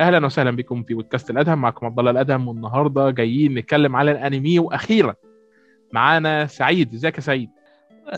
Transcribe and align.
أهلا 0.00 0.26
وسهلا 0.26 0.50
بكم 0.50 0.82
في 0.82 0.94
بودكاست 0.94 1.30
الأدهم. 1.30 1.60
معكم 1.60 1.86
عبد 1.86 1.98
الله 1.98 2.10
الأدهم 2.10 2.48
والنهاردة 2.48 3.10
جايين 3.10 3.54
نتكلم 3.54 3.96
على 3.96 4.10
الأنمي 4.10 4.58
وأخيرا 4.58 5.14
معانا 5.92 6.46
سعيد. 6.46 6.94
إزيك 6.94 7.16
يا 7.16 7.20
سعيد؟ 7.20 7.50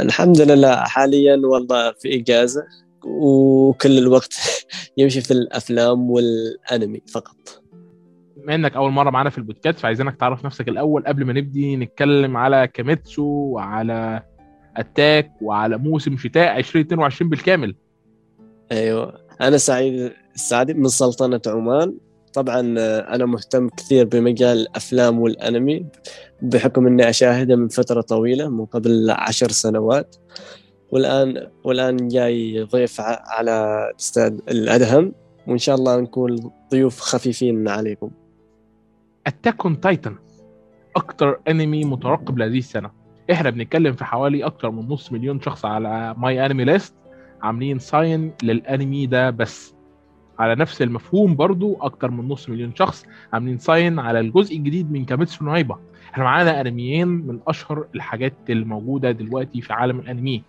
الحمد 0.01 0.41
لله 0.41 0.77
حاليا 0.77 1.37
والله 1.37 1.93
في 1.93 2.15
إجازة 2.21 2.65
وكل 3.05 3.99
الوقت 3.99 4.35
يمشي 4.99 5.21
في 5.21 5.31
الأفلام 5.31 6.11
والأنمي 6.11 7.01
فقط. 7.13 7.63
بما 8.37 8.55
إنك 8.55 8.77
أول 8.77 8.91
مرة 8.91 9.11
معانا 9.11 9.31
في 9.31 9.39
البودكاست 9.39 9.79
فعايزينك 9.79 10.17
تعرف 10.17 10.45
نفسك 10.45 10.69
الأول 10.69 11.05
قبل 11.07 11.25
ما 11.25 11.33
نبدي 11.33 11.77
نتكلم 11.77 12.37
على 12.37 12.69
كاميتسو 12.75 13.23
وعلى 13.25 14.23
أتاك 14.77 15.33
وعلى 15.43 15.79
موسم 15.79 16.17
شتاء 16.17 16.59
2022 16.59 17.31
بالكامل. 17.31 17.75
أيوه. 18.73 19.24
أنا 19.41 19.59
سعيد 19.59 20.13
السعدي 20.35 20.75
من 20.75 20.89
سلطنة 20.89 21.41
عمان. 21.47 21.95
طبعا 22.33 22.61
أنا 23.15 23.27
مهتم 23.27 23.69
كثير 23.69 24.07
بمجال 24.07 24.59
الأفلام 24.59 25.21
والأنمي 25.21 25.87
بحكم 26.43 26.87
إني 26.87 27.09
أشاهده 27.09 27.57
من 27.57 27.69
فترة 27.69 28.01
طويلة 28.01 28.49
من 28.49 28.65
قبل 28.65 29.11
عشر 29.11 29.51
سنوات. 29.51 30.17
والآن 30.91 31.49
والآن 31.65 32.09
جاي 32.09 32.63
ضيف 32.63 33.01
على 33.01 33.87
الأستاذ 33.91 34.39
الأدهم. 34.49 35.13
وإن 35.47 35.59
شاء 35.59 35.75
الله 35.75 36.01
نكون 36.01 36.51
ضيوف 36.71 37.01
خفيفين 37.01 37.69
عليكم. 37.69 38.11
Attack 39.27 39.65
on 39.65 39.81
Titan 39.81 40.17
أكتر 40.97 41.41
أنمي 41.49 41.85
مترقب 41.85 42.39
لهذه 42.39 42.59
السنة. 42.59 42.91
إحنا 43.33 43.51
بنتكلم 43.51 43.93
في 43.93 44.05
حوالي 44.05 44.45
أكتر 44.45 44.71
من 44.71 44.89
نص 44.89 45.13
مليون 45.13 45.41
شخص 45.41 45.65
على 45.65 46.15
MyAnimeList 46.19 46.95
عاملين 47.45 47.79
sign 47.79 48.33
للانمي 48.43 49.07
ده 49.07 49.31
بس. 49.31 49.75
على 50.39 50.55
نفس 50.55 50.83
المفهوم 50.83 51.37
برضو 51.37 51.79
أكتر 51.81 52.11
من 52.11 52.29
نص 52.29 52.49
مليون 52.49 52.73
شخص 52.75 53.05
عاملين 53.33 53.59
sign 53.59 53.99
على 53.99 54.21
الجزء 54.21 54.57
الجديد 54.57 54.93
من 54.93 55.05
Kimetsu 55.05 55.45
no 55.45 55.54
Yaiba 55.54 55.79
إحنا 56.13 56.25
معانا 56.25 56.61
أنميين 56.61 57.09
من 57.09 57.39
أشهر 57.49 57.87
الحاجات 57.95 58.33
الموجودة 58.51 59.11
دلوقتي 59.11 59.61
في 59.61 59.73
عالم 59.73 59.99
الأنمي. 59.99 60.43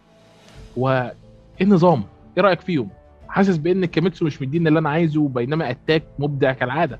وايه 0.78 1.14
النظام؟ 1.62 2.04
إيه 2.38 2.44
رأيك 2.44 2.62
فيهم؟ 2.62 2.90
حاسس 3.28 3.58
بإن 3.58 3.86
Kimetsu 3.86 4.26
مش 4.26 4.42
مديني 4.42 4.68
اللي 4.70 4.80
أنا 4.80 4.90
عايزه 4.90 5.28
بينما 5.28 5.70
Attack 5.70 6.04
مبدع 6.20 6.54
كالعادة. 6.54 7.00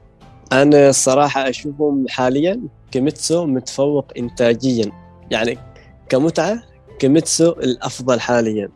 أنا 0.52 0.90
الصراحة 0.90 1.50
أشوفهم 1.50 2.06
حاليا 2.10 2.62
Kimetsu 2.92 3.46
متفوق 3.46 4.12
انتاجيا. 4.18 4.92
يعني 5.32 5.58
كمتعة 6.10 6.64
Kimetsu 7.00 7.52
الأفضل 7.52 8.20
حاليا. 8.20 8.70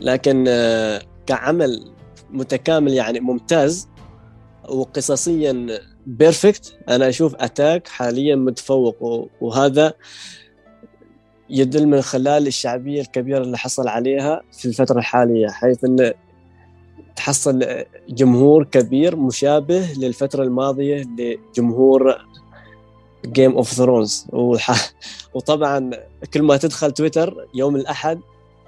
لكن 0.00 0.44
آه، 0.48 1.02
كعمل 1.26 1.92
متكامل 2.30 2.92
يعني 2.92 3.20
ممتاز 3.20 3.88
وقصصيا 4.68 5.66
perfect 6.06 6.78
أنا 6.88 7.08
أشوف 7.08 7.34
Attack 7.34 7.88
حاليا 7.88 8.36
متفوق 8.36 9.28
وهذا 9.40 9.94
يدل 11.50 11.86
من 11.86 12.00
خلال 12.00 12.46
الشعبية 12.46 13.00
الكبيرة 13.00 13.42
اللي 13.42 13.58
حصل 13.58 13.88
عليها 13.88 14.42
في 14.52 14.66
الفترة 14.68 14.98
الحالية 14.98 15.48
حيث 15.48 15.84
انه 15.84 16.14
تحصل 17.16 17.84
جمهور 18.08 18.64
كبير 18.64 19.16
مشابه 19.16 19.92
للفترة 19.96 20.42
الماضية 20.42 21.04
لجمهور 21.18 22.26
Game 23.26 23.56
of 23.56 23.72
Thrones 23.72 24.26
وطبعا 25.34 25.90
كل 26.34 26.42
ما 26.42 26.56
تدخل 26.56 26.90
تويتر 26.90 27.46
يوم 27.54 27.76
الأحد 27.76 28.20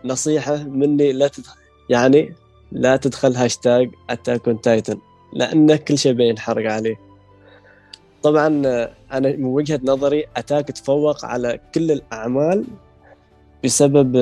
نصيحة 0.05 0.57
مني 0.57 1.13
لا 1.13 1.29
تدخل 1.29 1.57
يعني 1.91 2.35
لا 2.73 2.97
تدخل 2.97 3.37
hashtag 3.37 3.91
Attack 4.11 4.49
on 4.49 4.61
Titan 4.61 4.99
لأن 5.33 5.77
كل 5.77 5.99
شيء 5.99 6.13
بينحرق 6.13 6.73
عليه. 6.73 6.97
طبعا 8.23 8.47
أنا 9.13 9.37
من 9.37 9.45
وجهة 9.45 9.81
نظري 9.85 10.25
Attack 10.37 10.69
تفوق 10.69 11.25
على 11.25 11.61
كل 11.75 11.91
الأعمال 11.91 12.65
بسبب 13.65 14.17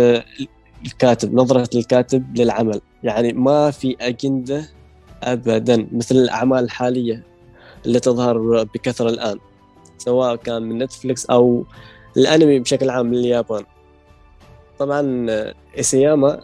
الكاتب 0.87 1.35
نظرة 1.35 1.79
الكاتب 1.79 2.39
للعمل. 2.39 2.81
يعني 3.03 3.33
ما 3.33 3.71
في 3.71 3.97
أجندة 4.01 4.65
ابدا 5.23 5.89
مثل 5.93 6.15
الأعمال 6.15 6.65
الحالية 6.65 7.23
اللي 7.87 8.01
تظهر 8.01 8.63
بكثرة 8.63 9.09
الآن 9.09 9.39
سواء 9.99 10.37
كان 10.37 10.63
من 10.63 10.79
نتفلكس 10.79 11.27
أو 11.27 11.65
الأنمي 12.17 12.59
بشكل 12.59 12.91
عام 12.91 13.07
من 13.07 13.15
اليابان 13.15 13.65
طبعا 14.79 15.27
ايسياما 15.77 16.41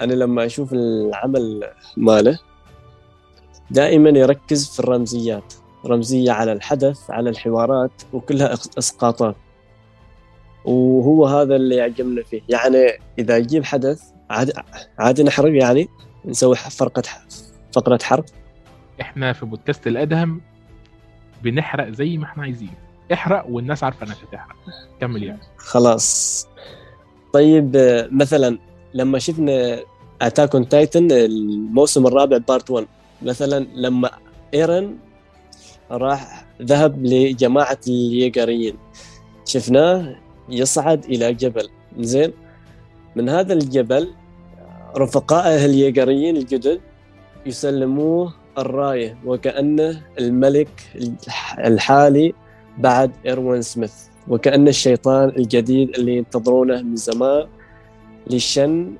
أنا 0.00 0.12
لما 0.12 0.46
أشوف 0.46 0.72
العمل 0.72 1.70
ماله 1.96 2.38
دائما 3.70 4.18
يركز 4.18 4.68
في 4.70 4.80
الرمزيات 4.80 5.54
رمزية 5.86 6.32
على 6.32 6.52
الحدث 6.52 7.10
على 7.10 7.30
الحوارات 7.30 8.02
وكلها 8.12 8.52
إسقاطات. 8.78 9.36
وهو 10.64 11.26
هذا 11.26 11.56
اللي 11.56 11.76
يعجبنا 11.76 12.22
فيه. 12.22 12.40
يعني 12.48 12.98
إذا 13.18 13.36
يجيب 13.36 13.64
حدث 13.64 14.02
عادي 14.30 14.52
عادي 14.98 15.22
نحرق 15.22 15.52
يعني 15.62 15.88
نسوي 16.24 16.56
فرقة 16.56 17.02
فقرة 17.72 17.98
حرق 18.02 18.24
إحنا 19.00 19.32
في 19.32 19.46
بودكاست 19.46 19.86
الأدهم 19.86 20.40
بنحرق 21.42 21.88
زي 21.88 22.16
ما 22.18 22.24
إحنا 22.24 22.42
عايزين. 22.42 22.74
احرق 23.12 23.46
والناس 23.48 23.84
عارفة 23.84 24.06
إنك 24.06 24.16
هتحرق. 24.28 24.56
كمل 25.00 25.22
يعني 25.22 25.40
خلاص. 25.56 26.46
طيب 27.32 27.76
مثلا 28.12 28.58
لما 28.94 29.18
شفنا 29.18 29.80
Attack 30.22 30.54
on 30.54 30.68
Titan 30.68 31.12
الموسم 31.12 32.06
الرابع 32.06 32.36
part 32.36 32.70
1 32.70 32.86
مثلا 33.22 33.66
لما 33.74 34.10
ايرن 34.54 34.96
راح 35.90 36.46
ذهب 36.62 37.06
لجماعة 37.06 37.78
اليقريين 37.88 38.76
شفناه 39.44 40.16
يصعد 40.48 41.04
إلى 41.04 41.34
جبل. 41.34 41.68
زين 41.98 42.32
من 43.16 43.28
هذا 43.28 43.52
الجبل 43.52 44.10
رفقائه 44.96 45.64
اليقريين 45.64 46.36
الجدد 46.36 46.80
يسلموه 47.46 48.34
الراية 48.58 49.18
وكأنه 49.26 50.02
الملك 50.18 50.68
الحالي 51.58 52.34
بعد 52.78 53.10
إيروين 53.26 53.62
سميث. 53.62 54.09
وكأن 54.28 54.68
الشيطان 54.68 55.28
الجديد 55.28 55.88
اللي 55.98 56.16
ينتظرونه 56.16 56.82
من 56.82 56.96
زمان 56.96 57.46
لشن 58.30 58.92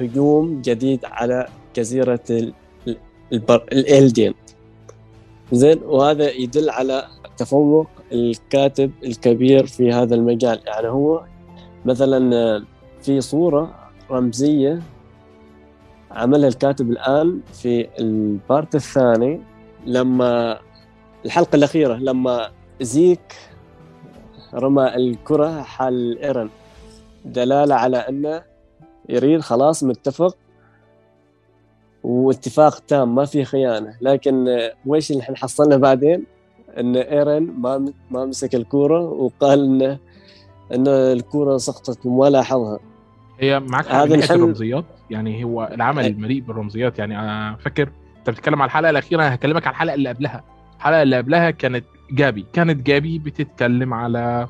هجوم 0.00 0.62
جديد 0.62 1.04
على 1.04 1.48
جزيرة 1.76 2.24
البر... 3.32 3.64
الإلدين. 3.72 4.34
زين 5.52 5.78
وهذا 5.84 6.30
يدل 6.30 6.70
على 6.70 7.04
تفوق 7.36 7.86
الكاتب 8.12 8.90
الكبير 9.04 9.66
في 9.66 9.92
هذا 9.92 10.14
المجال. 10.14 10.60
يعني 10.66 10.88
هو 10.88 11.24
مثلا 11.84 12.64
في 13.02 13.20
صورة 13.20 13.74
رمزية 14.10 14.82
عملها 16.10 16.48
الكاتب 16.48 16.90
الآن 16.90 17.40
في 17.52 17.88
ال 17.98 18.13
part 18.13 18.74
الثاني 18.74 19.40
لما 19.86 20.58
الحلقة 21.24 21.56
الأخيرة 21.56 21.94
لما 21.94 22.50
زيك 22.80 23.34
رمى 24.54 24.94
الكرة 24.94 25.62
حق 25.62 26.18
إيرن. 26.18 26.50
دلالة 27.24 27.74
على 27.74 27.96
أنه 27.96 28.42
يريد 29.08 29.40
خلاص 29.40 29.84
متفق 29.84 30.36
واتفاق 32.02 32.78
تام 32.78 33.14
ما 33.14 33.24
في 33.24 33.44
خيانة. 33.44 33.96
لكن 34.00 34.58
ويش 34.86 35.10
اللي 35.10 35.22
إحنا 35.22 35.36
حصلنا 35.36 35.76
بعدين؟ 35.76 36.24
أن 36.78 36.96
إيرن 36.96 37.54
ما 37.58 37.92
ما 38.10 38.24
مسك 38.24 38.54
الكرة 38.54 39.00
وقال 39.00 39.64
أنه 39.64 39.98
أن 40.72 40.88
الكرة 40.88 41.56
سقطت 41.56 42.06
وما 42.06 42.30
لاحظها 42.30 42.78
هي 43.40 43.60
معك 43.60 43.88
هذا 43.88 44.14
الحل... 44.14 44.34
الرمزيات. 44.34 44.84
يعني 45.10 45.44
هو 45.44 45.70
العمل 45.72 46.06
المليء 46.06 46.40
بالرمزيات. 46.40 46.98
يعني 46.98 47.20
أنا 47.20 47.56
فاكر 47.56 47.90
أنت 48.18 48.30
بتتكلم 48.30 48.62
على 48.62 48.68
الحلقة 48.68 48.90
الأخيرة 48.90 49.20
أنا 49.20 49.34
هكلمك 49.34 49.66
على 49.66 49.74
الحلقة 49.74 49.94
اللي 49.94 50.08
قبلها. 50.08 50.44
الحلقة 50.76 51.02
اللي 51.02 51.16
قبلها 51.16 51.50
كانت 51.50 51.84
جابي 52.10 52.46
كانت 52.52 52.86
جابي 52.86 53.18
بتتكلم 53.18 53.94
على 53.94 54.48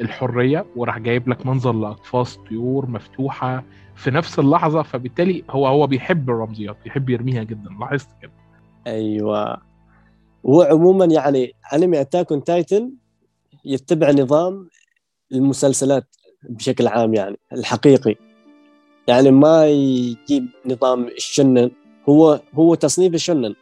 الحرية 0.00 0.66
وراح 0.76 0.98
جايب 0.98 1.28
لك 1.28 1.46
منظر 1.46 1.72
لاقفاص 1.72 2.36
طيور 2.36 2.86
مفتوحة 2.86 3.64
في 3.96 4.10
نفس 4.10 4.38
اللحظة 4.38 4.82
فبالتالي 4.82 5.44
هو 5.50 5.66
هو 5.66 5.86
بيحب 5.86 6.30
الرمزيات 6.30 6.76
بيحب 6.84 7.10
يرميها 7.10 7.42
جدا 7.42 7.70
لاحظت 7.80 8.08
كده. 8.22 8.32
أيوه. 8.86 9.56
هو 10.46 10.62
عموما 10.62 11.04
يعني 11.04 11.54
انمي 11.72 12.00
أتاك 12.00 12.32
أون 12.32 12.44
تايتن 12.44 12.92
يتبع 13.64 14.10
نظام 14.10 14.68
المسلسلات 15.32 16.16
بشكل 16.42 16.86
عام 16.86 17.14
يعني 17.14 17.38
الحقيقي. 17.52 18.14
يعني 19.08 19.30
ما 19.30 19.66
يجيب 19.66 20.46
نظام 20.66 21.06
الشنن 21.06 21.70
هو 22.08 22.40
هو 22.54 22.74
تصنيف 22.74 23.14
الشنن 23.14 23.54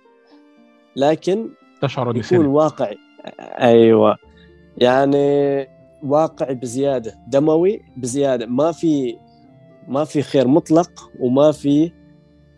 لكن 0.96 1.48
تشعر 1.82 2.16
يكون 2.16 2.46
واقعي. 2.46 2.98
أيوه. 3.60 4.16
يعني 4.76 5.68
واقعي 6.02 6.54
بزيادة 6.54 7.14
دموي 7.28 7.80
بزيادة. 7.96 8.46
ما 8.46 8.72
في 8.72 9.16
ما 9.88 10.04
في 10.04 10.22
خير 10.22 10.48
مطلق 10.48 11.10
وما 11.20 11.52
في 11.52 11.92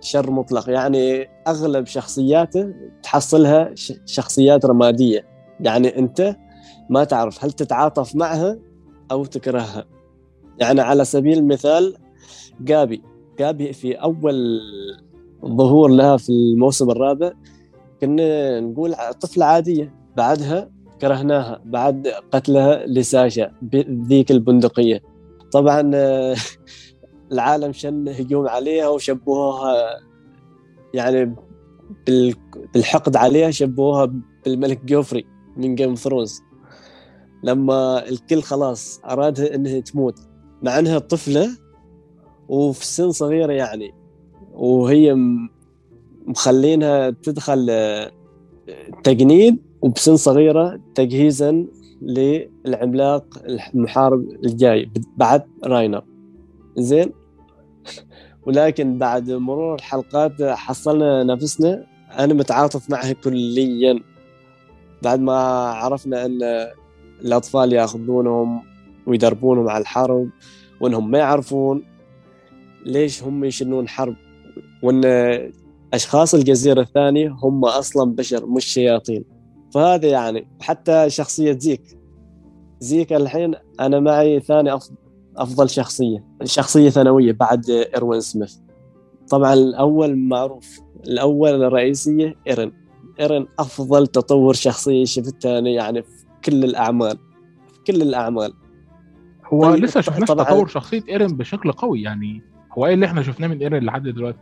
شر 0.00 0.30
مطلق. 0.30 0.70
يعني 0.70 1.28
أغلب 1.48 1.86
شخصياته 1.86 2.74
تحصلها 3.02 3.74
شخصيات 4.06 4.64
رمادية. 4.64 5.26
يعني 5.60 5.98
أنت 5.98 6.36
ما 6.90 7.04
تعرف 7.04 7.44
هل 7.44 7.52
تتعاطف 7.52 8.16
معها 8.16 8.58
أو 9.10 9.24
تكرهها. 9.24 9.84
يعني 10.58 10.80
على 10.80 11.04
سبيل 11.04 11.38
المثال 11.38 11.96
جابي. 12.60 13.02
جابي 13.38 13.72
في 13.72 13.94
أول 13.94 14.60
ظهور 15.44 15.90
لها 15.90 16.16
في 16.16 16.28
الموسم 16.28 16.90
الرابع 16.90 17.32
كنا 18.00 18.60
نقول 18.60 18.94
طفلة 19.20 19.44
عادية. 19.44 20.03
بعدها 20.16 20.70
كرهناها 21.00 21.60
بعد 21.64 22.08
قتلها 22.32 22.86
لساشا 22.86 23.52
بذيك 23.62 24.30
البندقية. 24.30 25.02
طبعا 25.52 25.90
آه، 25.94 26.36
العالم 27.32 27.72
شن 27.72 28.08
هجوم 28.08 28.48
عليها 28.48 28.88
وشبهوها 28.88 29.74
يعني 30.94 31.34
بال- 32.06 32.34
بالحقد 32.74 33.16
عليها 33.16 33.50
شبهوها 33.50 34.12
بالملك 34.44 34.84
جوفري 34.84 35.24
من 35.56 35.74
Game 35.74 35.94
of 35.94 36.05
Thrones 36.05 36.40
لما 37.42 38.08
الكل 38.08 38.42
خلاص 38.42 39.00
أرادها 39.04 39.54
إنها 39.54 39.80
تموت 39.80 40.18
مع 40.62 40.78
إنها 40.78 40.98
طفلة 40.98 41.48
وفي 42.48 42.86
سن 42.86 43.10
صغيرة 43.10 43.52
يعني 43.52 43.94
وهي 44.54 45.16
مخلينها 46.26 47.10
تدخل 47.10 47.66
آه، 47.70 48.10
تجنيد 49.04 49.58
وبسن 49.84 50.16
صغيرة 50.16 50.80
تجهيزا 50.94 51.66
للعملاق 52.02 53.24
المحارب 53.74 54.28
الجاي 54.44 54.90
بعد 55.16 55.42
راينر 55.64 56.04
زين؟ 56.76 57.12
ولكن 58.46 58.98
بعد 58.98 59.30
مرور 59.30 59.74
الحلقات 59.74 60.42
حصلنا 60.42 61.24
نفسنا. 61.24 61.86
أنا 62.18 62.34
متعاطف 62.34 62.90
معها 62.90 63.12
كليا. 63.12 64.00
بعد 65.02 65.20
ما 65.20 65.34
عرفنا 65.68 66.26
أن 66.26 66.38
الأطفال 67.24 67.72
يأخذونهم 67.72 68.62
ويدربونهم 69.06 69.68
على 69.68 69.82
الحرب 69.82 70.28
وأنهم 70.80 71.10
ما 71.10 71.18
يعرفون 71.18 71.82
ليش 72.86 73.22
هم 73.22 73.44
يشنون 73.44 73.88
حرب. 73.88 74.16
وأن 74.82 75.02
أشخاص 75.94 76.34
الجزيرة 76.34 76.80
الثانية 76.80 77.36
هم 77.42 77.64
أصلا 77.64 78.14
بشر 78.14 78.46
مش 78.46 78.64
شياطين. 78.64 79.33
فهذا 79.74 80.08
يعني 80.08 80.46
حتى 80.60 81.10
شخصية 81.10 81.52
زيك. 81.58 81.98
زيك 82.80 83.12
الحين 83.12 83.54
أنا 83.80 84.00
معي 84.00 84.40
ثاني 84.40 84.74
أفضل 84.74 84.94
أفضل 85.36 85.70
شخصية. 85.70 86.24
شخصية 86.44 86.90
ثانوية 86.90 87.32
بعد 87.32 87.70
إيروين 87.70 88.20
سميث. 88.20 88.56
طبعا 89.30 89.52
الأول 89.54 90.16
معروف. 90.16 90.80
الأول 91.06 91.62
الرئيسية 91.64 92.34
ايرن 92.46 92.72
ايرن 93.20 93.46
أفضل 93.58 94.06
تطور 94.06 94.54
شخصية 94.54 95.04
شفتها 95.04 95.58
أنا 95.58 95.70
يعني 95.70 96.02
في 96.02 96.24
كل 96.44 96.64
الأعمال. 96.64 97.18
في 97.72 97.92
كل 97.92 98.02
الأعمال. 98.02 98.52
هو 99.46 99.62
طيب، 99.62 99.84
لسه 99.84 100.00
شفناش 100.00 100.28
تطور 100.28 100.66
شخصية 100.66 101.02
ايرن 101.08 101.36
بشكل 101.36 101.72
قوي 101.72 102.02
يعني. 102.02 102.42
هو 102.78 102.86
إيه 102.86 102.94
اللي 102.94 103.06
إحنا 103.06 103.22
شفناه 103.22 103.48
من 103.48 103.60
ايرن 103.60 103.84
لحد 103.84 104.02
دلوقتي؟ 104.02 104.38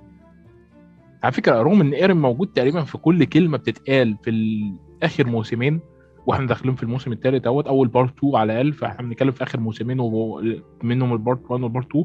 على 1.23 1.32
فكرة 1.32 1.62
رغم 1.62 1.81
إن 1.81 1.93
ايرن 1.93 2.17
موجود 2.17 2.49
تقريبا 2.49 2.84
في 2.84 2.99
كل 2.99 3.25
كلمة 3.25 3.58
بتتقال 3.58 4.17
في 4.23 4.31
ال- 4.31 4.75
آخر 5.03 5.27
موسمين 5.27 5.81
وإحنا 6.27 6.47
داخلين 6.47 6.75
في 6.75 6.83
الموسم 6.83 7.13
الثالث 7.13 7.47
أهوت 7.47 7.67
أول 7.67 7.89
part 7.89 8.19
2 8.19 8.37
على 8.37 8.53
الأقل 8.53 8.73
فاحنا 8.73 9.03
بنتكلم 9.03 9.31
في 9.31 9.43
آخر 9.43 9.61
موسمين 9.61 9.97
ومنهم 10.01 11.13
ال 11.12 11.20
part 11.20 11.50
1 11.51 11.63
وال 11.62 11.71
part 11.71 11.87
2 11.87 12.05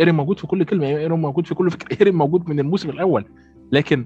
ايرن 0.00 0.14
موجود 0.14 0.38
في 0.38 0.46
كل 0.46 0.64
كلمة 0.64 0.86
ايرن 0.86 1.20
موجود 1.20 1.46
في 1.46 1.54
كل 1.54 1.70
فكرة 1.70 1.96
ايرن 2.00 2.14
موجود 2.16 2.48
من 2.48 2.60
الموسم 2.60 2.90
الأول. 2.90 3.24
لكن 3.72 4.04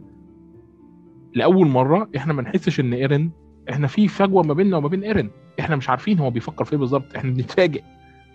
لأول 1.35 1.67
مرة 1.67 2.09
إحنا 2.17 2.33
ما 2.33 2.43
نحسش 2.43 2.81
إن 2.81 2.93
ايرن 2.93 3.31
إحنا 3.71 3.87
في 3.87 4.09
فجوة 4.09 4.43
ما 4.43 4.55
بيننا 4.55 4.77
وما 4.77 4.89
بين 4.89 5.05
ايرن 5.05 5.31
إحنا 5.61 5.77
مش 5.77 5.91
عارفين 5.91 6.19
هو 6.19 6.31
بيفكر 6.31 6.65
في 6.65 6.73
إيه 6.73 6.79
بالظبط 6.79 7.17
إحنا 7.17 7.31
بنتفاجئ 7.31 7.83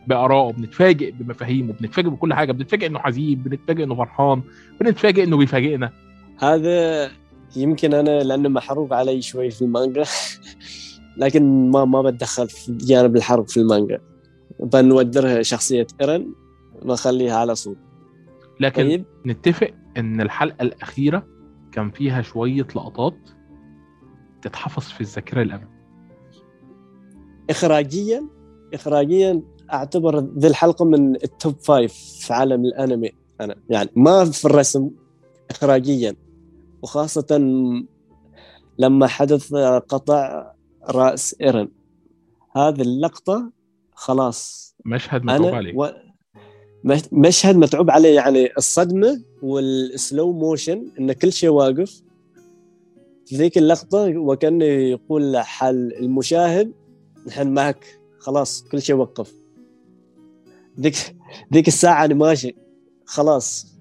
بارائه 0.08 0.54
بنتفاجئ 0.54 1.12
بمفاهيمه 1.12 1.74
بنتفاجئ 1.74 2.10
بكل 2.10 2.34
حاجة 2.34 2.52
بنتفاجئ 2.52 2.88
إنه 2.88 3.00
حزين 3.00 3.40
بنتفاجئ 3.40 3.84
إنه 3.84 3.96
فرحان 3.96 4.42
بنتفاجئ 4.82 5.24
إنه 5.24 5.38
بيفاجئنا. 5.38 5.92
هذا 6.40 7.10
يمكن 7.56 7.94
أنا 7.94 8.24
لأنه 8.24 8.50
محروق 8.50 8.94
علي 8.94 9.22
شوي 9.22 9.52
في 9.52 9.62
المانجا. 9.62 10.04
لكن 11.22 11.72
ما 11.72 11.86
ما 11.86 12.02
بتدخل 12.02 12.50
في 12.50 12.72
جانب 12.72 13.16
الحرب 13.16 13.48
في 13.48 13.58
المانجا. 13.58 14.02
بنودرها 14.60 15.42
شخصية 15.42 15.88
إيرن 16.02 16.34
بخليها 16.82 17.36
على 17.36 17.56
صوت. 17.56 17.78
لكن 18.60 18.84
طيب. 18.84 19.06
نتفق 19.26 19.72
إن 19.98 20.22
الحلقة 20.22 20.62
الأخيرة 20.62 21.28
كان 21.72 21.92
فيها 21.92 22.22
شوية 22.22 22.68
لقطات 22.76 23.18
تتحفظ 24.42 24.84
في 24.84 25.02
الذاكرة 25.02 25.42
الابد 25.42 25.68
اخراجيا 27.50 28.28
اخراجيا 28.74 29.42
أعتبر 29.74 30.20
ذي 30.20 30.48
الحلقة 30.48 30.86
من 30.86 31.16
ال 31.16 31.26
top 31.26 31.56
five 31.60 31.94
في 31.94 32.34
عالم 32.34 32.66
الأنمي 32.66 33.12
أنا. 33.42 33.56
يعني 33.70 33.90
ما 33.96 34.26
في 34.26 34.46
الرسم 34.46 34.90
وإخراجيا. 35.50 36.16
وخاصة 36.88 37.28
لما 38.80 39.08
حدث 39.08 39.54
قطع 39.90 40.52
رأس 40.90 41.36
إيرن. 41.42 41.70
هذه 42.56 42.82
اللقطة 42.82 43.52
خلاص. 43.94 44.74
مشهد 44.86 45.24
متعوب 45.24 45.46
عليه. 45.56 45.78
و... 45.78 45.90
مش- 46.84 47.14
مشهد 47.14 47.56
متعوب 47.56 47.92
عليه. 47.92 48.16
يعني 48.16 48.50
الصدمة 48.58 49.22
وال 49.42 49.72
slow 49.72 50.32
motion 50.34 50.92
إن 51.00 51.12
كل 51.12 51.32
شيء 51.34 51.50
واقف. 51.50 52.02
في 53.26 53.36
ذيك 53.36 53.58
اللقطة 53.58 54.18
وكأنه 54.18 54.66
يقول 54.66 55.38
حال 55.38 56.00
المشاهد 56.00 56.74
نحن 57.28 57.54
معك. 57.54 57.86
خلاص 58.20 58.64
كل 58.64 58.82
شيء 58.82 58.96
وقف. 58.96 59.34
ذيك 60.80 60.96
ذيك 61.54 61.68
الساعة 61.68 62.06
أنا 62.06 62.14
ماشي. 62.14 62.56
خلاص 63.06 63.78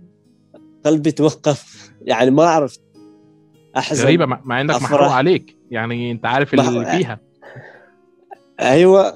قلبي 0.84 1.10
توقف. 1.12 1.90
يعني 2.02 2.30
ما 2.30 2.44
عرفت. 2.44 2.80
أحزن. 3.76 4.04
غريبة 4.04 4.26
مع 4.26 4.60
إنك 4.60 4.70
أفرح. 4.70 4.90
محروق 4.90 5.10
عليك. 5.10 5.56
يعني 5.70 6.10
أنت 6.10 6.26
عارف 6.26 6.54
اللي 6.54 6.64
محروق. 6.64 6.96
فيها. 6.96 7.20
أيوه. 8.60 9.14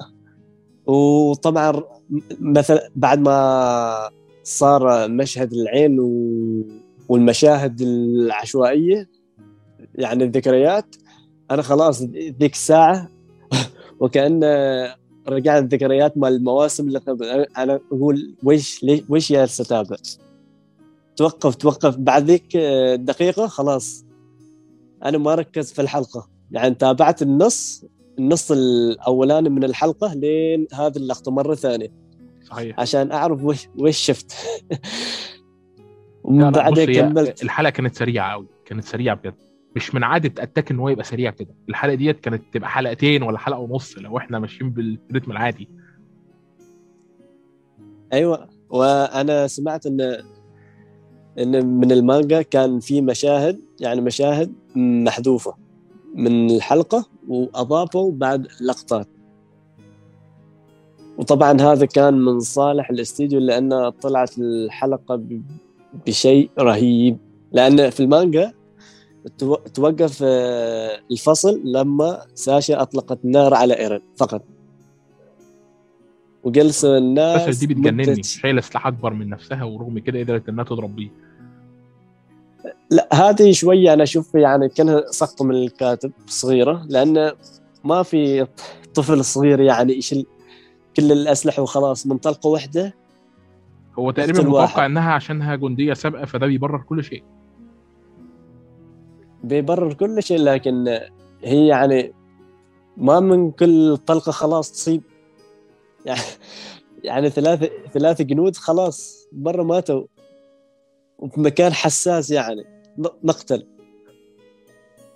وطبعا 0.87 1.83
مثلا 2.41 2.91
بعد 2.97 3.19
ما 3.19 4.11
صار 4.43 5.09
مشهد 5.09 5.53
العين 5.53 6.01
و... 6.01 6.11
والمشاهد 7.09 7.81
العشوائية 7.81 9.09
يعني 9.95 10.25
الذكريات 10.25 10.97
أنا 11.51 11.63
خلاص 11.63 12.03
ذيك 12.13 12.53
الساعة 12.53 13.09
وكأن 14.01 14.45
رجعت 15.29 15.63
الذكريات 15.63 16.19
مال 16.19 16.33
المواسم 16.33 16.89
اللي 16.89 16.99
قبل. 16.99 17.25
أنا 17.59 17.81
أقول 17.93 18.35
ويش 18.43 18.85
ليش 18.85 19.03
ويش 19.09 19.31
يا 19.31 19.45
أتابع؟ 19.45 19.97
توقف 21.17 21.55
توقف. 21.55 21.97
بعد 21.97 22.25
ذيك 22.25 22.57
الدقيقه 22.57 23.47
خلاص 23.47 24.05
أنا 25.05 25.19
ما 25.19 25.35
ركز 25.35 25.73
في 25.73 25.83
الحلقة. 25.83 26.31
يعني 26.51 26.75
تابعت 26.75 27.23
النص 27.23 27.85
النص 28.19 28.53
الأولاني 28.53 29.49
من 29.49 29.65
الحلقة 29.65 30.15
لين 30.15 30.67
هذه 30.75 30.97
اللقطة 30.97 31.31
مرة 31.31 31.55
ثانية. 31.55 31.93
صحيح. 32.43 32.81
عشان 32.81 33.13
أعرف 33.13 33.45
وش 33.45 33.69
وش 33.79 33.97
شفت. 33.97 34.33
بعدين 36.25 36.95
كملت. 36.95 37.43
الحلقة 37.43 37.71
كانت 37.71 37.95
سريعة 37.95 38.33
قوي 38.33 38.47
كانت 38.65 38.85
سريعة 38.85 39.17
بجد. 39.17 39.35
مش 39.77 39.95
من 39.95 40.05
عادة 40.05 40.43
Attack 40.43 40.71
ان 40.71 40.79
هو 40.79 40.89
يبقى 40.89 41.05
سريع 41.05 41.31
كده. 41.31 41.55
الحلقة 41.69 41.95
ديت 41.95 42.21
كانت 42.21 42.43
تبقى 42.53 42.69
حلقتين 42.69 43.23
ولا 43.23 43.39
حلقة 43.39 43.59
ونص 43.59 43.99
لو 43.99 44.19
إحنا 44.19 44.39
ماشيين 44.39 44.71
بال 44.71 44.86
rhythm 44.86 45.31
العادي. 45.33 45.69
أيوه. 48.13 48.49
وأنا 48.71 49.47
سمعت 49.47 49.87
إن 49.87 50.23
إن 51.39 51.67
من 51.67 51.93
المانجا 51.93 52.43
كان 52.43 52.81
في 52.81 53.01
مشاهد 53.01 53.61
يعني 53.81 54.01
مشاهد 54.01 54.53
محذوفة 54.77 55.55
من 56.15 56.51
الحلقة 56.51 57.07
وأضافوا 57.29 58.13
بعد 58.13 58.47
لقطات. 58.61 59.07
وطبعا 61.19 61.61
هذا 61.61 61.87
كان 61.87 62.15
من 62.15 62.41
صالح 62.41 62.91
الاستديو 62.91 63.41
لأن 63.41 63.91
طلعت 63.91 64.39
الحلقة 64.39 65.23
بشيء 66.07 66.51
رهيب. 66.59 67.19
لأن 67.53 67.91
في 67.91 68.01
المانجا 68.01 68.53
تو- 69.39 69.55
توقف 69.55 70.21
آه، 70.23 70.99
الفصل 71.11 71.61
لما 71.65 72.21
ساشا 72.35 72.83
أطلقت 72.83 73.19
النار 73.25 73.55
على 73.55 73.75
ايرن 73.79 74.01
فقط. 74.17 74.43
وجلسوا 76.45 76.99
الناس 76.99 77.49
بس 77.49 77.57
دي 77.57 77.67
بتجنني. 77.75 78.23
شايله 78.23 78.61
سلاح 78.61 78.87
أكبر 78.87 79.13
من 79.13 79.29
نفسها 79.29 79.65
ورغم 79.65 79.99
كده 79.99 80.21
قدرت 80.21 80.49
إنها 80.49 80.65
تضرب 80.65 80.97
بيه. 80.97 81.11
لا 82.91 83.09
هذه 83.13 83.53
شوية 83.53 83.93
أنا 83.93 84.03
أشوف 84.03 84.35
يعني 84.35 84.69
كأنها 84.69 85.05
سقطة 85.11 85.45
من 85.45 85.55
الكاتب 85.55 86.13
صغيرة 86.27 86.87
لأن 86.89 87.33
ما 87.85 88.03
في 88.03 88.47
طفل 88.95 89.25
صغير 89.25 89.61
يعني 89.61 89.93
يشيل 89.93 90.27
كل 90.97 91.13
الأسلحة 91.13 91.63
وخلاص. 91.63 92.07
من 92.07 92.19
طلقة 92.19 92.49
واحدة 92.49 92.95
هو 93.99 94.11
تقريبا 94.11 94.41
متوقع. 94.41 94.87
إنها 94.87 95.13
عشانها 95.13 95.57
جندية 95.57 95.95
سابقة 95.95 96.25
فده 96.25 96.47
بيبرر 96.47 96.79
كل 96.79 97.05
شيء. 97.05 97.23
بيبرر 99.45 99.93
كل 99.93 100.23
شيء 100.23 100.39
لكن 100.39 100.99
هي 101.45 101.67
يعني 101.67 102.13
ما 102.97 103.21
من 103.21 103.51
كل 103.51 103.97
طلقة 103.97 104.33
خلاص 104.33 104.73
تصيب 104.73 105.03
يعني 106.07 106.21
يعني 107.05 107.31
ثلاثة 107.31 107.71
ثلاثة 107.95 108.25
جنود 108.25 108.57
خلاص 108.57 109.29
برا 109.33 109.63
ماتوا 109.63 110.05
وفي 111.19 111.41
مكان 111.41 111.73
حساس 111.73 112.31
يعني. 112.31 112.65
مقتل 113.23 113.67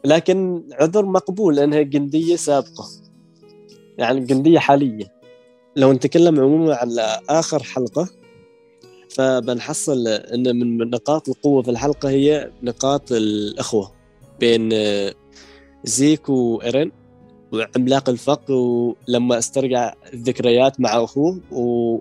لكن 0.05 0.65
عذر 0.73 1.05
مقبول 1.05 1.57
لأنها 1.57 1.83
جنديه 1.83 2.37
سابقة. 2.37 2.85
يعني 3.99 4.21
جنديه 4.21 4.59
حالية. 4.59 5.15
لو 5.77 5.93
نتكلم 5.93 6.41
عموما 6.41 6.75
على 6.75 7.21
آخر 7.29 7.63
حلقة 7.63 8.09
فبنحصل 9.11 10.09
إن 10.09 10.57
من 10.57 10.91
نقاط 10.91 11.29
القوة 11.29 11.63
في 11.63 11.71
الحلقة 11.71 12.09
هي 12.09 12.51
نقاط 12.63 13.13
الأخوة 13.13 13.93
بين 14.41 14.71
زيك 15.85 16.29
وإيرين. 16.29 16.93
وعملاق 17.53 18.09
الفق 18.09 18.51
ولما 18.51 19.39
استرجع 19.39 19.93
الذكريات 20.13 20.81
مع 20.81 21.05
أخوه 21.05 21.41
و... 21.53 21.99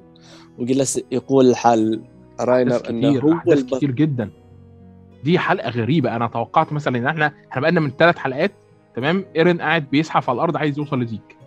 وجلس 0.57 1.01
يقول 1.11 1.49
الحال 1.49 2.01
راينر 2.41 2.89
أنه 2.89 3.19
هو 3.19 3.33
أحداث 3.33 3.63
كتير 3.63 3.91
جدا. 3.91 4.29
دي 5.23 5.39
حلقة 5.39 5.69
غريبة. 5.69 6.15
أنا 6.15 6.27
توقعت 6.27 6.73
مثلا 6.73 6.97
إن 6.97 7.07
إحنا 7.07 7.33
إحنا 7.51 7.61
بقالنا 7.61 7.79
من 7.79 7.91
ثلاث 7.99 8.17
حلقات 8.17 8.51
تمام؟ 8.95 9.25
إيرين 9.35 9.61
قاعد 9.61 9.89
بيزحف 9.91 10.29
على 10.29 10.35
الأرض 10.35 10.57
عايز 10.57 10.77
يوصل 10.77 11.01
لزيك. 11.01 11.37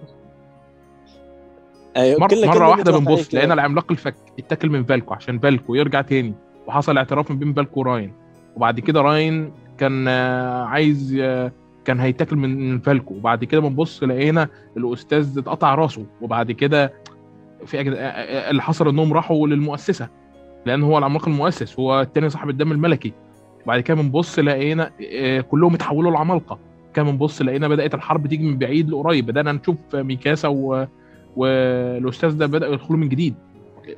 أيوه 1.97 2.21
مر... 2.21 2.29
مرة 2.47 2.69
واحدة 2.69 2.99
بنبص 2.99 3.35
لقينا 3.35 3.55
العملاق 3.55 3.93
الفك 3.93 4.17
اتاكل 4.39 4.71
من 4.71 4.85
فالكو 4.85 5.15
عشان 5.15 5.39
فالكو 5.39 5.75
يرجع 5.75 6.01
تاني. 6.01 6.35
وحصل 6.67 6.97
اعتراف 6.97 7.31
من 7.31 7.39
بين 7.39 7.53
فالكو 7.53 7.81
وراين. 7.81 8.13
وبعد 8.57 8.81
كده 8.81 9.01
راين 9.01 9.53
كان 9.79 10.09
عايز 10.69 11.15
كان 11.87 12.01
هيتاكل 12.01 12.37
من 12.37 12.81
فالكو. 12.81 13.15
وبعد 13.15 13.45
كده 13.45 13.61
بنبص 13.61 14.03
لقينا 14.03 14.49
الأستاذ 14.77 15.39
اتقطع 15.39 15.75
راسه. 15.75 16.07
وبعد 16.21 16.53
كده 16.53 16.93
في 17.67 17.81
اللي 18.51 18.63
حصل 18.63 18.89
إنهم 18.89 19.13
راحوا 19.13 19.49
للمؤسسة. 19.49 20.09
لأن 20.67 20.83
هو 20.83 20.99
العملاق 20.99 21.29
المؤسس 21.29 21.81
هو 21.81 22.01
التاني 22.01 22.31
صاحب 22.31 22.51
الدم 22.51 22.73
الملكي. 22.73 23.13
وبعد 23.65 23.81
كده 23.81 23.97
بنبص 23.97 24.39
لقينا 24.39 24.91
كلهم 25.41 25.75
اتحولوا 25.75 26.11
لعمالقة. 26.11 26.59
كان 26.95 27.11
بنبص 27.11 27.43
لقينا 27.43 27.69
بدأت 27.69 27.95
الحرب 27.95 28.27
تيجي 28.27 28.45
من 28.45 28.59
بعيد 28.59 28.91
لقريب. 28.91 29.27
بدأنا 29.27 29.53
نشوف 29.53 29.77
ميكاسا 29.95 30.49
و... 30.49 30.87
والناس 31.37 32.37
دي 32.37 32.47
بدأوا 32.47 32.75
يدخلوا 32.75 32.99
من 32.99 33.09
جديد. 33.09 33.35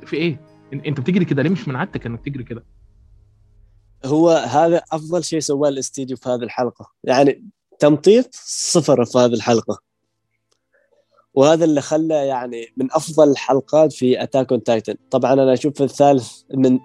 في 0.05 0.15
إيه؟ 0.15 0.41
أنت 0.73 0.99
بتجري 0.99 1.25
كده 1.25 1.41
ليه 1.41 1.49
مش 1.49 1.67
من 1.67 1.75
عادتك 1.75 2.05
إنك 2.05 2.25
تجري 2.25 2.43
كده؟ 2.43 2.63
هو 4.05 4.29
هذا 4.29 4.81
أفضل 4.91 5.23
شيء 5.23 5.39
سواه 5.39 5.69
الاستديو 5.69 6.17
في 6.17 6.29
هذه 6.29 6.43
الحلقة. 6.43 6.91
يعني 7.03 7.43
تمطيط 7.79 8.29
صفر 8.45 9.05
في 9.05 9.17
هذه 9.17 9.33
الحلقة. 9.33 9.79
وهذا 11.33 11.65
اللي 11.65 11.81
خلى 11.81 12.13
يعني 12.27 12.73
من 12.77 12.91
أفضل 12.91 13.31
الحلقات 13.31 13.93
في 13.93 14.23
Attack 14.23 14.51
on 14.51 14.63
Titan 14.63 14.95
طبعا 15.11 15.33
أنا 15.33 15.53
أشوف 15.53 15.81
الثالث 15.81 16.41
من 16.53 16.79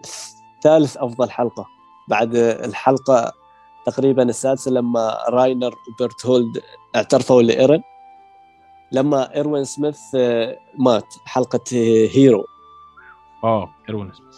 ثالث 0.62 0.96
أفضل 0.96 1.30
حلقة. 1.30 1.66
بعد 2.08 2.34
الحلقة 2.36 3.32
تقريبا 3.86 4.22
السادسة 4.22 4.70
لما 4.70 5.18
راينر 5.28 5.74
وبرتهولد 5.88 6.62
اعترفوا 6.96 7.42
لايرن 7.42 7.82
لما 8.92 9.34
إيروين 9.34 9.64
سميث 9.64 9.98
مات. 10.78 11.14
حلقة 11.24 11.64
Hero. 12.14 12.44
آه 13.44 13.70
إيروين 13.88 14.12
سميث. 14.12 14.36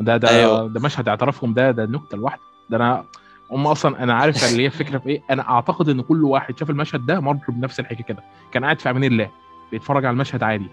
ده 0.00 0.16
ده 0.16 0.28
أيوه. 0.28 0.68
ده 0.68 0.80
مشهد 0.80 1.08
اعترافهم 1.08 1.54
ده 1.54 1.70
ده 1.70 1.84
نكته 1.86 2.16
لوحده 2.16 2.42
ده 2.70 2.76
أنا 2.76 3.04
هم 3.50 3.66
أصلا 3.66 4.02
أنا 4.02 4.14
عارف 4.14 4.52
اللي 4.52 4.62
هي 4.62 4.66
الفكرة 4.66 4.98
في 4.98 5.08
إيه. 5.08 5.22
أنا 5.30 5.50
أعتقد 5.50 5.88
إن 5.88 6.00
كل 6.00 6.24
واحد 6.24 6.58
شاف 6.58 6.70
المشهد 6.70 7.06
ده 7.06 7.20
مر 7.20 7.38
بنفس 7.48 7.80
الحكاية 7.80 8.04
كده. 8.04 8.22
كان 8.52 8.64
قاعد 8.64 8.80
في 8.80 8.90
أمان 8.90 9.04
الله 9.04 9.30
بيتفرج 9.72 10.04
على 10.04 10.14
المشهد 10.14 10.42
عادي. 10.42 10.66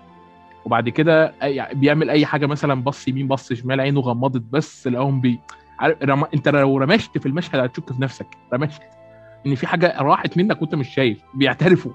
وبعد 0.66 0.90
كده 0.90 1.34
بيعمل 1.74 2.10
أي 2.10 2.26
حاجة 2.26 2.46
مثلا 2.46 2.84
بص 2.84 3.08
يمين 3.08 3.28
بص 3.28 3.54
شمال 3.54 3.82
عينه 3.82 4.00
غمضت 4.00 4.44
بس 4.52 4.88
لقاهم 4.88 5.22
بي 5.22 5.40
عارف 5.80 5.98
رم... 6.04 6.26
أنت 6.34 6.50
لو 6.50 6.78
رمشت 6.78 7.18
في 7.18 7.26
المشهد 7.26 7.56
هتشك 7.60 7.94
في 7.94 8.02
نفسك. 8.02 8.28
رمشت. 8.54 8.82
إن 9.46 9.56
في 9.56 9.68
حاجة 9.68 9.96
راحت 10.02 10.38
منك 10.38 10.62
وأنت 10.62 10.76
مش 10.76 10.90
شايف. 10.90 11.18
بيعترفوا. 11.34 11.92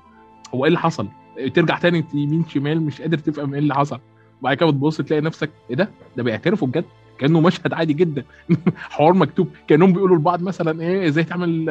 هو 0.54 0.64
إيه 0.64 0.68
اللي 0.68 0.78
حصل؟ 0.78 1.08
ترجع 1.54 1.78
تاني 1.78 2.04
يمين 2.14 2.44
شمال 2.48 2.82
مش 2.82 3.00
قادر 3.00 3.18
تفهم 3.18 3.52
إيه 3.54 3.60
اللي 3.60 3.74
حصل. 3.74 4.00
وبعد 4.40 4.56
كده 4.56 4.66
بتبص 4.66 4.96
تلاقي 4.96 5.20
نفسك 5.20 5.50
إيه 5.70 5.76
ده؟ 5.76 5.90
ده 6.16 6.22
بيعترفوا 6.22 6.68
بجد. 6.68 6.84
كأنه 7.18 7.40
مشهد 7.40 7.72
عادي 7.72 7.92
جدا. 7.92 8.24
حوار 8.76 9.12
مكتوب. 9.12 9.48
كأنهم 9.68 9.92
بيقولوا 9.92 10.16
لبعض 10.16 10.42
مثلا 10.42 10.82
إيه 10.82 11.08
إزاي 11.08 11.24
تعمل 11.24 11.66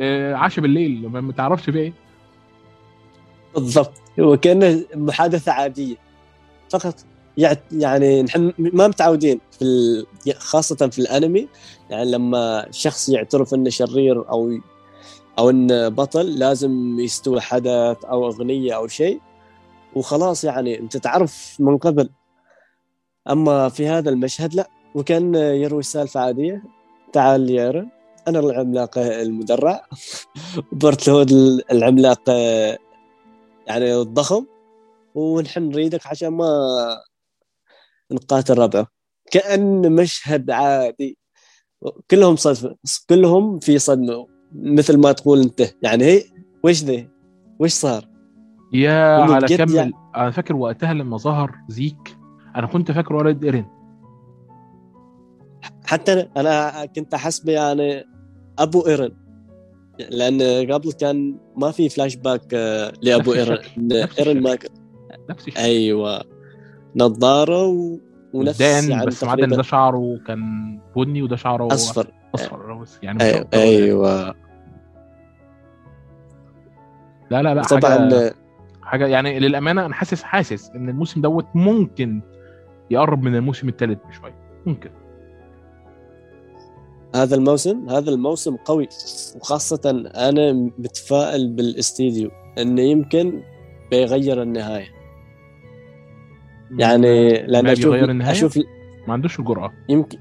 آه 0.00 0.34
عشاء 0.34 0.62
بالليل. 0.62 1.08
ما 1.08 1.32
تعرفش 1.32 1.70
في 1.70 1.78
إيه. 1.78 1.92
بالضبط. 3.54 3.92
هو 4.20 4.36
كأنه 4.36 4.84
محادثة 4.94 5.52
عادية. 5.52 5.96
فقط 6.70 6.94
يعني 7.72 8.22
نحن 8.22 8.52
ما 8.58 8.88
متعودين 8.88 9.40
في 9.58 10.04
خاصة 10.38 10.88
في 10.88 10.98
الأنمي. 10.98 11.48
يعني 11.90 12.10
لما 12.10 12.66
شخص 12.70 13.08
يعترف 13.08 13.54
إنه 13.54 13.70
شرير 13.70 14.28
أو 14.30 14.58
أو 15.38 15.50
ان 15.50 15.90
بطل 15.90 16.38
لازم 16.38 17.00
يستوى 17.00 17.40
حدث 17.40 18.04
أو 18.04 18.26
أغنية 18.26 18.76
أو 18.76 18.86
شيء. 18.88 19.20
وخلاص 19.94 20.44
يعني 20.44 20.80
أنت 20.80 20.96
تعرف 20.96 21.56
من 21.58 21.78
قبل 21.78 22.10
أما 23.30 23.68
في 23.68 23.88
هذا 23.88 24.10
المشهد 24.10 24.54
لا 24.54 24.70
وكان 24.94 25.34
يروي 25.34 25.82
سالفة 25.82 26.20
عادية. 26.20 26.62
تعال 27.12 27.50
يا 27.50 27.64
ايرن 27.64 27.88
أنا 28.28 28.38
العملاق 28.38 28.98
المدرع. 28.98 29.86
برتلود 30.82 31.32
العملاق 31.72 32.30
يعني 33.66 33.94
الضخم. 33.94 34.46
ونحن 35.14 35.62
نريدك 35.62 36.06
عشان 36.06 36.28
ما 36.28 36.48
نقاتل 38.12 38.58
ربعه. 38.58 38.86
كأن 39.30 39.92
مشهد 39.92 40.50
عادي. 40.50 41.18
كلهم 42.10 42.36
صدمه 42.36 42.76
كلهم 43.08 43.58
في 43.58 43.78
صدمه. 43.78 44.26
مثل 44.52 44.96
ما 44.98 45.12
تقول 45.12 45.42
أنت. 45.42 45.74
يعني 45.82 46.04
هي 46.04 46.24
وش 46.64 46.84
ذي؟ 46.84 47.08
وش 47.60 47.70
صار؟ 47.72 48.08
يا 48.72 49.22
على 49.22 49.56
كمل 49.56 49.74
يعني... 49.74 49.92
أنا 50.16 50.30
فاكر 50.30 50.56
وقتها 50.56 50.94
لما 50.94 51.16
ظهر 51.16 51.54
زيك 51.68 52.23
أنا 52.56 52.66
كنت 52.66 52.92
فاكره 52.92 53.16
ولد 53.16 53.44
إيرين. 53.44 53.66
حتى 55.84 56.28
أنا 56.36 56.86
كنت 56.86 57.14
احسبه 57.14 57.52
يعني 57.52 58.04
أبو 58.58 58.86
إيرين. 58.86 59.16
لأن 60.10 60.72
قبل 60.72 60.92
كان 60.92 61.38
ما 61.56 61.70
في 61.70 61.88
فلاش 61.88 62.16
باك 62.16 62.54
لأبو 63.02 63.34
إيرين. 63.34 63.60
إيرين 64.18 64.42
ما 64.42 64.58
نفس 65.30 65.48
الشيء 65.48 65.64
أيوه. 65.64 66.22
نظارة 66.96 67.66
و... 67.66 67.98
ونفس 68.32 68.60
يعني 68.60 69.06
بس 69.06 69.24
ما 69.24 69.30
عدا 69.30 69.46
ده 69.46 69.62
شعره 69.62 70.20
كان 70.26 70.40
بني 70.96 71.22
وده 71.22 71.36
شعره 71.36 71.66
أصفر. 71.66 72.06
أصفر. 72.34 72.84
يعني 73.02 73.22
أيوة. 73.22 73.48
أيوه. 73.54 74.34
لا 77.30 77.42
لا 77.42 77.54
لا 77.54 77.62
طبعا 77.62 77.80
حاجة, 77.80 78.34
حاجة 78.82 79.06
يعني 79.06 79.38
للأمانة 79.40 79.86
أنا 79.86 79.94
حاسس 79.94 80.22
حاسس 80.22 80.70
إن 80.70 80.88
الموسم 80.88 81.20
دوت 81.20 81.46
ممكن 81.54 82.22
يقرب 82.90 83.22
من 83.22 83.36
الموسم 83.36 83.68
الثالث 83.68 83.98
بشويه 84.08 84.34
ممكن. 84.66 84.90
هذا 87.14 87.36
الموسم 87.36 87.88
هذا 87.88 88.10
الموسم 88.10 88.56
قوي. 88.56 88.88
وخاصة 89.40 90.10
أنا 90.16 90.52
متفائل 90.78 91.48
بالاستديو 91.48 92.30
إنه 92.58 92.82
يمكن 92.82 93.42
بيغير 93.90 94.42
النهاية. 94.42 94.86
يعني 96.78 97.42
لأن 97.46 97.66
أشوف 97.66 97.94
النهاية؟ 97.94 98.32
أشوف 98.32 98.58
ما 99.08 99.12
عندوش 99.12 99.40
الجرأة. 99.40 99.72
يمكن 99.88 100.18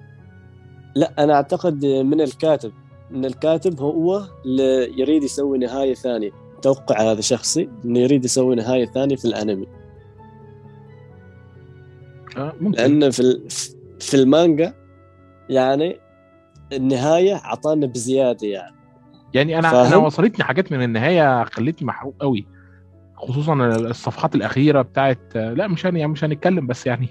لا 0.96 1.24
أنا 1.24 1.34
أعتقد 1.34 1.86
من 1.86 2.22
الكاتب. 2.22 2.72
من 3.12 3.25
الكاتب 3.25 3.82
هو 3.82 4.24
اللي 4.46 5.00
يريد 5.00 5.24
يسوي 5.24 5.58
نهاية 5.58 5.93
ثانية. 5.93 6.32
توقع 6.62 7.12
هذا 7.12 7.22
شخصي 7.22 7.70
إنه 7.86 8.00
يريد 8.00 8.25
يسوي 8.25 8.55
نهاية 8.55 8.86
ثانية 8.86 9.15
في 9.15 9.25
الأنمي. 9.25 9.67
آه 12.38 12.54
ممكن. 12.62 12.78
لأن 12.78 13.12
في 13.12 13.48
في 14.00 14.13
المانجا 14.13 14.74
يعني 15.50 16.00
النهاية 16.74 17.36
أعطانا 17.36 17.86
بزيادة 17.86 18.48
يعني. 18.48 18.75
يعني 19.34 19.60
أنا 19.60 19.72
فهم؟ 19.72 19.86
أنا 19.86 19.96
وصلتني 19.96 20.46
حاجات 20.46 20.72
من 20.72 20.84
النهاية 20.84 21.44
خلتني 21.44 21.88
محروق 21.88 22.16
قوي. 22.20 22.48
خصوصا 23.16 23.54
الصفحات 23.66 24.36
الأخيرة 24.36 24.82
بتاعت 24.82 25.36
لا 25.36 25.68
مش 25.68 25.86
يعني 25.86 26.08
مش 26.08 26.24
هنتكلم 26.24 26.68
بس 26.68 26.88
يعني 26.88 27.10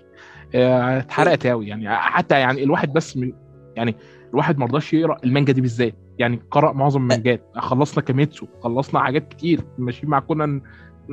آه، 0.54 0.98
اتحرقت 0.98 1.46
قوي. 1.46 1.68
يعني 1.68 1.96
حتى 1.96 2.40
يعني 2.40 2.62
الواحد 2.62 2.92
بس 2.92 3.16
من 3.16 3.32
يعني 3.76 3.96
الواحد 4.30 4.58
ما 4.58 4.66
رضاش 4.66 4.92
يقرأ 4.92 5.16
المانجا 5.24 5.52
دي 5.52 5.60
بالذات. 5.60 5.94
يعني 6.18 6.40
قرأ 6.50 6.72
معظم 6.72 7.02
المانجات 7.02 7.46
خلصنا 7.54 8.04
كاميتسو 8.04 8.46
خلصنا 8.62 9.00
حاجات 9.00 9.28
كتير 9.28 9.60
ماشيين 9.78 10.10
مع 10.10 10.20
كونان 10.20 10.62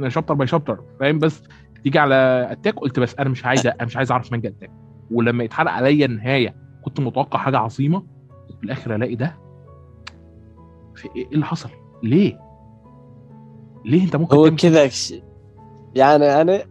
chapter 0.07 0.33
by 0.33 0.47
chapter 0.47 0.79
فاهم؟ 0.99 1.19
بس 1.19 1.43
تيجي 1.83 1.99
على 1.99 2.47
Attack 2.51 2.79
قلت 2.79 2.99
بس 2.99 3.15
أنا 3.15 3.29
مش 3.29 3.45
عايز 3.45 3.67
أنا 3.67 3.85
مش 3.85 3.97
عايز 3.97 4.11
أعرف 4.11 4.31
مانجا 4.31 4.49
Attack. 4.49 4.71
ولما 5.11 5.43
يتحرق 5.43 5.71
عليا 5.71 6.05
النهاية 6.05 6.55
كنت 6.81 6.99
متوقع 6.99 7.39
حاجة 7.39 7.57
عظيمة. 7.57 8.03
في 8.59 8.63
الآخر 8.63 8.95
ألاقي 8.95 9.15
ده. 9.15 9.37
في 10.95 11.09
إيه 11.15 11.27
اللي 11.31 11.45
حصل؟ 11.45 11.69
ليه؟ 12.03 12.39
ليه 13.85 14.03
أنت 14.03 14.15
ممكن 14.15 14.35
هو 14.37 14.55
كذا 14.55 14.89
يعني 15.95 16.41
أنا 16.41 16.63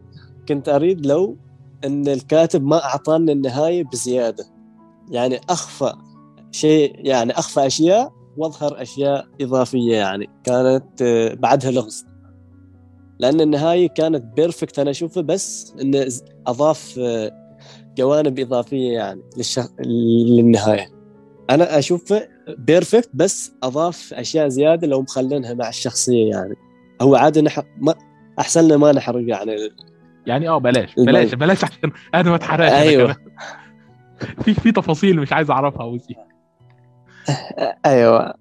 كنت 0.48 0.68
أريد 0.68 1.06
لو 1.06 1.36
إن 1.84 2.08
الكاتب 2.08 2.64
ما 2.64 2.84
اعطانا 2.84 3.32
النهاية 3.32 3.84
بزيادة. 3.84 4.44
يعني 5.10 5.40
أخفى 5.50 5.92
شيء 6.50 7.06
يعني 7.06 7.32
أخفى 7.32 7.66
أشياء 7.66 8.12
وأظهر 8.36 8.82
أشياء 8.82 9.26
إضافية 9.40 9.96
يعني 9.96 10.30
كانت 10.44 11.02
آه، 11.02 11.34
بعدها 11.34 11.70
لغز. 11.70 12.06
لأن 13.18 13.40
النهاية 13.40 13.88
كانت 13.88 14.24
perfect 14.36 14.78
أنا 14.78 14.90
أشوفه 14.90 15.20
بس 15.20 15.74
انه 15.80 16.06
أضاف 16.46 16.98
آه، 16.98 17.32
جوانب 17.96 18.38
إضافية 18.38 18.92
يعني 18.92 19.20
للش... 19.36 19.60
للنهاية. 19.80 20.90
أنا 21.50 21.78
أشوفه 21.78 22.28
perfect 22.48 23.10
بس 23.14 23.52
أضاف 23.62 24.14
أشياء 24.14 24.48
زيادة 24.48 24.86
لو 24.86 25.02
مخلينها 25.02 25.54
مع 25.54 25.68
الشخصية 25.68 26.30
يعني. 26.30 26.54
هو 27.02 27.16
عادي 27.16 27.42
نح... 27.42 27.60
ما 27.78 27.94
أحسن 28.38 28.64
لنا 28.64 28.76
ما 28.76 28.92
نحرق 28.92 29.28
يعني. 29.28 29.56
يعني 30.26 30.48
آه 30.48 30.58
بلاش. 30.58 30.94
بلاش 30.94 31.34
بلاش 31.34 31.64
عشان 31.64 31.92
أنا 32.14 32.30
ما 32.30 32.36
اتحرقش. 32.36 32.94
كمان. 32.94 33.14
في 34.42 34.54
في 34.54 34.72
تفاصيل 34.72 35.20
مش 35.20 35.32
عايز 35.32 35.50
أعرفها 35.50 35.84
وزي 35.86 36.14
أيوه. 37.86 38.34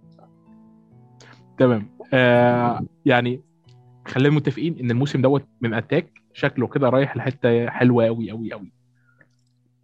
تمام. 1.59 1.89
آه 2.13 2.79
يعني 3.05 3.41
خلينا 4.07 4.35
متفقين 4.35 4.79
إن 4.79 4.91
الموسم 4.91 5.21
دوت 5.21 5.43
من 5.61 5.73
أتاك 5.73 6.07
شكله 6.33 6.67
كده 6.67 6.89
رايح 6.89 7.17
لحتة 7.17 7.69
حلوة 7.69 8.05
قوي 8.05 8.31
قوي 8.31 8.53
قوي 8.53 8.71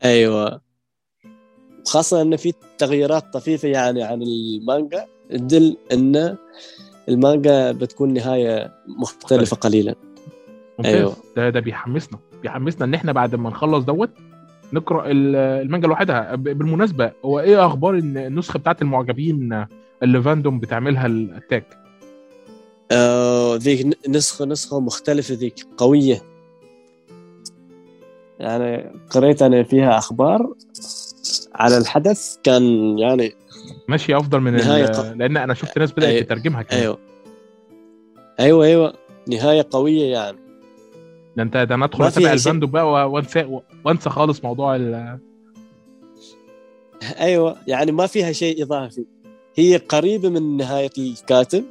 أيوه. 0.06 0.62
خاصة 1.86 2.22
إن 2.22 2.36
في 2.36 2.54
تغييرات 2.78 3.34
طفيفة 3.34 3.68
يعني 3.68 4.04
عن 4.04 4.22
المانجا. 4.22 5.06
تدل 5.30 5.78
إن 5.94 6.38
المانجا 7.10 7.72
بتكون 7.72 8.14
نهاية 8.14 8.72
مختلفة 9.00 9.58
قليلا. 9.58 9.96
ممتاز. 10.80 10.96
أيوة. 10.96 11.16
ده 11.38 11.50
ده 11.50 11.60
بيحمسنا. 11.60 12.20
بيحمسنا 12.42 12.86
إن 12.86 12.94
إحنا 12.94 13.12
بعد 13.12 13.36
ما 13.36 13.50
نخلص 13.50 13.86
دوت 13.86 14.10
نقرأ 14.74 15.12
ال- 15.12 15.36
المانجا 15.36 15.88
لوحدها. 15.88 16.36
بالمناسبة 16.36 17.12
هو 17.26 17.40
إيه 17.40 17.66
أخبار 17.66 17.94
النسخة 17.96 18.60
بتاعت 18.60 18.82
المعجبين 18.82 19.66
اللي 20.04 20.22
fandom 20.22 20.60
بتعملها 20.60 21.06
ال 21.06 21.15
Attack؟ 21.15 21.83
آه 22.94 23.56
ذيك 23.56 23.98
نسخة 24.10 24.46
نسخة 24.46 24.80
مختلفة 24.80 25.34
ذيك 25.36 25.66
قوية. 25.78 26.22
يعني 28.40 28.92
قريت 29.10 29.42
أنا 29.42 29.64
فيها 29.64 29.98
أخبار 29.98 30.54
على 31.56 31.78
الحدث 31.78 32.38
كان 32.44 32.64
يعني 33.00 33.34
ماشي 33.88 34.18
أفضل 34.18 34.40
من 34.40 34.54
نهاية 34.54 35.14
لأن 35.14 35.38
أنا 35.38 35.54
شفت 35.54 35.78
ناس 35.78 35.92
بدأت 35.92 36.10
أيوة. 36.10 36.22
تترجمها 36.22 36.62
كمان. 36.62 36.82
أيوه. 36.82 36.98
أيوه 38.40 38.66
أيوه. 38.66 38.94
نهاية 39.28 39.68
قوية 39.72 40.12
يعني. 40.12 40.38
ده 41.38 41.44
أنت 41.44 41.58
ده 41.58 41.86
أتابع 41.86 42.10
فيها 42.10 42.22
شيء. 42.22 42.34
ال 42.34 42.39
fandom 42.39 42.72
بقى 42.72 42.88
و- 42.92 43.12
وأنسى 43.16 43.62
وأنسى 43.86 44.10
خالص 44.10 44.44
موضوع 44.44 44.76
ال- 44.76 45.20
أيوه 47.20 47.56
يعني 47.68 47.92
ما 47.92 48.08
فيها 48.08 48.32
شيء 48.32 48.64
إضافي. 48.64 49.06
هي 49.56 49.78
قريبة 49.78 50.30
من 50.30 50.58
نهاية 50.58 50.90
الكاتب. 50.98 51.64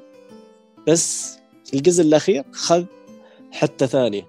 بس 0.88 1.38
الجزء 1.74 2.02
الأخير 2.04 2.44
خذ 2.52 2.84
حتة 3.52 3.86
ثانية. 3.86 4.26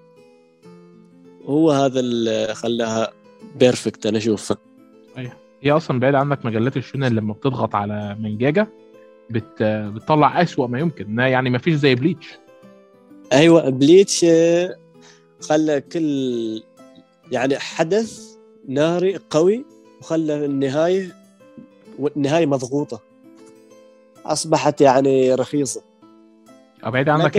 هو 1.44 1.70
هذا 1.70 2.00
اللي 2.00 2.54
خلاها 2.54 3.12
perfect 3.56 4.06
أنا 4.06 4.18
اشوفه 4.18 4.56
هي 5.62 5.70
أصلا 5.72 6.00
بعيد 6.00 6.14
عنك 6.14 6.46
مجلات 6.46 6.76
الشونن 6.76 7.14
لما 7.14 7.32
بتضغط 7.32 7.74
على 7.74 8.16
مانجاكا 8.20 8.68
بت... 9.30 9.62
بتطلع 9.62 10.42
أسوأ 10.42 10.66
ما 10.66 10.78
يمكن. 10.78 11.18
يعني 11.18 11.50
ما 11.50 11.58
فيش 11.58 11.74
زي 11.74 11.94
Bleach 11.94 12.38
أيوه 13.32 13.70
Bleach 13.70 14.26
خلى 15.40 15.80
كل 15.80 16.62
يعني 17.32 17.58
حدث 17.58 18.36
ناري 18.68 19.18
قوي 19.30 19.64
وخلى 20.00 20.44
النهايه 20.44 21.16
والنهايه 21.98 22.46
مضغوطة. 22.46 23.00
أصبحت 24.26 24.80
يعني 24.80 25.34
رخيصة. 25.34 25.82
بعيد 26.90 27.08
عنك 27.08 27.36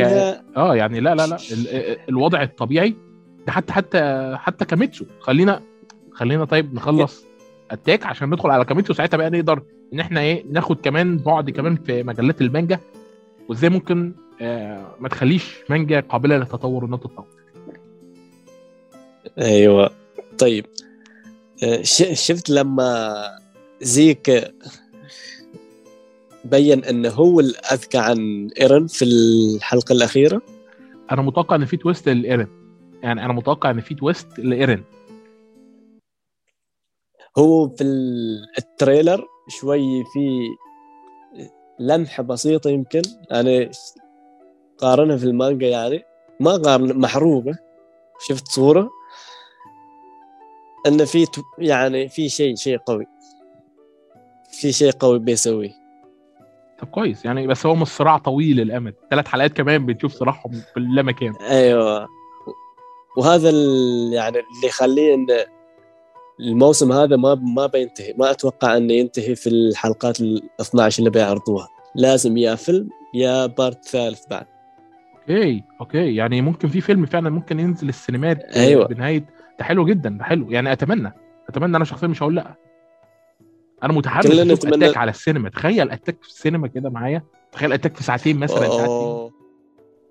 آه 0.57 0.75
يعني 0.75 0.99
لا 0.99 1.15
لا 1.15 1.27
لا 1.27 1.35
ال... 1.51 1.67
ال- 1.69 1.97
الوضع 2.09 2.41
الطبيعي 2.43 2.95
ده 3.47 3.51
حتى 3.51 3.73
حتى 3.73 4.33
حتى 4.39 4.65
Kimetsu. 4.65 5.05
خلينا 5.19 5.61
خلينا 6.13 6.45
طيب 6.45 6.73
نخلص 6.73 7.25
Attack 7.71 8.05
عشان 8.05 8.29
ندخل 8.29 8.49
على 8.49 8.65
Kimetsu 8.65 8.93
ساعتها 8.93 9.17
بقى 9.17 9.29
نقدر 9.29 9.61
إن 9.93 9.99
إحنا 9.99 10.19
إيه 10.19 10.45
ناخد 10.51 10.77
كمان 10.81 11.17
بعد 11.17 11.49
كمان 11.49 11.75
في 11.75 12.03
مجلات 12.03 12.41
المانجا. 12.41 12.79
وإزاي 13.49 13.69
ممكن 13.69 14.13
آه 14.41 14.95
ما 14.99 15.09
تخليش 15.09 15.55
مانجا 15.69 15.99
قابلة 15.99 16.37
للتطور 16.37 16.85
انها 16.85 16.97
تتطور 16.97 17.25
أيوه. 19.41 19.89
طيب 20.39 20.65
آه، 21.63 21.81
ش- 21.81 22.27
شفت 22.27 22.49
لما 22.49 23.13
زيك 23.81 24.53
بين 26.45 26.83
إنه 26.83 27.09
هو 27.09 27.39
الاذكى 27.39 27.97
عن 27.97 28.49
إيرن 28.61 28.87
في 28.87 29.05
الحلقة 29.05 29.93
الأخيرة؟ 29.93 30.41
أنا 31.11 31.21
متوقع 31.21 31.55
إن 31.55 31.65
في 31.65 31.77
twist 31.77 32.09
لإيرن. 32.09 32.47
يعني 33.03 33.25
أنا 33.25 33.33
متوقع 33.33 33.71
إن 33.71 33.81
في 33.81 33.95
تويست 33.95 34.39
لإيرن. 34.39 34.83
هو 37.37 37.69
في 37.69 37.83
ال- 37.83 38.45
ال 38.57 38.66
trailer 38.66 39.27
شوي 39.47 40.03
في 40.13 40.47
لمحة 41.79 42.23
بسيطة 42.23 42.69
يمكن. 42.69 43.01
أنا 43.31 43.69
قارنها 44.77 45.17
في 45.17 45.23
المانجا 45.23 45.67
يعني. 45.67 46.03
ما 46.39 46.55
قارن 46.57 46.97
محروقة. 46.99 47.55
شفت 48.27 48.47
صورة؟ 48.47 48.89
ان 50.87 51.05
في 51.05 51.27
يعني 51.57 52.09
في 52.09 52.29
شيء 52.29 52.55
شيء 52.55 52.77
قوي. 52.77 53.05
في 54.51 54.71
شيء 54.71 54.91
قوي 54.91 55.19
بيسويه. 55.19 55.84
طب 56.79 56.87
كويس 56.87 57.25
يعني 57.25 57.47
بس 57.47 57.65
هو 57.65 57.75
مش 57.75 57.87
صراع 57.87 58.17
طويل 58.17 58.59
الأمد. 58.61 58.93
ثلاث 59.11 59.27
حلقات 59.27 59.53
كمان 59.53 59.85
بنشوف 59.85 60.13
صراعهم 60.13 60.51
في 60.51 60.79
لا 60.79 61.01
مكان. 61.01 61.33
أيوه. 61.35 62.07
وهذا 63.17 63.49
يعني 64.13 64.37
اللي 64.37 64.67
يخليه 64.67 65.13
إن 65.15 65.27
الموسم 66.39 66.91
هذا 66.91 67.15
ما 67.15 67.35
ما 67.35 67.65
بينتهي. 67.67 68.13
ما 68.17 68.31
أتوقع 68.31 68.77
إنه 68.77 68.93
ينتهي 68.93 69.35
في 69.35 69.49
الحلقات 69.49 70.21
ال 70.21 70.41
12 70.61 70.99
اللي 70.99 71.09
بيعرضوها. 71.09 71.67
لازم 71.95 72.37
يا 72.37 72.55
فيلم 72.55 72.89
يا 73.13 73.45
part 73.45 73.85
ثالث 73.85 74.27
بعد. 74.29 74.45
okay 75.21 75.63
okay. 75.81 76.15
يعني 76.15 76.41
ممكن 76.41 76.67
في 76.67 76.81
فيلم 76.81 77.05
فعلا 77.05 77.29
ممكن 77.29 77.59
ينزل 77.59 77.89
السينمات 77.89 78.43
أيوة. 78.43 78.87
بنهاية. 78.87 79.25
ده 79.59 79.65
حلو 79.65 79.85
جدا 79.85 80.09
ده 80.09 80.23
حلو. 80.23 80.51
يعني 80.51 80.71
أتمنى. 80.71 81.13
أتمنى 81.49 81.77
أنا 81.77 81.85
شخصيا 81.85 82.07
مش 82.07 82.23
هقول 82.23 82.35
لأ. 82.35 82.55
أنا 83.85 83.93
متحمس 83.93 84.25
أشوف 84.25 84.65
Attack 84.65 84.97
على 84.97 85.11
السينما. 85.11 85.49
تخيل 85.49 85.91
Attack 85.91 86.17
في 86.21 86.29
السينما 86.29 86.67
كده 86.67 86.89
معايا. 86.89 87.23
تخيل 87.51 87.73
Attack 87.73 87.97
في 87.97 88.03
ساعتين 88.03 88.37
مثلا 88.37 88.59
ساعتين. 88.59 88.85
أوه. 88.85 89.31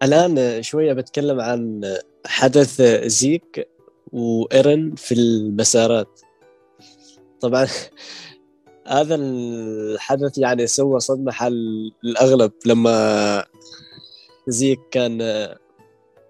الآن 0.02 0.62
شوية 0.62 0.92
بتكلم 0.92 1.40
عن 1.40 1.80
حدث 2.26 2.82
زيك 3.06 3.68
وإيرن 4.12 4.94
في 4.96 5.14
المسارات. 5.14 6.20
طبعا 7.40 7.66
هذا 8.86 9.14
الحدث 9.14 10.38
يعني 10.38 10.66
سوى 10.66 11.00
صدمة 11.00 11.32
حق 11.32 11.90
الأغلب 12.04 12.52
لما 12.66 13.44
زيك 14.48 14.80
كان 14.90 15.48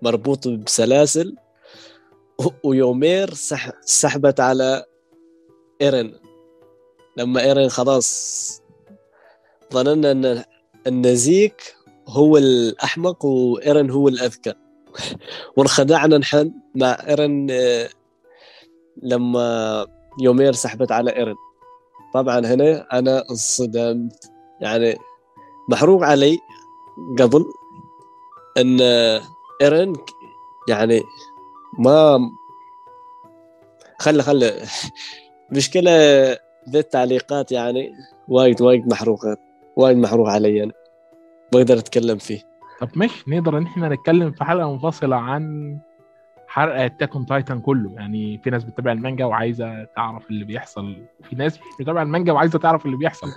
مربوط 0.02 0.48
بسلاسل 0.48 1.36
ويومير 2.64 3.34
سح 3.34 3.70
سحبت 3.80 4.40
على 4.40 4.84
إيرن. 5.82 6.23
لما 7.16 7.40
ايرن 7.42 7.68
خلاص 7.68 8.60
ظننا 9.72 10.10
إن 10.10 10.44
إن 10.86 11.14
زيك 11.14 11.76
هو 12.08 12.36
الأحمق 12.36 13.24
وايرن 13.24 13.90
هو 13.90 14.08
الأذكى. 14.08 14.54
وانخدعنا 15.56 16.18
نحن 16.18 16.52
مع 16.74 16.98
ايرن 17.08 17.46
آه، 17.50 17.88
لما 19.02 19.86
يومير 20.20 20.52
سحبت 20.52 20.92
على 20.92 21.16
ايرن 21.16 21.34
طبعا 22.14 22.38
هنا 22.38 22.86
أنا 22.92 23.24
انصدمت. 23.30 24.30
يعني 24.60 24.98
محروق 25.70 26.02
علي 26.04 26.38
قبل 27.18 27.44
إن 28.58 28.78
آه، 28.82 29.22
ايرن 29.62 29.94
ك- 29.94 30.10
يعني 30.68 31.02
ما 31.78 32.18
خلى 33.98 34.22
خلى 34.22 34.62
مشكلة 35.56 35.92
ذي 36.68 36.78
التعليقات 36.78 37.52
يعني 37.52 37.92
وايد 38.28 38.62
وايد 38.62 38.86
محروقات 38.86 39.40
وايد 39.76 39.96
محروق 39.96 40.28
علي 40.28 40.62
أنا. 40.64 40.72
بقدر 41.52 41.78
أتكلم 41.78 42.18
فيه. 42.18 42.40
طب 42.80 42.88
ماشي 42.94 43.24
نقدر 43.28 43.58
إن 43.58 43.66
إحنا 43.66 43.88
نتكلم 43.88 44.32
في 44.32 44.44
حلقة 44.44 44.72
منفصلة 44.72 45.16
عن 45.16 45.78
حرق 46.46 46.80
Attack 46.80 47.14
on 47.14 47.26
Titan 47.26 47.60
كله. 47.60 47.92
يعني 47.94 48.40
في 48.44 48.50
ناس 48.50 48.64
بتتابع 48.64 48.92
المانجا 48.92 49.24
وعايزة 49.24 49.84
تعرف 49.84 50.30
اللي 50.30 50.44
بيحصل 50.44 50.96
وفي 51.20 51.36
ناس 51.36 51.58
مش 51.58 51.64
بتتابع 51.78 52.02
المانجا 52.02 52.32
وعايزة 52.32 52.58
تعرف 52.58 52.86
اللي 52.86 52.96
بيحصل. 52.96 53.28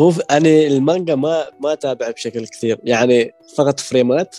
هو 0.00 0.12
أنا 0.30 0.48
المانجا 0.48 1.14
ما 1.14 1.44
ما 1.60 1.72
أتابع 1.72 2.10
بشكل 2.10 2.46
كثير. 2.46 2.80
يعني 2.84 3.32
فقط 3.56 3.80
فريمات. 3.80 4.36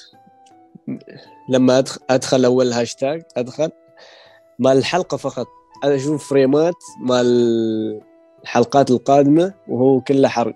لما 1.49 1.83
أدخل 2.09 2.45
أول 2.45 2.73
هاشتاج 2.73 3.23
أدخل. 3.37 3.69
مال 4.59 4.77
الحلقة 4.77 5.17
فقط. 5.17 5.47
أنا 5.83 5.95
أشوف 5.95 6.29
فريمات 6.29 6.83
مال 6.99 8.01
الحلقات 8.43 8.91
القادمة 8.91 9.53
وهو 9.67 10.01
كله 10.01 10.27
حرق 10.27 10.55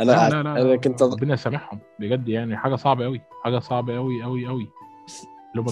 أنا 0.00 0.12
لا 0.12 0.30
لا 0.30 0.42
لا, 0.42 0.62
أنا 0.62 0.76
كنت. 0.76 1.02
ربنا 1.02 1.34
يسامحهم 1.34 1.78
بجد 2.00 2.28
يعني 2.28 2.56
حاجة 2.56 2.74
صعبة 2.74 3.04
قوي 3.04 3.20
حاجة 3.42 3.58
صعبة 3.58 3.96
قوي 3.96 4.22
قوي 4.22 4.46
قوي. 4.46 4.68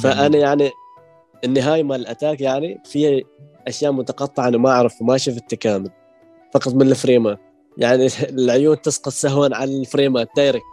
فأنا 0.02 0.38
يعني 0.38 0.70
النهاية 1.44 1.82
مال 1.82 2.00
ال 2.00 2.06
Attack 2.06 2.40
يعني 2.40 2.80
فيها 2.84 3.22
أشياء 3.68 3.92
متقطعة 3.92 4.48
أنا 4.48 4.58
ما 4.58 4.70
أعرف 4.70 5.02
ما 5.02 5.16
شفت 5.16 5.50
تكامل 5.50 5.90
فقط 6.54 6.74
من 6.74 6.82
الفريمات 6.82 7.38
يعني 7.78 8.06
العيون 8.38 8.80
تسقط 8.80 9.12
سهوا 9.12 9.56
على 9.56 9.80
الفريمات 9.80 10.28
direct 10.36 10.64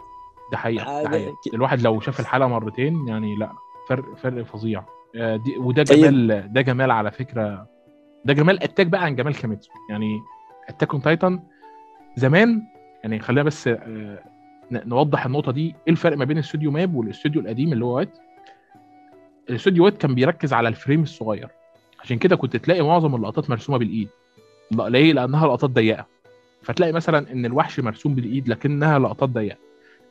ده 0.52 0.58
حقيقة. 0.58 1.02
ده 1.02 1.08
حقيقة 1.08 1.34
الواحد 1.54 1.80
لو 1.80 2.00
شاف 2.00 2.20
الحلقة 2.20 2.48
مرتين 2.48 3.08
يعني 3.08 3.36
لا 3.36 3.52
فرق 3.88 4.04
فرق 4.16 4.42
فظيع 4.42 4.84
آه، 5.16 5.36
دي 5.36 5.56
وده 5.58 5.84
طيب. 5.84 5.98
جمال 5.98 6.52
ده 6.52 6.60
جمال 6.60 6.90
على 6.90 7.10
فكرة 7.10 7.66
ده 8.24 8.32
جمال 8.32 8.62
Attack 8.62 8.86
بقى 8.86 9.04
عن 9.04 9.16
جمال 9.16 9.34
Kimetsu. 9.36 9.70
يعني 9.90 10.20
Attack 10.68 10.92
on 10.92 11.02
Titan 11.02 11.40
زمان 12.16 12.62
يعني 13.02 13.18
خلينا 13.18 13.42
بس 13.42 13.68
آه، 13.68 14.18
نوضح 14.72 15.26
النقطة 15.26 15.52
دي. 15.52 15.66
إيه 15.66 15.92
الفرق 15.92 16.16
ما 16.16 16.24
بين 16.24 16.38
الاستوديو 16.38 16.70
MAPPA 16.70 16.94
والاستوديو 16.94 17.40
القديم 17.40 17.72
اللي 17.72 17.84
هو 17.84 17.96
Wit؟ 17.96 18.18
الاستوديو 19.50 19.84
Wit 19.84 19.96
كان 19.98 20.14
بيركز 20.14 20.52
على 20.52 20.68
ال 20.68 20.74
frame 20.74 21.02
الصغير. 21.02 21.48
عشان 22.00 22.18
كده 22.18 22.36
كنت 22.36 22.56
تلاقي 22.56 22.82
معظم 22.82 23.14
اللقطات 23.14 23.50
مرسومة 23.50 23.78
بالإيد. 23.78 24.08
لا- 24.70 24.88
ليه؟ 24.88 25.12
لأنها 25.12 25.46
لقطات 25.46 25.70
ضيقة. 25.70 26.06
فتلاقي 26.62 26.92
مثلا 26.92 27.32
إن 27.32 27.46
الوحش 27.46 27.80
مرسوم 27.80 28.14
بالإيد 28.14 28.48
لكنها 28.48 28.98
لقطات 28.98 29.28
ضيقة. 29.28 29.56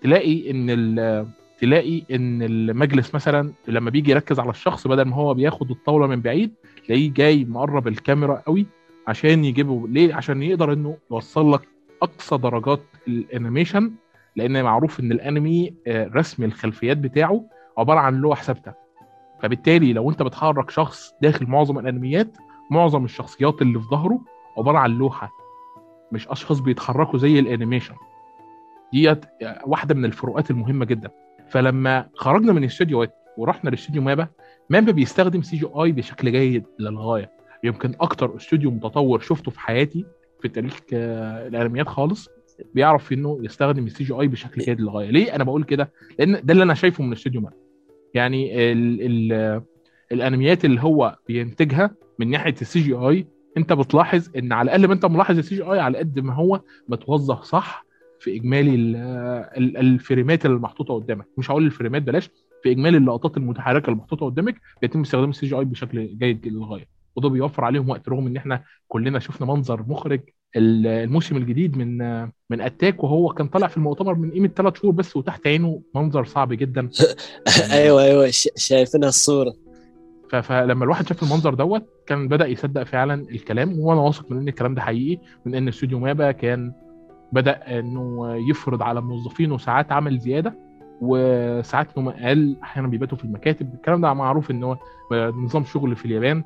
تلاقي 0.01 0.51
إن 0.51 1.27
تلاقي 1.59 2.03
إن 2.11 2.41
المجلس 2.43 3.15
مثلا 3.15 3.51
لما 3.67 3.89
بيجي 3.89 4.11
يركز 4.11 4.39
على 4.39 4.49
الشخص 4.49 4.87
بدل 4.87 5.01
ما 5.01 5.15
هو 5.15 5.33
بياخد 5.33 5.71
الطاولة 5.71 6.07
من 6.07 6.21
بعيد 6.21 6.53
تلاقيه 6.91 7.13
جاي 7.13 7.45
مقرب 7.45 7.87
الكاميرا 7.87 8.43
قوي 8.47 8.65
عشان 9.07 9.45
يجيبه. 9.45 9.87
ليه؟ 9.87 10.13
عشان 10.15 10.43
يقدر 10.43 10.73
إنه 10.73 10.97
يوصل 11.11 11.53
لك 11.53 11.61
أقصى 12.01 12.37
درجات 12.37 12.81
ال 13.07 13.16
animation 13.16 13.91
لأن 14.35 14.63
معروف 14.63 14.99
إن 14.99 15.11
الأنمي 15.11 15.73
آه، 15.87 16.07
رسم 16.07 16.43
الخلفيات 16.43 16.97
بتاعه 16.97 17.45
عبارة 17.77 17.99
عن 17.99 18.15
لوح 18.15 18.43
ثابتة. 18.43 18.73
فبالتالي 19.41 19.93
لو 19.93 20.09
أنت 20.09 20.21
بتحرك 20.23 20.69
شخص 20.69 21.13
داخل 21.21 21.45
معظم 21.47 21.79
الأنميات 21.79 22.37
معظم 22.71 23.05
الشخصيات 23.05 23.61
اللي 23.61 23.79
في 23.79 23.85
ظهره 23.85 24.21
عبارة 24.57 24.77
عن 24.77 24.89
لوحة 24.91 25.31
مش 26.11 26.27
أشخاص 26.27 26.59
بيتحركوا 26.59 27.19
زي 27.19 27.39
ال 27.39 27.44
animation. 27.44 27.95
ديت 28.93 29.25
واحدة 29.65 29.95
من 29.95 30.05
الفروقات 30.05 30.51
المهمة 30.51 30.85
جدا. 30.85 31.11
فلما 31.49 32.09
خرجنا 32.15 32.51
من 32.53 32.57
الاستوديوهات 32.63 33.15
ورحنا 33.37 33.69
لاستوديو 33.69 34.01
MAPPA 34.01 34.27
MAPPA 34.71 34.91
بيستخدم 34.91 35.41
CGI 35.41 35.91
بشكل 35.91 36.31
جيد 36.31 36.63
للغاية. 36.79 37.31
يمكن 37.63 37.93
أكتر 38.01 38.35
استوديو 38.35 38.71
متطور 38.71 39.19
شفته 39.19 39.51
في 39.51 39.59
حياتي 39.59 40.05
في 40.41 40.47
تاريخ 40.49 40.79
آه، 40.93 41.47
الانميات 41.47 41.87
خالص 41.87 42.29
بيعرف 42.75 43.13
إنه 43.13 43.39
يستخدم 43.41 43.85
ال 43.85 44.03
CGI 44.03 44.27
بشكل 44.27 44.61
جيد 44.61 44.81
للغاية. 44.81 45.09
ليه 45.09 45.35
أنا 45.35 45.43
بقول 45.43 45.63
كده؟ 45.63 45.91
لأن 46.19 46.41
ده 46.43 46.53
اللي 46.53 46.63
أنا 46.63 46.73
شايفه 46.73 47.03
من 47.03 47.11
استوديو 47.11 47.41
MAPPA 47.41 47.55
يعني 48.13 48.71
ال 48.71 49.01
ال 49.01 49.61
الأنميات 50.11 50.65
اللي 50.65 50.81
هو 50.81 51.17
بينتجها 51.27 51.95
من 52.19 52.29
ناحية 52.29 52.55
ال 52.61 52.79
CGI 52.79 53.27
أنت 53.57 53.73
بتلاحظ 53.73 54.29
إن 54.37 54.51
على 54.53 54.65
الأقل 54.65 54.87
ما 54.87 54.93
أنت 54.93 55.05
ملاحظ 55.05 55.37
ال 55.37 55.55
CGI 55.55 55.79
على 55.79 55.97
قد 55.97 56.19
ما 56.19 56.33
هو 56.33 56.61
متوظف 56.87 57.41
صح 57.43 57.85
في 58.19 58.35
إجمالي 58.35 58.75
ال- 58.75 58.95
ال- 59.57 59.77
الفريمات 59.77 60.45
اللي 60.45 60.57
محطوطة 60.59 60.93
قدامك. 60.93 61.25
مش 61.37 61.51
هقول 61.51 61.65
الفريمات 61.65 62.01
بلاش 62.01 62.29
في 62.63 62.71
إجمالي 62.71 62.97
اللقطات 62.97 63.37
المتحركة 63.37 63.85
اللي 63.85 63.95
محطوطة 63.97 64.25
قدامك 64.25 64.55
بيتم 64.81 65.01
استخدام 65.01 65.29
ال 65.29 65.45
CGI 65.45 65.65
بشكل 65.65 66.17
جيد 66.17 66.47
للغاية 66.47 66.85
وده 67.15 67.29
بيوفر 67.29 67.63
عليهم 67.65 67.89
وقت 67.89 68.09
رغم 68.09 68.27
إن 68.27 68.37
إحنا 68.37 68.63
كلنا 68.87 69.19
شفنا 69.19 69.47
منظر 69.47 69.85
مخرج 69.87 70.21
ال- 70.55 70.87
الموسم 70.87 71.37
الجديد 71.37 71.77
من 71.77 71.97
من 72.49 72.61
Attack 72.61 73.03
وهو 73.03 73.29
كان 73.33 73.47
طالع 73.47 73.67
في 73.67 73.77
المؤتمر 73.77 74.15
من 74.15 74.31
قيمة 74.31 74.47
ثلاث 74.47 74.81
شهور 74.81 74.93
بس 74.93 75.15
وتحت 75.17 75.47
عينه 75.47 75.81
منظر 75.95 76.25
صعب 76.25 76.53
جدا. 76.53 76.89
أيوه 77.71 78.03
أيوه 78.03 78.29
شايفينها 78.55 79.09
الصورة. 79.09 79.53
فلما 80.41 80.83
الواحد 80.83 81.07
شاف 81.07 81.23
المنظر 81.23 81.53
دوت 81.53 81.85
كان 82.07 82.27
بدأ 82.27 82.47
يصدق 82.47 82.83
فعلا 82.83 83.13
الكلام 83.13 83.79
وأنا 83.79 84.01
واثق 84.01 84.31
من 84.31 84.37
إن 84.37 84.47
الكلام 84.47 84.75
ده 84.75 84.81
حقيقي 84.81 85.21
من 85.45 85.55
إن 85.55 85.67
استوديو 85.67 85.99
MAPPA 85.99 86.31
كان 86.31 86.73
بدأ 87.31 87.79
إنه 87.79 88.35
يفرض 88.49 88.81
على 88.81 89.01
موظفينه 89.01 89.57
ساعات 89.57 89.91
عمل 89.91 90.19
زيادة. 90.19 90.70
وساعات 91.01 91.97
نوم 91.97 92.09
أقل 92.09 92.55
أحيانا 92.63 92.87
بيباتوا 92.87 93.17
في 93.17 93.25
المكاتب 93.25 93.73
الكلام 93.73 94.01
ده 94.01 94.13
معروف 94.13 94.51
إن 94.51 94.63
هو 94.63 94.77
نظام 95.13 95.63
شغل 95.63 95.95
في 95.95 96.05
اليابان 96.05 96.43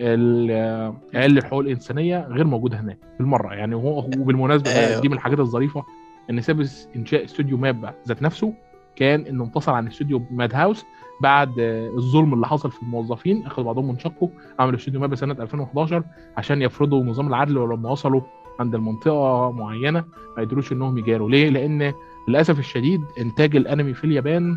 ال- 0.00 0.94
أقل 1.14 1.38
الحقوق 1.38 1.60
الإنسانية 1.60 2.26
غير 2.28 2.44
موجودة 2.46 2.80
هناك 2.80 2.98
بالمرة 3.18 3.54
يعني 3.54 3.74
هو 3.74 3.98
وبالمناسبة 3.98 4.70
أيوة. 4.70 5.00
دي 5.00 5.08
من 5.08 5.14
الحاجات 5.14 5.38
الظريفة 5.40 5.84
إن 6.30 6.40
سبب 6.40 6.66
إنشاء 6.96 7.24
استوديو 7.24 7.56
ماب 7.56 7.94
ذات 8.08 8.22
نفسه 8.22 8.54
كان 8.96 9.20
إنه 9.26 9.44
انفصل 9.44 9.72
عن 9.72 9.86
استوديو 9.86 10.22
ماد 10.30 10.54
هاوس 10.54 10.84
بعد 11.22 11.52
الظلم 11.96 12.34
اللي 12.34 12.46
حصل 12.46 12.70
في 12.70 12.82
الموظفين 12.82 13.46
أخذوا 13.46 13.66
بعضهم 13.66 13.88
منشقوا 13.88 14.28
عملوا 14.58 14.78
استوديو 14.78 15.00
ماب 15.00 15.14
سنة 15.14 15.32
2011 15.32 16.02
عشان 16.36 16.62
يفرضوا 16.62 17.04
نظام 17.04 17.28
العدل 17.28 17.58
ولما 17.58 17.90
وصلوا 17.90 18.20
عند 18.60 18.74
المنطقة 18.74 19.50
معينة 19.52 20.04
ما 20.36 20.42
قدروش 20.42 20.72
إنهم 20.72 20.98
يجاروا 20.98 21.30
ليه؟ 21.30 21.48
لأن 21.50 21.92
للأسف 22.28 22.58
الشديد 22.58 23.00
إنتاج 23.18 23.56
الأنمي 23.56 23.94
في 23.94 24.04
اليابان 24.04 24.56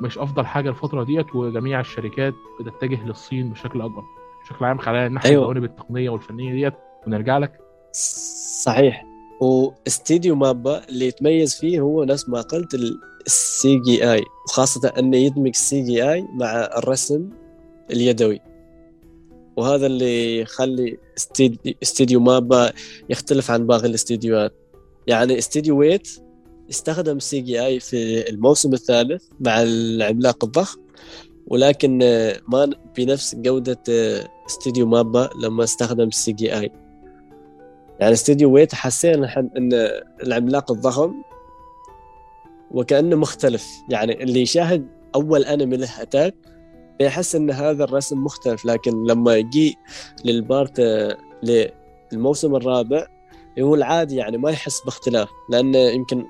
مش 0.00 0.18
أفضل 0.18 0.46
حاجة 0.46 0.70
الفترة 0.70 1.04
ديت 1.04 1.34
وجميع 1.34 1.80
الشركات 1.80 2.34
بتتجه 2.60 3.06
للصين 3.06 3.50
بشكل 3.50 3.80
أكبر. 3.82 4.02
بشكل 4.44 4.64
عام 4.64 4.78
خلينا 4.78 5.08
نحكي 5.08 5.28
أيوة. 5.28 5.42
الجوانب 5.42 5.64
التقنية 5.64 6.10
والفنية 6.10 6.52
ديت 6.52 6.74
ونرجع 7.06 7.38
لك. 7.38 7.58
صحيح. 8.62 9.04
واستديو 9.40 10.34
MAPPA 10.34 10.88
اللي 10.88 11.06
يتميز 11.06 11.54
فيه 11.54 11.80
هو 11.80 12.04
نفس 12.04 12.28
ما 12.28 12.40
قلت 12.40 12.74
ال 13.26 13.78
CGI 13.80 14.22
وخاصة 14.48 14.88
انه 14.98 15.16
يدمج 15.16 15.48
ال 15.48 15.82
CGI 15.82 16.26
مع 16.34 16.52
الرسم 16.78 17.30
اليدوي. 17.90 18.40
وهذا 19.56 19.86
اللي 19.86 20.40
يخلي 20.40 20.98
استدي- 21.18 21.76
استديو 21.82 22.20
MAPPA 22.20 22.72
يختلف 23.10 23.50
عن 23.50 23.66
باقي 23.66 23.86
الاستديوهات 23.86 24.54
يعني 25.06 25.38
استديو 25.38 25.78
Wit 25.78 26.20
استخدم 26.70 27.18
CGI 27.18 27.80
في 27.80 28.30
الموسم 28.30 28.72
الثالث 28.72 29.24
مع 29.40 29.62
العملاق 29.62 30.44
الضخم 30.44 30.80
ولكن 31.46 32.00
آه، 32.02 32.40
ما 32.48 32.70
بنفس 32.96 33.34
جودة 33.34 33.80
آه، 33.90 34.28
استديو 34.46 34.86
MAPPA 34.86 35.30
لما 35.42 35.64
استخدم 35.64 36.08
ال 36.08 36.32
CGI 36.32 36.70
يعني 38.00 38.12
استديو 38.12 38.52
Wit 38.52 38.74
حسينا 38.74 39.38
إن 39.38 39.70
العملاق 40.22 40.72
الضخم 40.72 41.14
وكأنه 42.70 43.16
مختلف. 43.16 43.66
يعني 43.90 44.22
اللي 44.22 44.40
يشاهد 44.40 44.86
أول 45.14 45.44
انمي 45.44 45.76
له 45.76 46.02
Attack 46.02 46.34
بيحس 46.98 47.34
إن 47.34 47.50
هذا 47.50 47.84
الرسم 47.84 48.24
مختلف 48.24 48.64
لكن 48.64 49.04
لما 49.04 49.36
يجي 49.36 49.76
للبارت 50.24 50.80
آه، 50.80 51.16
للموسم 52.12 52.56
الرابع 52.56 53.06
هو 53.60 53.74
العادي 53.74 54.16
يعني 54.16 54.38
ما 54.38 54.50
يحس 54.50 54.80
باختلاف 54.84 55.28
لأنه 55.50 55.78
يمكن 55.78 56.26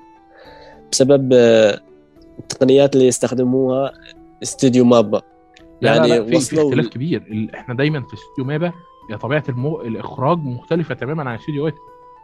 بسبب 0.91 1.33
آه، 1.33 1.79
التقنيات 2.39 2.95
اللي 2.95 3.07
يستخدموها 3.07 3.91
استديو 4.43 4.85
مابا. 4.85 5.21
لا 5.81 5.95
يعني 5.95 6.07
لا 6.07 6.13
لا 6.15 6.23
في, 6.23 6.29
في 6.29 6.35
وصلوا 6.35 6.69
اختلاف 6.69 6.87
كبير. 6.87 7.49
إحنا 7.55 7.75
دايما 7.75 8.01
في 8.01 8.13
استوديو 8.13 8.45
مابا 8.45 8.71
يا 9.09 9.17
طبيعة 9.17 9.43
المو... 9.49 9.81
الإخراج 9.81 10.37
مختلفة 10.37 10.95
تماما 10.95 11.29
عن 11.29 11.35
استوديوهات 11.35 11.75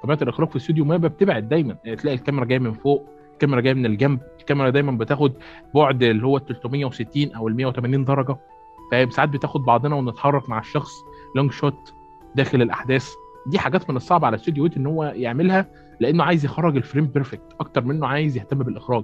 طبيعة 0.04 0.18
الإخراج 0.22 0.50
في 0.50 0.56
استوديو 0.56 0.86
مابا 0.86 1.08
بتبعد 1.08 1.50
دايما. 1.50 1.74
تلاقي 1.74 2.16
الكاميرا 2.16 2.46
جاية 2.46 2.60
من 2.60 2.74
فوق 2.74 3.06
الكاميرا 3.34 3.62
جاية 3.62 3.74
من 3.74 3.86
الجنب 3.86 4.20
الكاميرا 4.40 4.70
دايما 4.70 4.92
بتاخد 4.92 5.34
بعد 5.76 6.04
اللي 6.04 6.26
هو 6.26 6.38
ال 6.38 6.46
360 6.46 7.36
أو 7.36 7.48
ال 7.48 7.56
180 7.56 8.06
درجة. 8.06 8.38
فاهم 8.92 9.10
ساعات 9.10 9.30
بتاخد 9.30 9.62
بعضنا 9.66 9.96
ونتحرك 9.96 10.50
مع 10.50 10.60
الشخص 10.60 10.92
long 11.36 11.52
shot 11.52 11.94
داخل 12.36 12.62
الأحداث. 12.62 13.10
دي 13.48 13.60
حاجات 13.60 13.90
من 13.90 13.96
الصعب 13.96 14.26
على 14.26 14.36
استوديو 14.36 14.64
Wit 14.64 14.78
إن 14.78 14.86
هو 14.86 15.04
يعملها. 15.04 15.66
لأنه 16.02 16.24
عايز 16.24 16.46
يخرج 16.46 16.78
الفريم 16.78 17.06
perfect 17.06 17.56
أكتر 17.60 17.82
منه 17.82 18.08
عايز 18.08 18.38
يهتم 18.38 18.58
بالإخراج. 18.58 19.04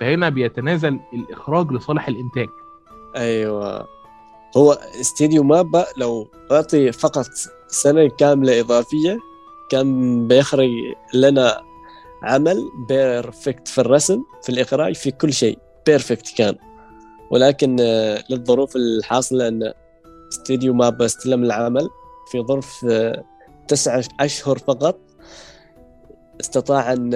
فهنا 0.00 0.28
بيتنازل 0.28 1.00
الإخراج 1.14 1.72
لصالح 1.72 2.08
الإنتاج. 2.08 2.48
أيوه. 3.16 3.86
هو 4.56 4.72
استديو 5.00 5.42
MAPPA 5.42 5.86
لو 5.96 6.28
اعطي 6.52 6.92
فقط 6.92 7.26
سنة 7.68 8.08
كاملة 8.08 8.60
إضافية 8.60 9.18
كان 9.70 10.28
بيخرج 10.28 10.70
لنا 11.14 11.62
عمل 12.22 12.70
perfect 12.88 13.68
في 13.68 13.80
الرسم 13.80 14.22
في 14.42 14.48
الإخراج 14.48 14.94
في 14.94 15.10
كل 15.10 15.32
شيء. 15.32 15.58
perfect 15.86 16.36
كان. 16.38 16.54
ولكن 17.30 17.76
آه، 17.80 18.24
للظروف 18.30 18.76
الحاصلة 18.76 19.48
إن 19.48 19.72
استديو 20.32 20.74
MAPPA 20.74 21.04
استلم 21.04 21.44
العمل 21.44 21.88
في 22.30 22.40
ظرف 22.40 22.86
آه، 22.90 23.24
تسعة 23.68 24.04
أشهر 24.20 24.58
فقط. 24.58 25.11
استطاع 26.42 26.92
أن 26.92 27.10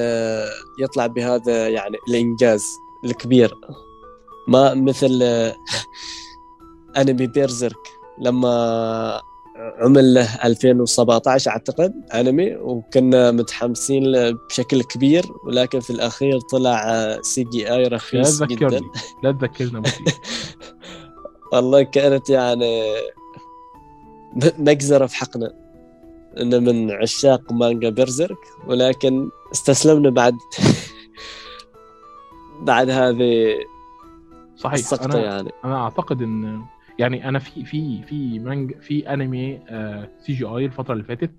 يطلع 0.81 1.07
بهذا 1.07 1.69
يعني 1.69 1.97
الإنجاز 2.09 2.67
الكبير. 3.05 3.55
ما 4.49 4.75
مثل 4.75 5.23
أنمي 6.97 7.27
Berserk 7.27 7.89
لما 8.19 9.21
عمل 9.57 10.15
له 10.15 10.45
2017 10.45 11.51
أعتقد 11.51 11.93
أنمي 12.15 12.57
وكنا 12.57 13.31
متحمسين 13.31 14.05
له 14.05 14.39
بشكل 14.49 14.83
كبير 14.83 15.25
ولكن 15.45 15.81
في 15.81 15.91
الأخير 15.91 16.41
طلع 16.41 17.19
CGI 17.23 17.89
رخيص 17.89 18.41
لا 18.41 18.47
جدا. 18.47 18.69
تذكرني 18.69 18.91
لا 19.23 19.33
تذكرنا 19.33 19.83
والله 21.53 21.83
كانت 21.83 22.31
يعني 22.31 22.95
مجزرة 24.59 25.07
في 25.07 25.17
حقنا. 25.17 25.66
إن 26.40 26.64
من 26.64 26.90
عشاق 26.90 27.53
مانجا 27.53 27.90
Berserk 27.91 28.39
ولكن 28.66 29.31
استسلمنا 29.53 30.11
بعد 30.11 30.35
بعد 32.68 32.90
هذه 32.90 33.55
صحيح 34.57 34.75
السقطة 34.75 35.05
أنا 35.05 35.18
يعني. 35.25 35.51
أنا 35.64 35.77
أعتقد 35.85 36.22
ان 36.22 36.62
يعني 36.99 37.29
أنا 37.29 37.38
في 37.38 37.64
في 37.64 38.03
في 38.03 38.38
مانج 38.38 38.72
في 38.81 39.12
أنمي 39.14 39.61
CGI 40.21 40.65
الفترة 40.64 40.92
اللي 40.92 41.05
فاتت 41.05 41.31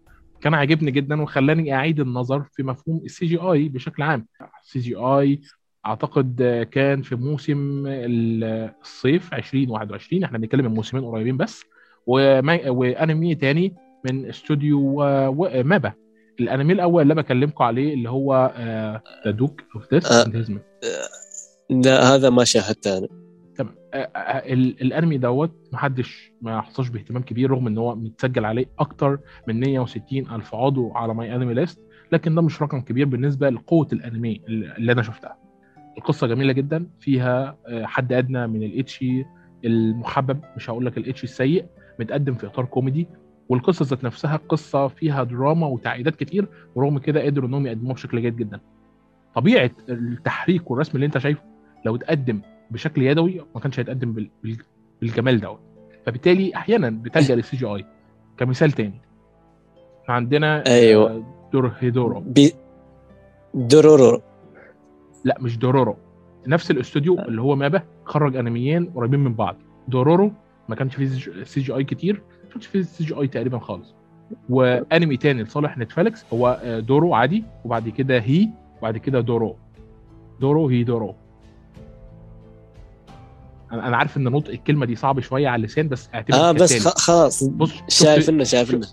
كان 0.42 0.54
عاجبني 0.54 0.92
جدا 0.92 1.22
وخلاني 1.22 1.74
أعيد 1.74 2.00
النظر 2.00 2.44
في 2.54 2.64
مفهوم 2.64 3.02
ال 3.06 3.26
CGI 3.26 3.70
بشكل 3.70 4.04
عام. 4.04 4.28
ال 4.64 4.80
CGI 4.80 5.42
أعتقد 5.86 6.42
آه، 6.42 6.64
كان 6.64 7.02
في 7.02 7.16
موسم 7.16 7.84
ال- 7.88 8.72
الصيف 8.82 9.34
2021 9.34 10.24
إحنا 10.24 10.38
بنتكلم 10.38 10.66
من 10.66 10.74
موسمين 10.74 11.06
قريبين 11.06 11.38
بس 11.38 11.64
وأنمي 12.08 13.36
تاني 13.36 13.76
من 14.06 14.26
استوديو 14.26 14.96
MAPPA. 15.64 15.94
الانمي 16.40 16.74
الأول 16.74 17.02
اللي 17.04 17.16
بكلمكم 17.16 17.64
عليه 17.64 17.94
اللي 17.94 18.10
هو 18.10 18.54
The 19.26 19.32
Duke 19.32 19.62
of 19.76 19.90
Death. 19.92 20.12
لا 21.70 22.16
هذا 22.16 22.30
ما 22.30 22.44
شاهدته 22.44 22.98
أنا. 22.98 23.08
تمام. 23.56 23.76
آه، 23.94 23.98
آه، 23.98 24.54
ال- 24.54 24.82
الانمي 24.82 25.18
دوت 25.18 25.52
محدش 25.72 26.32
ما 26.42 26.62
حصلش 26.62 26.90
باهتمام 26.90 27.22
كبير 27.24 27.52
رغم 27.52 27.68
إن 27.68 27.78
هو 27.78 27.96
متسجل 27.96 28.46
عليه 28.46 28.66
أكتر 28.80 29.20
من 29.48 29.60
160 29.60 30.30
ألف 30.32 30.56
عضو 30.56 30.92
على 30.94 31.14
MyAnimeList 31.14 31.80
لكن 32.12 32.36
ده 32.36 32.42
مش 32.42 32.62
رقم 32.62 32.82
كبير 32.82 33.06
بالنسبة 33.06 33.50
لقوة 33.50 33.88
الانمي 33.94 34.42
اللي 34.48 34.92
أنا 34.92 35.02
شفتها. 35.02 35.38
القصة 35.98 36.28
جميلة 36.28 36.54
جدا 36.54 36.88
فيها 37.00 37.58
آه، 37.68 37.86
حد 37.86 38.14
أدنى 38.14 38.48
من 38.48 38.64
الإتشي 38.64 39.26
المحبب 39.66 40.40
مش 40.56 40.70
هقول 40.70 40.86
لك 40.86 40.98
الإتشي 40.98 41.24
السيء 41.24 41.66
متقدم 42.00 42.34
في 42.34 42.48
إطار 42.48 42.66
كوميدي 42.66 43.08
والقصة 43.50 43.86
ذات 43.86 44.04
نفسها 44.04 44.40
قصة 44.50 44.88
فيها 44.88 45.24
دراما 45.24 45.68
وتعقيدات 45.68 46.16
كتير 46.16 46.48
ورغم 46.76 47.00
كده 47.00 47.22
قدروا 47.26 47.48
إنهم 47.50 47.68
يقدموها 47.68 47.94
بشكل 47.94 48.22
جيد 48.22 48.36
جدا. 48.36 48.60
طبيعة 49.36 49.72
التحريك 49.90 50.72
والرسم 50.72 50.92
اللي 50.96 51.06
أنت 51.06 51.18
شايفه 51.18 51.42
لو 51.86 51.96
اتقدم 51.96 52.42
بشكل 52.72 53.02
يدوي 53.02 53.42
ما 53.56 53.62
كانش 53.62 53.80
هيتقدم 53.80 54.14
بال- 54.14 54.30
بال- 54.44 54.58
بالجمال 55.02 55.40
دوت. 55.40 55.60
فبالتالي 56.06 56.56
أحيانا 56.56 56.90
بتلجأ 56.90 57.36
لل 57.36 57.58
CGI 57.58 57.86
كمثال 58.38 58.72
تاني. 58.72 59.02
عندنا. 60.10 60.64
آه، 60.68 61.24
دوروهيدورو 61.54 62.20
بي 62.20 62.54
دورورو 63.54 64.22
لا 65.26 65.38
مش 65.42 65.58
دورورو. 65.58 65.96
نفس 66.48 66.72
الاستوديو 66.72 67.20
اللي 67.20 67.42
هو 67.42 67.56
MAPPA 67.56 67.82
خرج 68.06 68.36
أنميين 68.36 68.86
قريبين 68.86 69.20
من 69.20 69.34
بعض. 69.34 69.56
دورورو 69.88 70.32
ما 70.70 70.76
كانش 70.76 70.96
فيه 70.96 71.08
CGI 71.44 71.84
كتير 71.84 72.22
ما 72.48 72.54
كانش 72.54 72.66
فيه 72.66 72.82
CGI 72.82 73.28
تقريبا 73.28 73.60
خالص. 73.60 73.94
وانمي 74.50 75.18
تاني 75.18 75.44
لصالح 75.44 75.78
نتفليكس 75.78 76.26
هو 76.34 76.60
آه، 76.64 76.80
دورو 76.80 77.14
عادي 77.14 77.44
وبعد 77.66 77.90
كده 77.90 78.20
هي 78.20 78.48
وبعد 78.80 78.98
كده 78.98 79.20
دورو. 79.20 79.56
دورو 80.42 80.68
هي 80.68 80.84
دورو. 80.84 81.16
أنا 83.72 83.98
عارف 83.98 84.18
إن 84.18 84.24
نطق 84.24 84.50
الكلمة 84.50 84.86
دي 84.86 84.96
صعب 84.96 85.20
شوية 85.20 85.48
على 85.48 85.60
اللسان 85.60 85.88
بس 85.88 86.10
اعتبرها 86.16 86.50
آه 86.50 86.52
بس 86.52 86.88
خلاص. 86.88 87.44
بص 87.44 87.70
شفت- 87.72 87.90
شايف 87.92 88.30
إنه 88.30 88.44
شايف 88.44 88.74
إنه. 88.74 88.88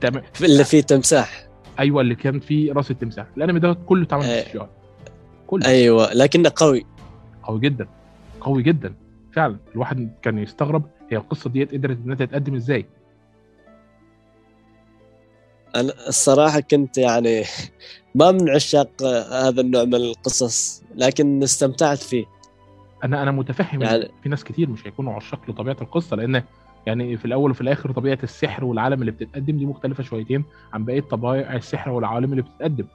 تمام. 0.00 0.22
اللي 0.42 0.64
فيه 0.64 0.80
تمساح. 0.80 1.46
أيوه 1.78 2.00
اللي 2.00 2.14
كان 2.14 2.40
فيه 2.40 2.72
رأس 2.72 2.90
التمساح. 2.90 3.26
الأنمي 3.36 3.60
ده 3.60 3.72
كله 3.72 4.02
اتعمل 4.04 4.24
آه. 4.24 4.40
CGI. 4.42 4.66
كله. 5.46 5.66
أيوه 5.66 6.12
لكنه 6.12 6.52
قوي. 6.56 6.86
قوي 7.42 7.60
جدا. 7.60 7.86
قوي 8.40 8.62
جدا. 8.62 8.94
فعلا. 9.32 9.56
الواحد 9.74 10.10
كان 10.22 10.38
يستغرب 10.38 10.82
هي 11.10 11.16
القصة 11.16 11.50
ديت 11.50 11.72
قدرت 11.72 11.98
إنها 12.04 12.14
تتقدم 12.16 12.54
إزاي؟ 12.54 12.86
أنا 15.76 15.92
الصراحة 16.08 16.60
كنت 16.60 16.98
يعني 16.98 17.42
ما 18.14 18.30
من 18.32 18.50
عشاق 18.50 19.02
هذا 19.32 19.60
النوع 19.60 19.84
من 19.84 19.94
القصص 19.94 20.82
لكن 20.96 21.42
استمتعت 21.42 21.98
فيه. 21.98 22.24
أنا 23.04 23.22
أنا 23.22 23.30
متفهم 23.30 23.82
يعني- 23.82 23.98
يعني 23.98 24.12
في 24.22 24.28
ناس 24.28 24.44
كتير 24.44 24.70
مش 24.70 24.86
هيكونوا 24.86 25.12
عشاق 25.14 25.50
لطبيعة 25.50 25.76
القصة 25.80 26.16
لأن 26.16 26.42
يعني 26.86 27.16
في 27.16 27.24
الأول 27.24 27.50
وفي 27.50 27.60
الآخر 27.60 27.92
طبيعة 27.92 28.18
السحر 28.22 28.64
والعالم 28.64 29.00
اللي 29.00 29.10
بتتقدم 29.12 29.56
دي 29.58 29.66
مختلفة 29.66 30.02
شويتين 30.02 30.44
عن 30.72 30.84
بقية 30.84 31.00
طبائع 31.00 31.54
السحر 31.56 31.90
والعوالم 31.90 32.30
اللي 32.30 32.42
بتتقدم. 32.42 32.86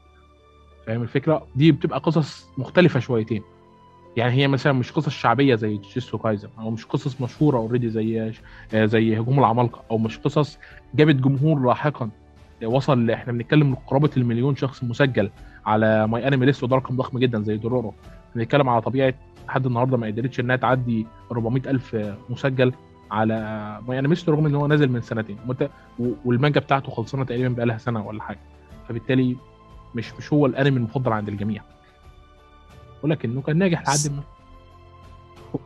فاهم 0.87 1.01
الفكرة؟ 1.01 1.47
دي 1.55 1.71
بتبقى 1.71 1.99
قصص 1.99 2.47
مختلفة 2.57 2.99
شويتين. 2.99 3.43
يعني 4.19 4.33
هي 4.33 4.47
مثلا 4.47 4.73
مش 4.73 4.91
قصص 4.91 5.09
شعبية 5.09 5.55
زي 5.55 5.77
جوجوتسو 5.93 6.17
كايزن 6.17 6.49
أو 6.59 6.69
مش 6.71 6.85
قصص 6.85 7.21
مشهورة 7.21 7.57
already 7.57 7.89
زي 7.89 8.33
آه، 8.73 8.85
زي 8.85 9.19
هجوم 9.19 9.39
العمالقة 9.39 9.83
أو 9.91 9.97
مش 9.97 10.17
قصص 10.17 10.59
جابت 10.95 11.15
جمهور 11.15 11.59
لاحقا. 11.67 12.09
وصل 12.63 13.11
إحنا 13.11 13.33
بنتكلم 13.33 13.75
قرابة 13.75 14.09
المليون 14.17 14.55
شخص 14.55 14.83
مسجل 14.83 15.29
على 15.65 16.07
MyAnimeList 16.07 16.63
وده 16.63 16.75
رقم 16.75 16.95
ضخم 16.97 17.19
جدا 17.19 17.41
زي 17.41 17.57
دورورو. 17.57 17.93
بنتكلم 18.35 18.69
على 18.69 18.81
طبيعة 18.81 19.13
لحد 19.47 19.65
النهارده 19.65 19.97
ما 19.97 20.07
قدرتش 20.07 20.39
إنها 20.39 20.55
تعدي 20.55 21.05
400 21.31 21.61
ألف 21.69 21.95
مسجل 22.29 22.73
على 23.11 23.35
MyAnimeList 23.87 24.29
رغم 24.29 24.45
إن 24.45 24.55
هو 24.55 24.67
نازل 24.67 24.91
من 24.91 25.01
سنتين. 25.01 25.37
والمانجا 26.25 26.59
بتاعته 26.59 26.91
خلصانة 26.91 27.23
تقريبا 27.25 27.49
بقى 27.49 27.65
لها 27.65 27.77
سنة 27.77 28.07
ولا 28.07 28.21
حاجة. 28.23 28.39
فبالتالي 28.87 29.35
مش 29.95 30.13
مش 30.13 30.33
هو 30.33 30.45
الأنمي 30.45 30.77
المفضل 30.77 31.11
عند 31.13 31.27
الجميع. 31.27 31.61
ولكنه 33.03 33.41
كان 33.41 33.57
ناجح 33.57 33.81
لحد 33.81 34.11
ما. 34.11 34.23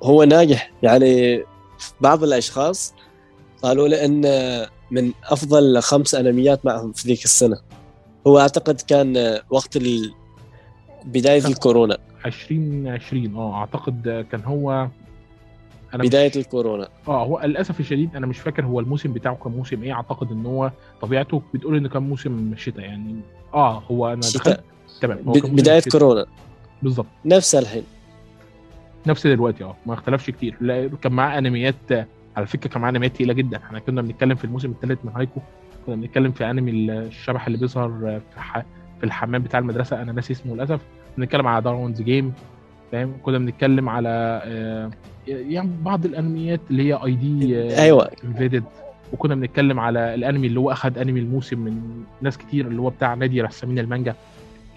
هو 0.03 0.23
ناجح 0.23 0.71
يعني 0.83 1.43
بعض 2.01 2.23
الأشخاص 2.23 2.93
قالوا 3.63 3.87
لي 3.87 4.05
إن 4.05 4.21
من 4.91 5.11
أفضل 5.23 5.79
خمس 5.81 6.15
أنميات 6.15 6.65
معهم 6.65 6.91
في 6.91 7.07
ذيك 7.07 7.23
السنة. 7.23 7.57
هو 8.27 8.39
أعتقد 8.39 8.81
كان 8.81 9.39
وقت 9.49 9.77
ال- 9.77 10.13
بداية 11.05 11.45
الكورونا. 11.45 11.97
2020 12.25 13.35
آه 13.35 13.53
أعتقد 13.55 14.25
كان 14.31 14.41
هو 14.43 14.87
أنا 15.93 16.03
بداية 16.03 16.29
مش... 16.29 16.37
الكورونا. 16.37 16.87
آه 17.07 17.23
هو 17.25 17.41
للأسف 17.45 17.79
الشديد 17.79 18.15
أنا 18.15 18.27
مش 18.27 18.39
فاكر 18.39 18.65
هو 18.65 18.79
الموسم 18.79 19.13
بتاعه 19.13 19.35
كان 19.43 19.51
موسم 19.53 19.83
إيه. 19.83 19.93
أعتقد 19.93 20.31
إن 20.31 20.45
هو 20.45 20.71
طبيعته 21.01 21.41
بتقول 21.53 21.75
إن 21.77 21.87
كان 21.87 22.03
موسم 22.03 22.53
شتاء 22.57 22.79
يعني 22.85 23.15
آه 23.53 23.79
هو 23.91 24.07
أنا 24.07 24.21
دخلت 24.21 24.63
تمام 25.01 25.17
ب- 25.17 25.55
بداية 25.55 25.79
شتاء. 25.79 25.91
كورونا. 25.91 26.25
بالظبط. 26.83 27.07
نفس 27.25 27.55
الحين. 27.55 27.83
نفس 29.07 29.27
دلوقتي 29.27 29.63
آه 29.63 29.75
ما 29.85 29.93
اختلفش 29.93 30.29
كتير. 30.29 30.55
لا 30.61 30.89
كان 31.01 31.11
معاه 31.11 31.37
انميات 31.37 31.75
على 32.37 32.45
فكرة 32.45 32.69
كان 32.69 32.81
معاه 32.81 32.91
انميات 32.91 33.15
تقيلة 33.15 33.33
جدا. 33.33 33.57
إحنا 33.57 33.79
كنا 33.79 34.01
بنتكلم 34.01 34.35
في 34.35 34.45
الموسم 34.45 34.71
الثالث 34.71 35.05
من 35.05 35.11
هايكو 35.15 35.41
كنا 35.85 35.95
بنتكلم 35.95 36.31
في 36.31 36.49
انمي 36.49 36.71
الشبح 36.71 37.45
اللي 37.47 37.57
بيظهر 37.57 38.19
في 38.33 38.39
ح... 38.39 38.59
في 38.99 39.03
الحمام 39.03 39.41
بتاع 39.41 39.59
المدرسة 39.59 40.01
أنا 40.01 40.11
ناسي 40.11 40.33
اسمه 40.33 40.55
للأسف. 40.55 40.81
بنتكلم 41.17 41.47
على 41.47 41.63
Darwin's 41.63 42.01
Game 42.01 42.33
فاهم؟ 42.91 43.13
كنا 43.23 43.37
بنتكلم 43.37 43.89
على 43.89 44.41
آه، 44.45 44.91
يعني 45.27 45.69
بعض 45.81 46.05
الانميات 46.05 46.59
اللي 46.69 46.83
هي 46.83 46.93
ID 46.93 47.57
أيوه. 47.81 48.09
Invaded 48.23 48.63
وكنا 49.13 49.35
بنتكلم 49.35 49.79
على 49.79 50.13
الانمي 50.15 50.47
اللي 50.47 50.59
هو 50.59 50.71
اخذ 50.71 50.97
انمي 50.97 51.19
الموسم 51.19 51.59
من 51.59 52.03
ناس 52.21 52.37
كتير 52.37 52.67
اللي 52.67 52.81
هو 52.81 52.89
بتاع 52.89 53.13
نادي 53.13 53.41
رسامين 53.41 53.79
المانجا. 53.79 54.15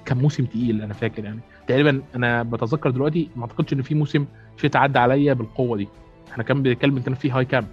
كان 0.05 0.19
موسم 0.19 0.45
تقيل 0.45 0.83
أنا 0.83 0.95
فاكر 0.95 1.25
يعني. 1.25 1.41
تقريبا 1.69 2.03
أنا 2.15 2.43
بتذكر 2.43 2.91
دلوقتي 2.91 3.29
ما 3.37 3.43
أعتقدش 3.43 3.73
إن 3.73 3.83
في 3.83 3.95
موسم 3.95 4.27
شتاء 4.57 4.83
عدى 4.83 4.99
عليا 4.99 5.33
بالقوة 5.33 5.77
دي. 5.77 5.89
إحنا 6.33 6.43
كان 6.43 6.63
بنتكلم 6.63 6.99
كان 6.99 7.15
في 7.15 7.31
هاي 7.31 7.45
كام 7.45 7.67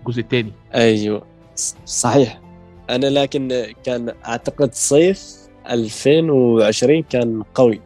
الجزء 0.00 0.20
الثاني 0.20 0.52
أيوه. 0.74 1.26
صحيح. 1.86 2.40
أنا 2.90 3.06
لكن 3.06 3.66
كان 3.84 4.12
أعتقد 4.26 4.74
صيف 4.74 5.36
2020 5.70 7.02
كان 7.02 7.42
قوي. 7.54 7.80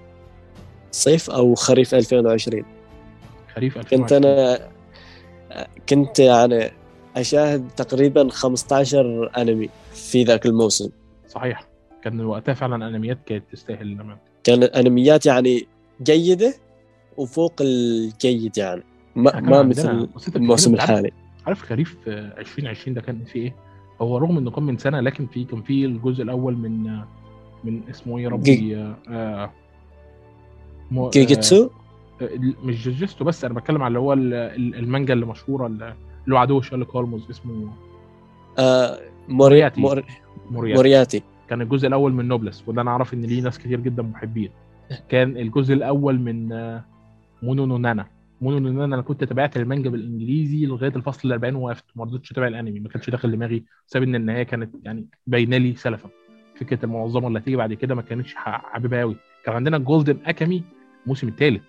صيف 0.91 1.31
أو 1.31 1.55
خريف 1.55 1.95
2020 1.95 2.65
خريف 3.55 3.79
كنت 3.79 3.93
2020 3.93 4.25
أنا 4.25 4.69
كنت 5.89 6.19
يعني 6.19 6.71
أشاهد 7.17 7.69
تقريبا 7.77 8.29
15 8.31 9.31
أنمي 9.39 9.69
في 9.95 10.25
ذاك 10.25 10.47
الموسم. 10.47 10.91
صحيح. 11.29 11.68
كان 12.03 12.21
وقتها 12.21 12.55
فعلا 12.55 12.89
أنميات 12.89 13.19
كانت 13.27 13.45
تستاهل 13.53 14.17
كانت 14.45 14.63
أنميات 14.65 15.27
يعني 15.27 15.67
جيدة 16.03 16.55
وفوق 17.17 17.55
الجيد 17.61 18.59
يعني. 18.59 18.83
ما, 19.17 19.31
كان 19.31 19.45
ما 19.45 19.63
مثل 19.63 20.09
الموسم 20.37 20.75
الحالي. 20.75 21.11
عارف 21.47 21.63
خريف 21.63 21.97
آه، 22.09 22.39
2020 22.41 22.95
ده 22.95 23.01
كان 23.01 23.25
فيه 23.25 23.41
إيه؟ 23.43 23.55
هو 24.01 24.19
رغم 24.19 24.39
إنه 24.39 24.51
كان 24.51 24.63
من 24.65 24.79
سنة 24.79 25.01
لكن 25.01 25.27
في 25.27 25.45
كان 25.45 25.63
في 25.63 25.85
الجزء 25.85 26.23
الأول 26.23 26.57
من 26.57 26.89
آه، 26.89 27.09
من 27.65 27.81
اسمه 27.91 28.19
إيه 28.19 28.25
يا 28.25 28.29
ربي؟ 28.29 28.77
آه 29.09 29.51
مو- 30.91 31.11
جيجيتسو؟ 31.11 31.71
آه، 32.23 32.29
مش 32.63 32.85
جوجيتسو 32.85 33.25
بس 33.25 33.45
أنا 33.45 33.55
بتكلم 33.55 33.83
على 33.83 33.89
اللي 33.89 33.99
هو 33.99 34.13
ال- 34.13 34.35
ال- 34.35 34.75
المانجا 34.75 35.15
اللي 35.15 35.27
مشهورة 35.27 35.67
اللي 35.67 35.95
هو 36.31 36.37
عدو 36.37 36.61
شارلوك 36.61 36.91
هولمز 36.91 37.31
اسمه 37.31 37.69
آه 38.59 38.99
مورياتي. 39.29 39.81
مورياتي. 39.81 39.81
مور... 39.81 40.05
موريا 40.51 40.75
مورياتي. 40.75 41.23
كان 41.51 41.63
الجزء 41.63 41.89
الأول 41.89 42.13
من 42.13 42.29
Noblesse 42.29 42.65
وده 42.69 42.83
أنا 42.83 42.91
أعرف 42.91 43.15
إن 43.15 43.21
ليه 43.21 43.43
ناس 43.43 43.59
كتير 43.59 43.81
جدا 43.81 44.03
محبين. 44.03 44.51
كان 45.09 45.37
الجزء 45.37 45.75
الأول 45.75 46.21
من 46.21 46.53
آه، 46.53 46.85
مونو 47.43 47.67
نو 47.67 47.79
نانا. 47.79 48.07
مونو 48.41 48.59
نو 48.59 48.73
نانا 48.73 48.95
أنا 48.95 49.03
كنت 49.03 49.25
تابعت 49.25 49.57
المانجا 49.57 49.91
بالإنجليزي 49.91 50.67
لغاية 50.67 50.93
الفصل 50.97 51.29
ال 51.29 51.33
40 51.33 51.55
ووقفت 51.55 51.85
ما 51.97 52.05
رضيتش 52.05 52.33
أتابع 52.33 52.47
الأنمي 52.49 52.81
ما 52.81 52.89
كانش 52.89 53.11
داخل 53.11 53.31
دماغي 53.33 53.65
بسبب 53.89 54.03
إن 54.03 54.15
النهاية 54.15 54.43
كانت 54.43 54.75
يعني 54.83 55.07
باينة 55.27 55.57
لي 55.57 55.75
سلفا. 55.75 56.09
فكرة 56.61 56.85
المنظمة 56.85 57.29
اللي 57.29 57.39
هتيجي 57.39 57.57
بعد 57.57 57.75
كده 57.75 57.95
ما 57.95 58.03
كانتش 58.03 58.35
حاببها 58.35 59.01
قوي 59.01 59.17
كان 59.45 59.55
عندنا 59.55 59.77
ال 59.77 59.83
Golden 59.83 60.19
Kamuy 60.27 60.63
الموسم 61.05 61.29
الثالث 61.29 61.63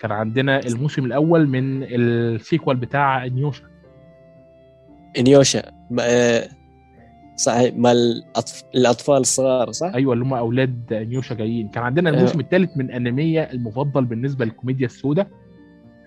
كان 0.00 0.12
عندنا 0.12 0.60
الموسم 0.66 1.04
الأول 1.04 1.48
من 1.48 1.82
ال 1.82 1.95
sequel 1.95 2.76
بتاع 2.76 3.26
إنيوشا 3.26 3.64
إنيوشا. 5.18 5.62
آه، 6.00 6.48
صحيح 7.36 7.74
مال 7.76 7.96
الأطف... 7.96 8.62
الأطفال 8.74 9.16
الصغار 9.16 9.72
صح؟ 9.72 9.92
أيوه 9.94 10.12
اللي 10.12 10.24
هم 10.24 10.34
أولاد 10.34 10.94
نيوشا 10.94 11.34
جايين 11.34 11.68
كان 11.68 11.84
عندنا. 11.84 12.10
الموسم 12.10 12.40
الثالث 12.40 12.76
من 12.76 12.90
أنمية 12.90 13.40
المفضل 13.42 14.04
بالنسبة 14.04 14.44
للكوميديا 14.44 14.86
السوداء 14.86 15.26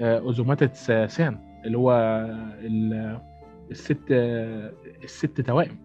آه، 0.01 0.19
اوزوماتس 0.19 0.85
سان 1.07 1.39
اللي 1.65 1.77
هو 1.77 1.91
ال- 2.61 3.19
الست 3.71 3.97
آه، 4.11 4.73
الست 5.03 5.41
توائم 5.41 5.77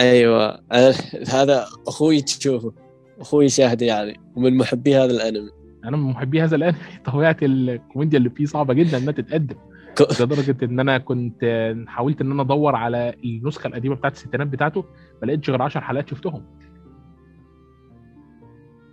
أيوه. 0.00 0.60
هذا 1.34 1.66
أخوي 1.88 2.20
تشوفه 2.20 2.72
أخوي 3.20 3.48
شاهد 3.48 3.82
يعني 3.82 4.20
ومن 4.36 4.56
محبي 4.56 4.96
هذا 4.96 5.10
الأنمي 5.12 5.50
أنا 5.84 5.96
من 5.96 6.02
محبي 6.10 6.42
هذا 6.42 6.56
الأنمي 6.56 6.78
طبيعة 7.12 7.36
الكوميديا 7.42 8.18
اللي 8.18 8.30
فيه 8.30 8.44
صعبة 8.44 8.74
جدا 8.74 8.98
إنها 8.98 9.12
تتقدم. 9.12 9.56
لدرجة 10.20 10.64
إن 10.64 10.80
أنا 10.80 10.98
كنت 10.98 11.44
حاولت 11.86 12.20
إن 12.20 12.30
أنا 12.30 12.42
أدور 12.42 12.74
على 12.76 13.14
النسخة 13.24 13.68
القديمة 13.68 13.94
بتاعت 13.94 14.12
الستينات 14.12 14.46
بتاعته 14.46 14.84
ما 15.22 15.26
لقيتش 15.26 15.50
غير 15.50 15.62
10 15.62 15.80
حلقات 15.80 16.08
شفتهم. 16.08 16.44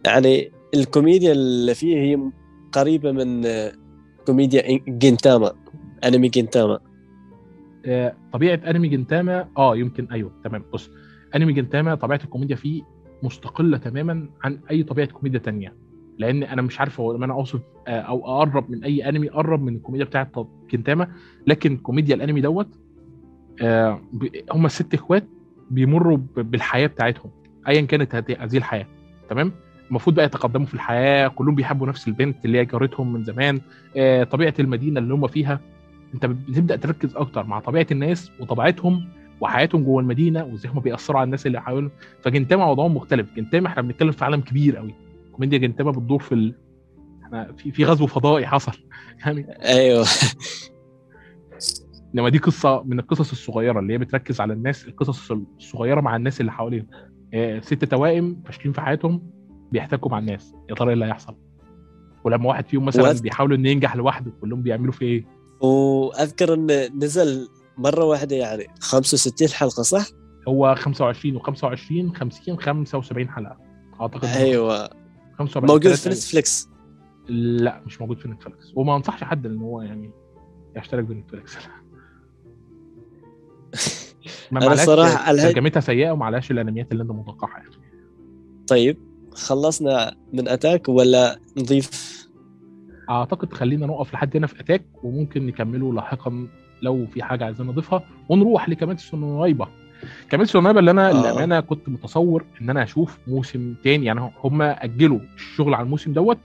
يعني 0.06 0.52
الكوميديا 0.76 1.32
اللي 1.32 1.76
فيه 1.76 1.98
هي 1.98 2.20
قريبة 2.72 3.12
من 3.12 3.48
كوميديا 4.28 4.80
جينتاما 4.88 5.52
أنمي 6.04 6.28
جينتاما. 6.30 6.80
آه، 7.86 8.16
طبيعة 8.34 8.56
أنمي 8.56 8.88
جنتاما 8.88 9.48
آه 9.58 9.78
يمكن 9.78 10.08
أيوه 10.12 10.32
تمام. 10.44 10.64
بص 10.74 10.90
أنمي 11.36 11.54
جنتاما 11.54 11.96
طبيعة 11.96 12.20
الكوميديا 12.24 12.56
فيه 12.56 12.84
مستقلة 13.24 13.78
تماما 13.78 14.30
عن 14.44 14.60
أي 14.72 14.84
طبيعة 14.84 15.08
كوميديا 15.08 15.40
تانية. 15.40 15.85
لأن 16.20 16.44
أنا 16.44 16.62
مش 16.62 16.80
عارف 16.80 17.00
هو 17.00 17.16
أنا 17.16 17.34
اوصف 17.34 17.62
آه، 17.88 18.00
أو 18.00 18.26
اقرب 18.26 18.72
من 18.72 18.84
اي 18.84 19.10
انمي 19.10 19.30
اقرب 19.30 19.64
من 19.64 19.76
الكوميديا 19.76 20.06
بتاعه 20.06 20.48
جنتاما 20.72 21.08
لكن 21.48 21.78
كوميديا 21.78 22.16
الانمي 22.16 22.42
دوت 22.42 22.68
آه، 23.62 24.02
هم 24.52 24.66
الست 24.66 24.94
اخوات 24.94 25.24
بيمروا 25.72 26.18
بالحياة 26.36 26.88
بتاعتهم 26.88 27.32
ايا 27.68 27.82
كانت 27.82 28.16
هذه 28.16 28.58
الحياة 28.58 28.86
تمام؟ 29.30 29.52
المفروض 29.90 30.16
بقى 30.16 30.26
يتقدموا 30.26 30.66
في 30.66 30.74
الحياة 30.74 31.28
كلهم 31.28 31.56
بيحبوا 31.56 31.88
نفس 31.88 32.08
البنت 32.08 32.46
اللي 32.46 32.58
هي 32.58 32.66
جارتهم 32.66 33.14
من 33.14 33.24
زمان 33.24 33.62
آه، 33.98 34.24
طبيعة 34.24 34.54
المدينة 34.60 35.00
اللي 35.00 35.14
هم 35.14 35.28
فيها. 35.28 35.60
انت 36.14 36.26
بتبدأ 36.26 36.76
تركز 36.76 37.16
أكتر 37.16 37.44
مع 37.46 37.60
طبيعة 37.60 37.88
الناس 37.92 38.32
وطبيعتهم 38.40 39.08
وحياتهم 39.42 39.84
جوه 39.84 40.02
المدينة 40.02 40.44
وإزاي 40.44 40.72
هم 40.72 40.80
بيأثروا 40.80 41.20
على 41.20 41.26
الناس 41.26 41.48
اللي 41.48 41.62
حواليهم. 41.62 41.92
فجنتاما 42.22 42.66
موضوعهم 42.66 42.96
مختلف. 42.96 43.28
جنتاما 43.36 43.68
إحنا 43.68 43.82
بنتكلم 43.82 44.12
في 44.12 44.26
عالم 44.26 44.42
كبير 44.42 44.78
قوي 44.78 44.94
كوميديا 45.36 45.58
جنتاما 45.58 45.92
بتدور 45.92 46.20
في 46.20 46.32
ال... 46.32 46.56
إحنا 47.24 47.54
في 47.58 47.72
في 47.72 47.86
غزو 47.86 48.08
فضائي 48.08 48.48
حصل. 48.48 48.72
يعني 49.26 49.48
أيوه. 49.66 50.06
إنما 52.16 52.30
دي 52.30 52.38
قصة 52.38 52.84
من 52.84 53.00
القصص 53.00 53.32
الصغيرة 53.32 53.80
اللي 53.80 53.94
هي 53.94 53.98
بتركز 53.98 54.42
على 54.42 54.54
الناس 54.54 54.88
القصص 54.88 55.32
الصغيرة 55.32 56.02
مع 56.02 56.16
الناس 56.16 56.42
اللي 56.42 56.52
حواليهم. 56.52 56.88
آه، 57.34 57.60
ست 57.60 57.86
توائم 57.86 58.42
فاشلين 58.46 58.74
في 58.74 58.82
حياتهم 58.82 59.32
بيحتكوا 59.72 60.12
مع 60.12 60.20
الناس 60.20 60.54
يا 60.70 60.76
ترى 60.76 60.88
إيه 60.88 60.94
اللي 60.94 61.06
هيحصل؟ 61.06 61.36
ولما 62.24 62.50
واحد 62.50 62.68
فيهم 62.68 62.86
مثلا 62.86 63.14
وأذ- 63.14 63.22
بيحاول 63.22 63.54
إنه 63.54 63.70
ينجح 63.70 63.96
لوحده 63.96 64.32
كلهم 64.42 64.62
بيعملوا 64.62 64.92
فيه 64.94 65.06
إيه؟ 65.06 65.26
وأذكر 65.62 66.54
انه 66.54 66.88
نزل 66.96 67.48
مرة 67.78 68.04
واحدة 68.06 68.36
يعني 68.36 68.68
65 68.80 69.48
حلقة 69.50 69.84
صح؟ 69.84 70.06
هو 70.48 70.76
25 70.78 71.40
و25 71.40 72.18
50 72.18 72.60
75 72.60 73.30
حلقة. 73.30 73.58
أعتقد 74.02 74.26
أيوه. 74.26 74.90
75 75.40 75.68
موجود 75.72 75.94
في 75.94 76.08
أيام. 76.08 76.18
نتفليكس. 76.18 76.70
لا 77.30 77.82
مش 77.86 78.02
موجود 78.02 78.20
في 78.20 78.28
نتفلكس 78.28 78.72
وما 78.76 78.96
انصحش 78.96 79.24
حد 79.24 79.46
ان 79.46 79.58
هو 79.58 79.82
يعني 79.82 80.12
يشترك 80.78 81.04
بنتفلكس 81.04 81.58
ما 84.52 84.76
صراحة 84.76 85.32
الهي- 85.32 85.54
ترجمتها 85.54 85.80
سيئة 85.80 86.12
وما 86.12 86.26
عليهاش 86.26 86.52
الانميات 86.52 86.92
اللي 86.92 87.04
أنت 87.04 87.12
متوقعها 87.12 87.58
يعني. 87.58 87.70
طيب 88.68 88.98
خلصنا 89.34 90.16
من 90.34 90.48
Attack 90.48 90.90
ولا 90.90 91.40
نضيف؟ 91.58 92.16
أعتقد 93.10 93.54
خلينا 93.54 93.86
نقف 93.86 94.14
لحد 94.14 94.38
هنا 94.38 94.48
في 94.48 94.60
Attack 94.60 94.86
وممكن 95.04 95.46
نكمله 95.46 95.94
لاحقا 95.94 96.48
لو 96.82 97.06
في 97.06 97.24
حاجة 97.24 97.46
عايزين 97.46 97.68
نضيفها 97.68 98.04
ونروح 98.30 98.70
لكيميتسو 98.70 99.18
نو 99.18 99.46
نو 100.56 100.62
يايبا 100.62 100.80
اللي 100.80 100.92
أنا 100.92 101.10
آه. 101.10 101.14
للامانه 101.14 101.60
كنت 101.60 101.90
متصور 101.90 102.44
إن 102.62 102.70
أنا 102.70 102.84
أشوف 102.84 103.18
موسم 103.28 103.76
تاني 103.84 104.06
يعني 104.06 104.32
هم 104.44 104.62
أجلوا 104.62 105.20
الشغل 105.36 105.74
على 105.74 105.84
الموسم 105.86 106.14
دوت 106.14 106.40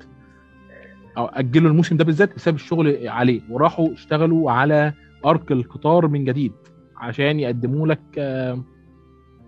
أو 1.17 1.27
أجلوا 1.27 1.71
الموسم 1.71 1.97
ده 1.97 2.05
بالذات 2.05 2.35
بسبب 2.37 2.55
الشغل 2.57 3.09
عليه 3.09 3.41
وراحوا 3.51 3.93
اشتغلوا 3.93 4.51
على 4.51 4.93
arc 5.27 5.53
القطار 5.53 6.09
من 6.09 6.25
جديد 6.25 6.53
عشان 6.97 7.41
يقدموا 7.41 7.87
لك 7.87 8.01
آه، 8.19 8.63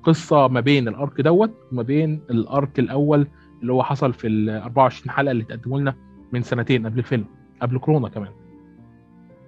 قصة 0.03 0.49
ما 0.49 0.61
بين 0.61 0.89
ال 0.89 0.97
arc 0.97 1.21
دوت 1.21 1.53
وما 1.73 1.83
بين 1.83 2.21
ال 2.31 2.43
arc 2.43 2.79
الأول 2.79 3.27
اللي 3.63 3.73
هو 3.73 3.83
حصل 3.83 4.13
في 4.13 4.27
ال 4.27 4.51
24 4.51 5.11
حلقة 5.11 5.31
اللي 5.31 5.43
اتقدموا 5.43 5.81
لنا 5.81 5.95
من 6.33 6.43
سنتين 6.43 6.87
قبل 6.87 6.99
الفيلم 6.99 7.25
قبل 7.63 7.79
كورونا 7.79 8.09
كمان 8.09 8.33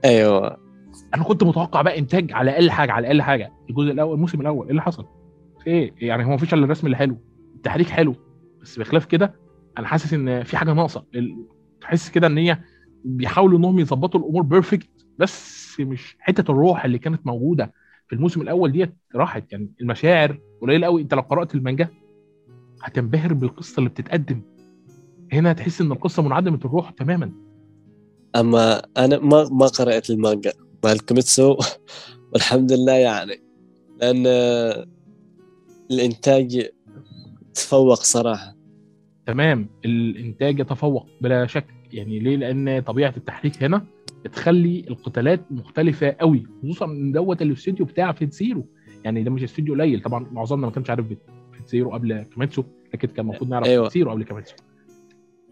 أيوه 0.04 0.63
أنا 1.14 1.24
كنت 1.24 1.44
متوقع 1.44 1.82
بقى 1.82 1.98
إنتاج 1.98 2.32
على 2.32 2.50
أقل 2.50 2.70
حاجة 2.70 2.92
على 2.92 3.06
أقل 3.06 3.22
حاجة 3.22 3.52
الجزء 3.70 3.90
الأول 3.92 4.14
الموسم 4.14 4.40
الأول 4.40 4.64
إيه 4.64 4.70
اللي 4.70 4.82
حصل؟ 4.82 5.06
في 5.64 5.66
إيه؟ 5.70 5.94
يعني 5.98 6.24
هو 6.24 6.30
مفيش 6.30 6.54
إلا 6.54 6.64
الرسم 6.64 6.86
اللي 6.86 6.96
حلو 6.96 7.16
التحريك 7.54 7.88
حلو 7.88 8.14
بس 8.62 8.78
بخلاف 8.78 9.04
كده 9.04 9.34
أنا 9.78 9.86
حاسس 9.86 10.14
إن 10.14 10.42
في 10.44 10.56
حاجة 10.56 10.72
ناقصة 10.72 11.04
تحس 11.80 12.10
كده 12.10 12.26
إن 12.26 12.38
هي 12.38 12.58
بيحاولوا 13.04 13.58
إنهم 13.58 13.78
يظبطوا 13.78 14.20
الأمور 14.20 14.42
بيرفكت 14.42 14.88
بس 15.18 15.80
مش 15.80 16.16
حتة 16.20 16.50
الروح 16.50 16.84
اللي 16.84 16.98
كانت 16.98 17.26
موجودة 17.26 17.72
في 18.08 18.14
الموسم 18.14 18.40
الأول 18.40 18.72
ديت 18.72 18.94
راحت 19.14 19.52
يعني 19.52 19.70
المشاعر 19.80 20.38
قليله 20.62 20.86
قوي 20.86 21.02
أنت 21.02 21.14
لو 21.14 21.20
قرأت 21.20 21.54
المانجا 21.54 21.88
هتنبهر 22.82 23.32
بالقصة 23.32 23.78
اللي 23.78 23.90
بتتقدم 23.90 24.40
هنا 25.32 25.52
تحس 25.52 25.80
إن 25.80 25.92
القصة 25.92 26.22
منعدمة 26.22 26.60
الروح 26.64 26.90
تماما 26.90 27.32
أما 28.36 28.82
أنا 28.96 29.18
ما 29.18 29.48
ما 29.52 29.66
قرأت 29.66 30.10
المانجا 30.10 30.52
مال 30.84 31.06
كيميتسو 31.06 31.56
والحمد 32.32 32.72
لله 32.72 32.92
يعني. 32.92 33.40
لأن 34.00 34.26
الإنتاج 35.90 36.68
تفوق 37.54 37.94
صراحة. 37.94 38.56
تمام. 39.26 39.68
الإنتاج 39.84 40.58
يتفوق 40.60 41.06
بلا 41.20 41.46
شك. 41.46 41.64
يعني 41.92 42.18
ليه؟ 42.18 42.36
لأن 42.36 42.80
طبيعة 42.82 43.14
التحريك 43.16 43.62
هنا 43.62 43.86
بتخلي 44.24 44.84
القتالات 44.88 45.40
مختلفة 45.52 46.16
قوي 46.20 46.46
خصوصا 46.62 46.84
إن 46.86 47.12
دوت 47.12 47.42
الاستوديو 47.42 47.86
بتاع 47.86 48.12
Fate 48.12 48.32
Zero 48.32 48.66
يعني 49.04 49.22
ده 49.22 49.30
مش 49.30 49.42
استوديو 49.42 49.74
قليل. 49.74 50.02
طبعا 50.02 50.26
معظمنا 50.32 50.66
ما 50.66 50.72
كانش 50.72 50.90
عارف 50.90 51.06
Fate 51.08 51.68
Zero 51.68 51.92
قبل 51.92 52.22
كيميتسو 52.34 52.64
لكن 52.94 53.08
كان 53.08 53.24
المفروض 53.26 53.50
نعرف 53.50 53.66
أيوة. 53.66 53.84
Fate 53.88 53.94
Zero 53.94 54.10
قبل 54.10 54.22
كيميتسو 54.24 54.54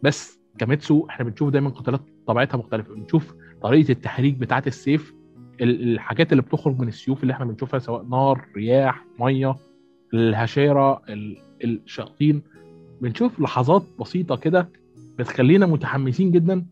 بس 0.03 0.39
كيميتسو 0.59 1.07
إحنا 1.11 1.25
بنشوف 1.25 1.51
دايما 1.51 1.71
قتالات 1.71 2.01
طبيعتها 2.27 2.59
مختلفة. 2.59 2.95
بنشوف 2.95 3.35
طريقة 3.63 3.93
التحريك 3.93 4.35
بتاعة 4.35 4.63
السيف 4.67 5.11
ال- 5.11 5.22
الحاجات 5.61 6.33
اللي 6.33 6.43
بتخرج 6.43 6.79
من 6.79 6.89
السيوف 6.89 7.23
اللي 7.23 7.33
إحنا 7.33 7.45
بنشوفها 7.45 7.79
سواء 7.81 8.03
نار 8.03 8.45
رياح 8.57 9.05
مية 9.21 9.55
الهاشيرا 10.15 11.03
ال- 11.09 11.37
الشياطين 11.65 12.43
بنشوف 13.01 13.41
لحظات 13.41 13.83
بسيطة 14.01 14.37
كده 14.37 14.69
بتخلينا 15.19 15.67
متحمسين 15.67 16.31
جدا 16.31 16.67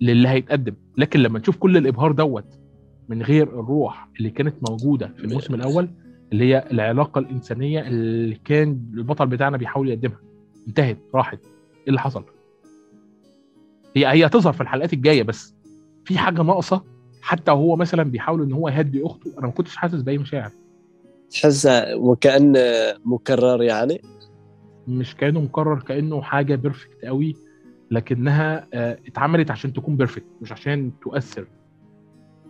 للي 0.00 0.28
هيتقدم. 0.28 0.74
لكن 0.98 1.20
لما 1.20 1.38
نشوف 1.38 1.56
كل 1.56 1.76
الإبهار 1.76 2.12
دوت 2.12 2.44
من 3.08 3.22
غير 3.22 3.48
الروح 3.60 4.08
اللي 4.18 4.30
كانت 4.30 4.54
موجودة 4.70 5.06
في 5.16 5.24
الموسم 5.24 5.54
الأول 5.54 5.88
اللي 6.32 6.44
هي 6.44 6.64
العلاقة 6.70 7.18
الإنسانية 7.18 7.80
اللي 7.88 8.34
كان 8.44 8.68
البطل 8.94 9.26
بتاعنا 9.26 9.56
بيحاول 9.56 9.88
يقدمها. 9.88 10.18
انتهت 10.68 10.98
راحت. 11.14 11.38
إيه 11.44 11.88
اللي 11.88 12.00
حصل؟ 12.00 12.24
هي 13.96 14.06
هي 14.12 14.26
هتظهر 14.26 14.52
في 14.52 14.60
الحلقات 14.60 14.92
الجاية 14.92 15.22
بس 15.22 15.54
في 16.04 16.18
حاجة 16.18 16.42
ناقصة 16.42 16.84
حتى 17.22 17.50
وهو 17.50 17.76
مثلا 17.76 18.02
بيحاول 18.02 18.42
إن 18.42 18.52
هو 18.52 18.68
يهدي 18.68 19.06
أخته 19.06 19.32
أنا 19.38 19.46
ما 19.46 19.52
كنتش 19.52 19.76
حاسس 19.76 20.02
بأي 20.02 20.18
مشاعر. 20.18 20.50
تحس 21.30 21.68
وكأن 21.94 22.56
مكرر 23.04 23.62
يعني؟ 23.62 24.00
مش 24.88 25.16
كأنه 25.16 25.40
مكرر 25.40 25.78
كأنه 25.80 26.22
حاجة 26.22 26.54
perfect 26.54 27.04
قوي 27.04 27.36
لكنها 27.90 28.66
آه، 28.74 28.98
اتعملت 29.06 29.50
عشان 29.50 29.72
تكون 29.72 29.96
perfect 29.96 30.24
مش 30.42 30.52
عشان 30.52 30.90
تؤثر. 31.02 31.46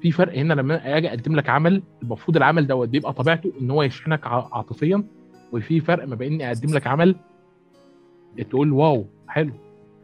في 0.02 0.12
فرق 0.12 0.34
هنا 0.38 0.54
لما 0.54 0.96
أجي 0.96 1.08
أقدم 1.08 1.36
لك 1.36 1.48
عمل 1.48 1.82
المفروض 2.02 2.36
العمل 2.36 2.66
دوت 2.66 2.88
بيبقى 2.88 3.12
طبيعته 3.12 3.52
إن 3.60 3.70
هو 3.70 3.82
يشحنك 3.82 4.26
عاطفيا 4.26 5.04
وفي 5.52 5.80
فرق 5.80 6.06
ما 6.08 6.14
بين 6.14 6.32
إني 6.32 6.48
أقدم 6.48 6.74
لك 6.74 6.86
عمل 6.86 7.16
تقول 8.50 8.72
واو 8.72 9.04
حلو. 9.28 9.52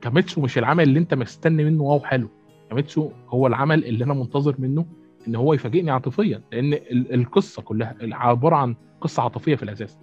كاميتسو 0.00 0.40
مش 0.40 0.58
العمل 0.58 0.82
اللي 0.84 0.98
أنت 0.98 1.14
مستني 1.14 1.64
منه 1.64 1.82
واو 1.82 2.00
حلو. 2.00 2.28
كاميتسو 2.70 3.10
هو 3.28 3.46
العمل 3.46 3.84
اللي 3.84 4.04
أنا 4.04 4.14
منتظر 4.14 4.54
منه 4.58 4.86
إن 5.28 5.34
هو 5.34 5.54
يفاجئني 5.54 5.90
عاطفيا 5.90 6.42
لأن 6.52 6.72
ال- 6.72 7.14
القصة 7.14 7.62
كلها 7.62 7.94
عبارة 8.02 8.56
عن 8.56 8.74
قصة 9.00 9.22
عاطفية 9.22 9.54
في 9.56 9.62
الأساس. 9.62 9.98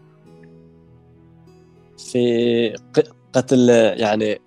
في 1.97 2.75
قتل 3.33 3.69
يعني 3.97 4.37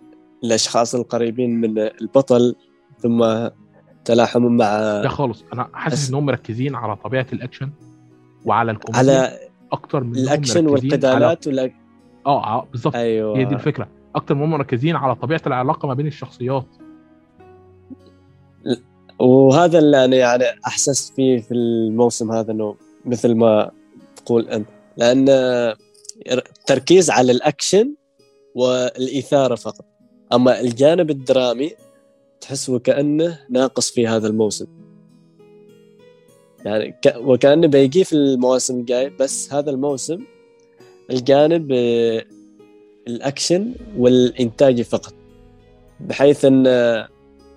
الأشخاص 0.44 0.94
القريبين 0.94 1.60
من 1.60 1.78
البطل 1.78 2.54
ثم 2.98 3.26
تلاحم 4.04 4.42
مع 4.42 4.66
ده 5.02 5.08
خالص 5.08 5.44
أنا 5.52 5.68
حاسس 5.72 6.08
إنهم 6.10 6.26
مركزين 6.26 6.74
على 6.74 6.96
طبيعة 6.96 7.26
الأكشن 7.32 7.70
وعلى 8.44 8.70
الكوميديا 8.70 8.98
على 9.12 9.38
أكتر 9.72 10.04
من 10.04 10.16
الأكشن 10.16 10.66
والقتالات 10.66 11.46
ولا 11.46 11.62
على... 11.62 11.72
آه 12.26 12.44
آه 12.44 12.66
بالظبط. 12.72 12.94
أيوه. 12.94 13.36
هي 13.38 13.44
دي 13.44 13.54
الفكرة. 13.54 13.88
أكتر 14.14 14.34
ما 14.34 14.44
هم 14.44 14.50
مركزين 14.50 14.96
على 14.96 15.14
طبيعة 15.14 15.42
العلاقة 15.46 15.88
ما 15.88 15.94
بين 15.94 16.06
الشخصيات. 16.06 16.66
وهذا 19.18 19.78
اللي 19.78 20.04
أنا 20.04 20.16
يعني 20.16 20.44
أحسست 20.66 21.14
فيه 21.14 21.40
في 21.40 21.54
الموسم 21.54 22.32
هذا 22.32 22.52
إنه 22.52 22.76
مثل 23.04 23.34
ما 23.34 23.70
تقول 24.16 24.48
أنت. 24.48 24.68
لأن 24.96 25.28
التركيز 26.30 27.10
على 27.10 27.32
الأكشن 27.32 27.94
والإثارة 28.54 29.54
فقط. 29.54 29.84
أما 30.32 30.60
الجانب 30.60 31.10
الدرامي 31.10 31.72
تحس 32.40 32.68
وكأنه 32.68 33.38
ناقص 33.50 33.90
في 33.90 34.06
هذا 34.06 34.28
الموسم. 34.28 34.66
يعني. 36.64 36.96
وكأنه 37.16 37.66
بيجي 37.66 38.04
في 38.04 38.12
المواسم 38.12 38.80
الجاية 38.80 39.12
بس 39.20 39.52
هذا 39.52 39.70
الموسم 39.70 40.24
الجانب 41.10 41.72
آه، 41.72 42.24
الأكشن 43.08 43.74
والانتاجي 43.98 44.84
فقط. 44.84 45.14
بحيث 46.00 46.44
إن 46.44 46.66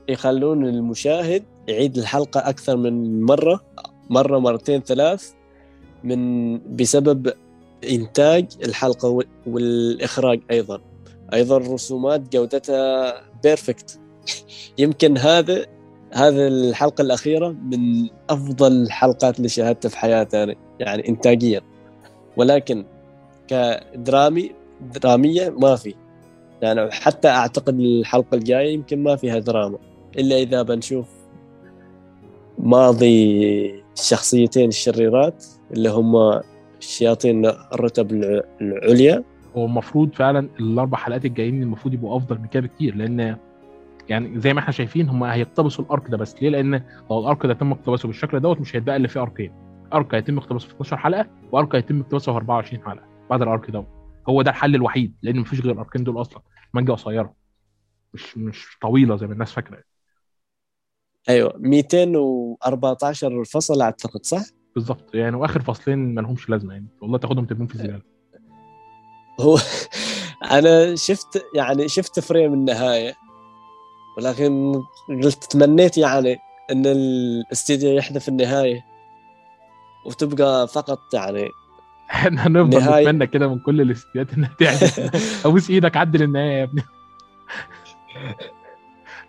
يخلون 0.09 0.65
المشاهد 0.65 1.43
يعيد 1.67 1.97
الحلقة 1.97 2.49
أكثر 2.49 2.77
من 2.77 3.21
مرة 3.23 3.59
مرة 4.09 4.39
مرتين 4.39 4.81
ثلاث 4.81 5.31
من 6.03 6.57
بسبب 6.75 7.33
إنتاج 7.91 8.45
الحلقة 8.65 9.09
وال- 9.09 9.27
والإخراج 9.47 10.41
أيضا. 10.51 10.81
أيضا 11.33 11.57
الرسومات 11.57 12.33
جودتها 12.33 13.13
بيرفكت 13.43 13.99
يمكن 14.77 15.17
هذا 15.17 15.65
هذا 16.13 16.47
الحلقة 16.47 17.01
الأخيرة 17.01 17.49
من 17.49 18.09
أفضل 18.29 18.71
الحلقات 18.71 19.37
اللي 19.37 19.49
شاهدتها 19.49 19.89
في 19.89 19.97
حياتي 19.97 20.43
أنا 20.43 20.55
يعني 20.79 21.09
انتاجيا. 21.09 21.61
ولكن 22.37 22.85
كدرامي 23.47 24.51
درامية 24.95 25.49
ما 25.49 25.75
في. 25.75 25.95
يعني 26.61 26.91
حتى 26.91 27.27
أعتقد 27.27 27.79
الحلقة 27.79 28.35
الجاية 28.35 28.73
يمكن 28.73 29.03
ما 29.03 29.15
فيها 29.15 29.39
دراما. 29.39 29.77
إلا 30.17 30.35
إذا 30.37 30.61
بنشوف 30.61 31.07
ماضي 32.57 33.83
الشخصيتين 33.93 34.67
الشريرات 34.69 35.45
اللي 35.71 35.89
هم 35.89 36.41
الشياطين 36.79 37.45
الرتب 37.45 38.11
الع- 38.11 38.43
العليا. 38.61 39.23
هو 39.57 39.65
المفروض 39.65 40.13
فعلا 40.13 40.49
الأربع 40.59 40.97
حلقات 40.97 41.25
الجايين 41.25 41.63
المفروض 41.63 41.93
يبقوا 41.93 42.17
أفضل 42.17 42.39
من 42.39 42.47
كده 42.47 42.61
بكتير 42.67 42.95
لأن 42.95 43.37
يعني 44.09 44.39
زي 44.39 44.53
ما 44.53 44.59
إحنا 44.59 44.71
شايفين 44.71 45.09
هم 45.09 45.23
هيقتبسوا 45.23 45.85
الأرك 45.85 46.09
ده 46.09 46.17
بس 46.17 46.35
ليه؟ 46.41 46.49
لأن 46.49 46.83
لو 47.11 47.19
الأرك 47.19 47.45
ده 47.45 47.53
تم 47.53 47.71
اقتباسه 47.71 48.07
بالشكل 48.07 48.39
دوت 48.39 48.61
مش 48.61 48.75
هيتبقى 48.75 48.95
اللي 48.95 49.07
فيه 49.07 49.21
أركين. 49.21 49.51
أرك 49.93 50.15
هيتم 50.15 50.37
اقتباسه 50.37 50.67
في 50.67 50.73
12 50.73 50.97
حلقة 50.97 51.27
وأرك 51.51 51.75
هيتم 51.75 51.99
اقتباسه 52.01 52.31
في 52.31 52.37
24 52.37 52.83
حلقة 52.83 53.03
بعد 53.29 53.41
الأرك 53.41 53.71
دوت. 53.71 53.87
هو 54.29 54.41
ده 54.41 54.51
الحل 54.51 54.75
الوحيد 54.75 55.15
لأن 55.21 55.39
مفيش 55.39 55.61
غير 55.61 55.71
الأركين 55.73 56.03
دول 56.03 56.21
أصلا 56.21 56.41
مانجا 56.73 56.93
قصيرة 56.93 57.33
مش 58.13 58.37
مش 58.37 58.77
طويلة 58.81 59.15
زي 59.15 59.27
ما 59.27 59.33
الناس 59.33 59.51
فاكرة. 59.51 59.77
أيوه 61.29 61.53
214 61.57 63.43
فصل 63.43 63.81
أعتقد 63.81 64.25
صح؟ 64.25 64.41
بالظبط 64.75 65.15
يعني 65.15 65.35
وآخر 65.35 65.61
فصلين 65.61 66.13
ما 66.15 66.21
لهمش 66.21 66.49
لازمة 66.49 66.73
يعني. 66.73 66.87
والله 67.01 67.17
تاخدهم 67.17 67.45
ترميهم 67.45 67.67
في 67.67 67.75
الزبالة. 67.75 68.01
هو 69.39 69.57
أنا 70.51 70.95
شفت 70.95 71.45
يعني 71.55 71.87
شفت 71.87 72.19
فريم 72.19 72.53
النهاية 72.53 73.13
ولكن 74.17 74.81
قلت 75.23 75.43
تمنيت 75.43 75.97
يعني 75.97 76.37
إن 76.71 76.85
الاستديو 76.85 77.89
يحذف 77.91 78.29
النهاية 78.29 78.85
وتبقى 80.05 80.67
فقط 80.67 80.99
يعني 81.13 81.47
إحنا 82.11 82.47
هنفضل 82.47 82.77
نتمنى 83.01 83.27
كده 83.27 83.47
من 83.47 83.59
كل 83.59 83.81
الاستديوهات 83.81 84.33
إنها 84.33 84.55
تعدل. 84.59 85.09
أبوس 85.45 85.69
إيدك 85.69 85.97
عدل 85.97 86.23
النهاية 86.23 86.57
يا 86.59 86.63
ابني. 86.63 86.81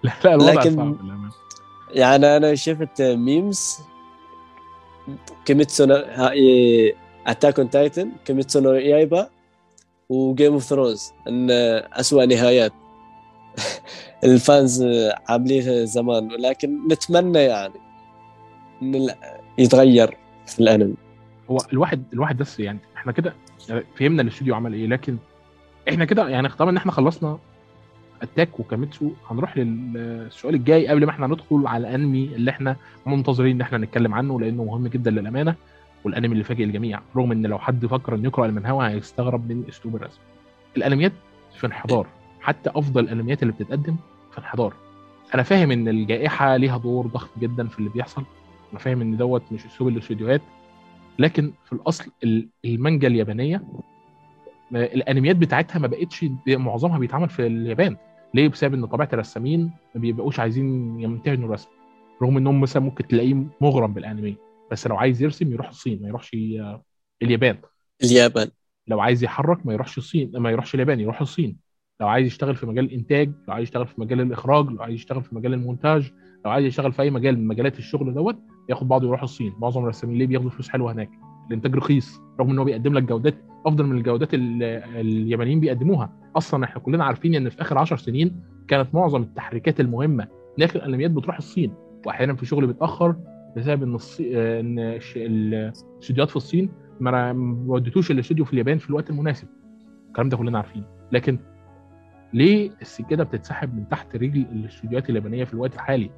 لا 0.03 0.13
لا 0.25 0.35
الوضع 0.35 0.53
لكن- 0.53 0.77
صعب. 0.77 0.97
يعني 1.95 2.37
أنا 2.37 2.55
شفت 2.55 3.03
memes 3.03 3.79
كيميتسو 5.45 5.87
Attack 7.27 7.59
on 7.59 7.71
Titan 7.71 8.13
كيميتسو 8.25 8.61
نو 8.61 8.73
يايبا 8.73 9.29
و 10.09 10.18
Game 10.18 10.53
of 10.53 10.63
Thrones 10.63 11.13
إن 11.29 11.51
اسوء 11.93 12.27
نهايات. 12.27 12.73
ال 14.25 14.37
fans 14.37 14.85
عاملينها 15.29 15.85
زمان 15.85 16.33
ولكن 16.33 16.89
نتمنى 16.89 17.39
يعني 17.39 17.75
إن 18.83 19.09
يتغير 19.59 20.17
في 20.47 20.61
الأنمي. 20.61 20.95
هو 21.51 21.59
الواحد 21.73 22.03
الواحد 22.13 22.39
بس 22.39 22.61
يعني 22.61 22.79
إحنا 22.97 23.13
كده 23.13 23.35
فهمنا 23.97 24.23
الاستوديو 24.23 24.55
عمل 24.55 24.75
إيه 24.75 24.87
لكن 24.87 25.17
إحنا 25.89 26.05
كده 26.05 26.29
يعني 26.29 26.49
طبعا 26.49 26.71
إن 26.71 26.77
إحنا 26.77 26.93
خلصنا 26.93 27.39
أتاك 28.23 28.61
وكاميتسو 28.61 29.11
هنروح 29.31 29.57
للسؤال 29.57 30.55
الجاي 30.55 30.89
قبل 30.89 31.05
ما 31.05 31.11
إحنا 31.11 31.27
ندخل 31.27 31.67
على 31.67 31.89
الانمي 31.89 32.25
اللي 32.25 32.51
إحنا 32.51 32.77
منتظرين 33.07 33.55
إن 33.57 33.61
إحنا 33.61 33.79
نتكلم 33.79 34.15
عنه 34.15 34.41
لأنه 34.41 34.65
مهم 34.65 34.87
جدا 34.87 35.11
للأمانة 35.11 35.55
والأنمي 36.05 36.33
اللي 36.33 36.45
فاجئ 36.45 36.65
الجميع. 36.65 37.01
رغم 37.17 37.33
إن 37.33 37.47
لو 37.47 37.59
حد 37.59 37.87
فكر 37.87 38.15
انه 38.15 38.25
يقرأ 38.25 38.47
المنهوى 38.47 38.89
هيستغرب 38.89 39.53
من 39.53 39.65
أسلوب 39.69 39.97
الرسم. 39.97 40.21
الأنميات 40.77 41.13
في 41.59 41.67
انحدار. 41.67 42.07
حتى 42.41 42.71
أفضل 42.75 43.05
الأنميات 43.05 43.43
اللي 43.43 43.53
بتتقدم 43.53 43.97
في 44.33 44.39
انحدار. 44.39 44.73
أنا 45.35 45.43
فاهم 45.43 45.71
إن 45.71 45.89
الجائحة 45.89 46.57
ليها 46.57 46.79
دور 46.79 47.07
ضخم 47.07 47.41
جدا 47.41 47.67
في 47.69 47.79
اللي 47.79 47.91
بيحصل. 47.91 48.23
أنا 48.73 48.79
فاهم 48.81 49.01
إن 49.01 49.17
دوت 49.17 49.43
مش 49.53 49.67
أسلوب 49.67 49.89
الاستوديوهات. 49.89 50.43
لكن 51.19 51.53
في 51.65 51.73
الأصل 51.73 52.11
ال- 52.25 52.49
المانجا 52.65 53.09
اليابانية 53.09 53.63
ما- 54.71 54.85
الأنميات 54.85 55.37
بتاعتها 55.37 55.79
ما 55.79 55.87
بقتش 55.87 56.25
معظمها 56.49 56.99
بيتعمل 56.99 57.29
في 57.29 57.47
اليابان. 57.47 57.97
ليه؟ 58.35 58.49
بسبب 58.49 58.75
إن 58.75 58.87
طبيعة 58.87 59.09
الرسامين 59.13 59.71
ما 59.95 60.01
بيبقوش 60.01 60.41
عايزين 60.41 61.01
يمتهنوا 61.01 61.49
الرسم. 61.49 61.69
رغم 62.23 62.37
انهم 62.37 62.61
مثلا 62.61 62.83
ممكن 62.83 63.07
تلاقيه 63.07 63.35
مغرم 63.61 63.93
بالأنمي 63.93 64.37
بس 64.71 64.87
لو 64.87 64.97
عايز 64.97 65.23
يرسم 65.23 65.53
يروح 65.53 65.69
الصين 65.69 66.03
ما 66.03 66.09
يروحش 66.09 66.35
اليابان. 67.23 67.57
اليابان. 68.03 68.51
لو 68.87 69.01
عايز 69.01 69.25
يحرك 69.25 69.67
ما 69.67 69.73
يروحش 69.73 69.99
الصين 69.99 70.31
ما 70.35 70.51
يروحش 70.51 70.75
اليابان 70.75 71.01
يروح 71.01 71.21
الصين. 71.21 71.57
لو 72.01 72.09
عايز 72.09 72.27
يشتغل 72.27 72.57
في 72.57 72.67
مجال 72.67 72.85
الإنتاج 72.85 73.33
لو 73.49 73.55
عايز 73.55 73.63
يشتغل 73.63 73.87
في 73.87 74.01
مجال 74.01 74.21
الإخراج 74.21 74.67
لو 74.67 74.83
عايز 74.83 74.95
يشتغل 74.95 75.23
في 75.23 75.35
مجال 75.35 75.55
المونتاج 75.55 76.13
لو 76.45 76.51
عايز 76.51 76.67
يشتغل 76.67 76.93
في 76.93 77.03
أي 77.03 77.11
مجال 77.11 77.39
من 77.39 77.47
مجالات 77.47 77.79
الشغل 77.79 78.15
دوت 78.15 78.39
ياخد 78.69 78.89
بعضه 78.89 79.07
يروح 79.07 79.23
الصين. 79.23 79.53
معظم 79.59 79.83
الرسامين 79.83 80.19
ليه 80.19 80.27
بياخدوا 80.27 80.51
فلوس 80.51 80.69
حلوة 80.69 80.93
هناك؟ 80.93 81.11
الانتاج 81.51 81.77
رخيص 81.77 82.21
رغم 82.41 82.51
إن 82.51 82.59
هو 82.59 82.65
بيقدم 82.65 82.95
لك 82.95 83.03
جودات 83.03 83.35
أفضل 83.67 83.85
من 83.87 83.97
الجودات 83.99 84.35
ال- 84.35 84.63
اليابانيين 84.97 85.61
بيقدموها. 85.61 86.13
أصلا 86.37 86.65
إحنا 86.65 86.81
كلنا 86.81 87.05
عارفين 87.05 87.35
إن 87.35 87.49
في 87.49 87.61
آخر 87.63 87.79
10 87.79 87.97
سنين 87.97 88.41
كانت 88.69 88.95
معظم 88.95 89.23
التحريكات 89.23 89.81
المهمة 89.81 90.29
داخل 90.59 90.79
الانميات 90.79 91.11
بتروح 91.11 91.37
الصين 91.37 91.75
واحيانا 92.07 92.35
في 92.35 92.47
شغل 92.47 92.67
بيتأخر 92.67 93.17
بسبب 93.57 93.83
إن 93.83 93.99
إن 94.21 94.79
الاستوديوهات 95.17 96.31
في 96.31 96.37
الصين 96.37 96.71
ما 97.01 97.33
ودتوش 97.67 98.11
الاستوديو 98.11 98.45
في 98.45 98.53
اليابان 98.53 98.79
في 98.79 98.91
الوقت 98.91 99.11
المناسب. 99.11 99.49
الكلام 100.09 100.29
ده 100.29 100.37
كلنا 100.37 100.59
عارفين 100.59 100.85
لكن 101.13 101.39
ليه 102.33 102.71
السكينه 102.83 103.23
بتتسحب 103.25 103.75
من 103.77 103.89
تحت 103.89 104.17
رجل 104.17 104.47
الاستوديوهات 104.53 105.11
اليابانية 105.11 105.45
في 105.45 105.55
الوقت 105.55 105.75
الحالي؟ 105.75 106.11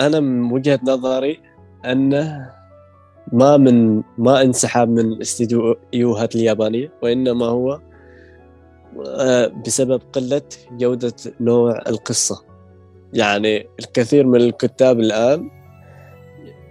أنا 0.00 0.20
من 0.20 0.52
وجهة 0.52 0.80
نظري 0.84 1.38
أنه 1.84 2.50
ما 3.32 3.56
من 3.56 4.02
ما 4.18 4.42
انسحاب 4.42 4.88
من 4.88 5.20
استديوهات 5.20 6.34
اليابانية 6.34 6.92
وإنما 7.02 7.46
هو 7.46 7.80
آه، 9.06 9.46
بسبب 9.66 10.00
قلة 10.12 10.42
جودة 10.72 11.12
نوع 11.40 11.82
القصة. 11.88 12.44
يعني 13.12 13.66
الكثير 13.80 14.26
من 14.26 14.40
الكتاب 14.40 15.00
الآن 15.00 15.50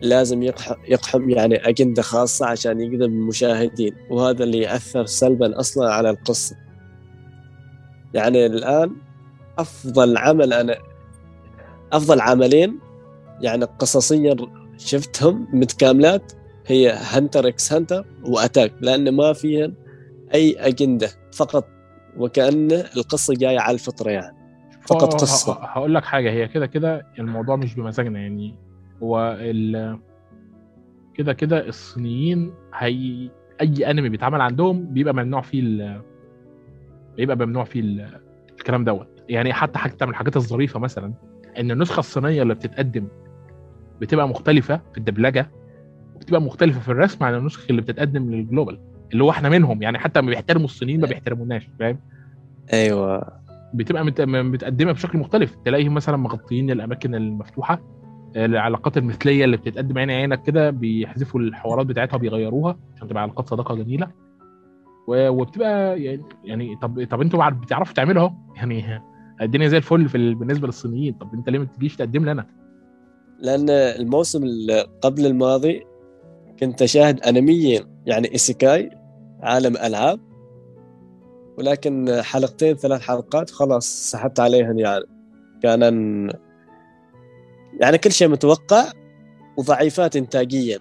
لازم 0.01 0.43
يقح- 0.43 0.77
يقحم 0.87 1.29
يعني 1.29 1.69
أجندة 1.69 2.01
خاصة 2.01 2.45
عشان 2.45 2.81
يقدم 2.81 3.03
المشاهدين 3.03 3.95
وهذا 4.09 4.43
اللي 4.43 4.57
يأثر 4.59 5.05
سلبا 5.05 5.59
أصلا 5.59 5.93
على 5.93 6.09
القصة. 6.09 6.55
يعني 8.13 8.45
الآن 8.45 8.91
أفضل 9.59 10.17
عمل 10.17 10.53
أنا 10.53 10.77
أفضل 11.93 12.21
عملين 12.21 12.79
يعني 13.41 13.65
قصصيا 13.65 14.35
شفتهم 14.77 15.47
متكاملات 15.53 16.33
هي 16.67 16.91
هنتر 16.91 17.47
إكس 17.47 17.73
هنتر 17.73 18.05
وأتاك 18.23 18.73
لأن 18.81 19.15
ما 19.15 19.33
فيها 19.33 19.71
أي 20.33 20.55
أجندة 20.59 21.07
فقط 21.33 21.67
وكأن 22.17 22.71
القصة 22.71 23.33
جاية 23.33 23.59
على 23.59 23.73
الفطرة 23.73 24.11
يعني. 24.11 24.37
فقط 24.81 25.13
قصة. 25.13 25.53
هقول 25.53 25.95
لك 25.95 26.03
حاجة 26.03 26.31
هي 26.31 26.47
كده 26.47 26.65
كده 26.65 27.05
الموضوع 27.19 27.55
مش 27.55 27.75
بمزاجنا 27.75 28.19
يعني. 28.19 28.55
هو 29.03 29.37
كده 31.15 31.33
كده 31.33 31.67
الصينيين 31.67 32.53
هي 32.73 33.29
أي 33.61 33.91
أنمي 33.91 34.09
بيتعمل 34.09 34.41
عندهم 34.41 34.93
بيبقى 34.93 35.13
ممنوع 35.13 35.41
فيه 35.41 35.59
ال... 35.61 36.01
بيبقى 37.17 37.35
ممنوع 37.37 37.63
فيه 37.63 37.79
ال... 37.79 38.21
الكلام 38.49 38.83
دوت. 38.83 39.23
يعني 39.29 39.53
حتى 39.53 39.79
حتى 39.79 40.05
من 40.05 40.11
الحاجات 40.11 40.37
الظريفة 40.37 40.79
مثلا 40.79 41.13
إن 41.59 41.71
النسخة 41.71 41.99
الصينية 41.99 42.41
اللي 42.41 42.53
بتتقدم 42.53 43.07
بتبقى 44.01 44.27
مختلفة 44.27 44.81
في 44.91 44.97
الدبلجة 44.97 45.51
وبتبقى 46.17 46.41
مختلفة 46.41 46.79
في 46.79 46.89
الرسم 46.89 47.25
عن 47.25 47.35
النسخ 47.35 47.65
اللي 47.69 47.81
بتتقدم 47.81 48.31
للجلوبال 48.31 48.79
اللي 49.13 49.23
هو 49.23 49.29
إحنا 49.29 49.49
منهم 49.49 49.81
يعني 49.81 49.99
حتى 49.99 50.21
ما 50.21 50.27
بيحترموا 50.29 50.65
الصينيين 50.65 51.01
ما 51.01 51.07
بيحترموناش 51.07 51.69
فاهم؟ 51.79 51.99
أيوه. 52.73 53.27
بتبقى 53.73 54.05
مت- 54.05 54.21
متقدمة 54.21 54.91
بشكل 54.91 55.17
مختلف. 55.17 55.55
تلاقيهم 55.65 55.93
مثلا 55.93 56.17
مغطيين 56.17 56.71
الأماكن 56.71 57.15
المفتوحة 57.15 57.81
العلاقات 58.35 58.97
المثلية 58.97 59.45
اللي 59.45 59.57
بتتقدم 59.57 59.97
عين 59.97 60.09
عينك 60.11 60.41
كده 60.43 60.69
بيحذفوا 60.69 61.39
الحوارات 61.39 61.85
بتاعتها 61.85 62.17
بيغيروها 62.17 62.77
عشان 62.95 63.07
تبقى 63.07 63.23
علاقات 63.23 63.49
صداقة 63.49 63.75
جميلة. 63.75 64.07
وبتبقى 65.07 66.03
يعني 66.03 66.23
يعني 66.43 66.75
طب 66.75 67.07
طب 67.09 67.21
أنتوا 67.21 67.49
بتعرفوا 67.49 67.93
تعملوا 67.93 68.21
أهو. 68.21 68.31
يعني 68.57 69.01
الدنيا 69.41 69.67
زي 69.67 69.77
الفل 69.77 70.09
في 70.09 70.17
ال- 70.17 70.35
بالنسبة 70.35 70.67
للصينيين. 70.67 71.13
طب 71.13 71.33
أنت 71.33 71.49
ليه 71.49 71.59
ما 71.59 71.65
تجيش 71.65 71.95
تقدم 71.95 72.25
لي 72.25 72.31
أنا؟ 72.31 72.45
لأن 73.39 73.69
الموسم 73.69 74.43
اللي 74.43 74.85
قبل 75.01 75.25
الماضي 75.25 75.83
كنت 76.59 76.81
اشاهد 76.81 77.19
انميين 77.19 77.83
يعني 78.05 78.31
إيسيكاي 78.31 78.89
عالم 79.41 79.77
ألعاب 79.77 80.19
ولكن 81.57 82.21
حلقتين 82.21 82.75
ثلاث 82.75 83.01
حلقات 83.01 83.49
خلاص 83.49 84.11
سحبت 84.11 84.39
عليهن 84.39 84.79
يعني. 84.79 85.05
كان 85.63 85.81
يعني 87.81 87.97
كل 87.97 88.11
شيء 88.11 88.27
متوقع 88.27 88.83
وضعيفات 89.57 90.15
انتاجيا 90.15 90.79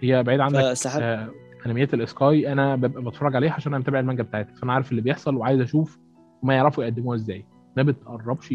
هي 0.00 0.22
بعيد 0.22 0.40
عنك 0.40 0.54
فسحبت 0.54 1.02
آه، 1.02 1.30
أنميات 1.66 1.94
الاسكاي 1.94 2.52
أنا 2.52 2.76
ببقى 2.76 3.02
بتفرج 3.02 3.36
عليها 3.36 3.52
عشان 3.52 3.72
أنا 3.72 3.80
متابع 3.80 4.00
المانجا 4.00 4.22
بتاعتها 4.22 4.54
فأنا 4.54 4.72
عارف 4.72 4.90
اللي 4.90 5.02
بيحصل 5.02 5.36
وعايز 5.36 5.60
أشوف 5.60 5.98
ما 6.42 6.54
يعرفوا 6.54 6.84
يقدموها 6.84 7.16
إزاي. 7.16 7.44
ما 7.76 7.82
بتقربش 7.82 8.54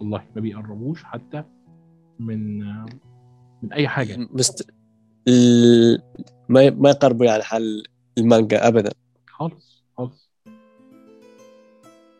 والله 0.00 0.22
ما 0.36 0.40
بيقربوش 0.40 1.04
حتى 1.04 1.44
من 2.18 2.62
آه، 2.62 2.86
من 3.62 3.72
أي 3.72 3.88
حاجة. 3.88 4.16
مست... 4.30 4.70
ما 6.48 6.70
ما 6.70 6.90
يقربوا 6.90 7.26
يعني 7.26 7.42
حل 7.42 7.82
المانجا 8.18 8.68
ابدا. 8.68 8.90
خالص 9.26 9.84
خالص. 9.98 10.30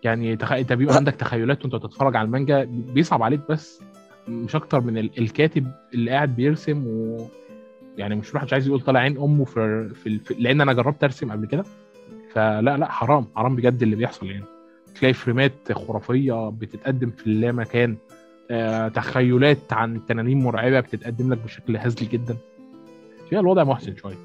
يعني 0.02 0.36
تخ... 0.36 0.52
انت 0.52 0.72
بيبقى 0.72 0.96
عندك 0.96 1.14
تخيلات 1.14 1.62
وانت 1.62 1.74
بتتفرج 1.74 2.16
على 2.16 2.26
المانجا 2.26 2.64
بيصعب 2.70 3.22
عليك 3.22 3.40
بس 3.50 3.80
مش 4.28 4.56
أكتر 4.56 4.80
من 4.80 4.98
ال... 4.98 5.18
الكاتب 5.18 5.66
اللي 5.94 6.10
قاعد 6.10 6.36
بيرسم 6.36 6.86
و 6.86 7.26
يعني 7.96 8.14
مش 8.14 8.34
واحد 8.34 8.46
مش 8.46 8.52
عايز 8.52 8.66
يقول 8.66 8.80
طالع 8.80 9.00
عين 9.00 9.18
أمه 9.18 9.44
في... 9.44 9.88
في... 9.94 10.08
ال- 10.08 10.20
في... 10.20 10.34
لأن 10.34 10.60
أنا 10.60 10.72
جربت 10.72 11.04
أرسم 11.04 11.32
قبل 11.32 11.46
كده. 11.46 11.64
فلا 12.32 12.76
لا 12.76 12.90
حرام 12.90 13.26
حرام 13.36 13.56
بجد 13.56 13.82
اللي 13.82 13.96
بيحصل 13.96 14.26
يعني. 14.26 14.44
تلاقي 14.94 15.12
فريمات 15.12 15.72
خرافية 15.72 16.50
بتتقدم 16.50 17.10
في 17.10 17.26
اللامكان. 17.26 17.96
آه، 18.50 18.88
تخيلات 18.88 19.72
عن 19.72 20.06
تنانين 20.06 20.38
مرعبة 20.38 20.80
بتتقدم 20.80 21.32
لك 21.32 21.38
بشكل 21.38 21.76
هزلي 21.76 22.08
جدا. 22.08 22.36
فيها 23.30 23.40
الوضع 23.40 23.64
محسن 23.64 23.96
شوية 23.96 24.18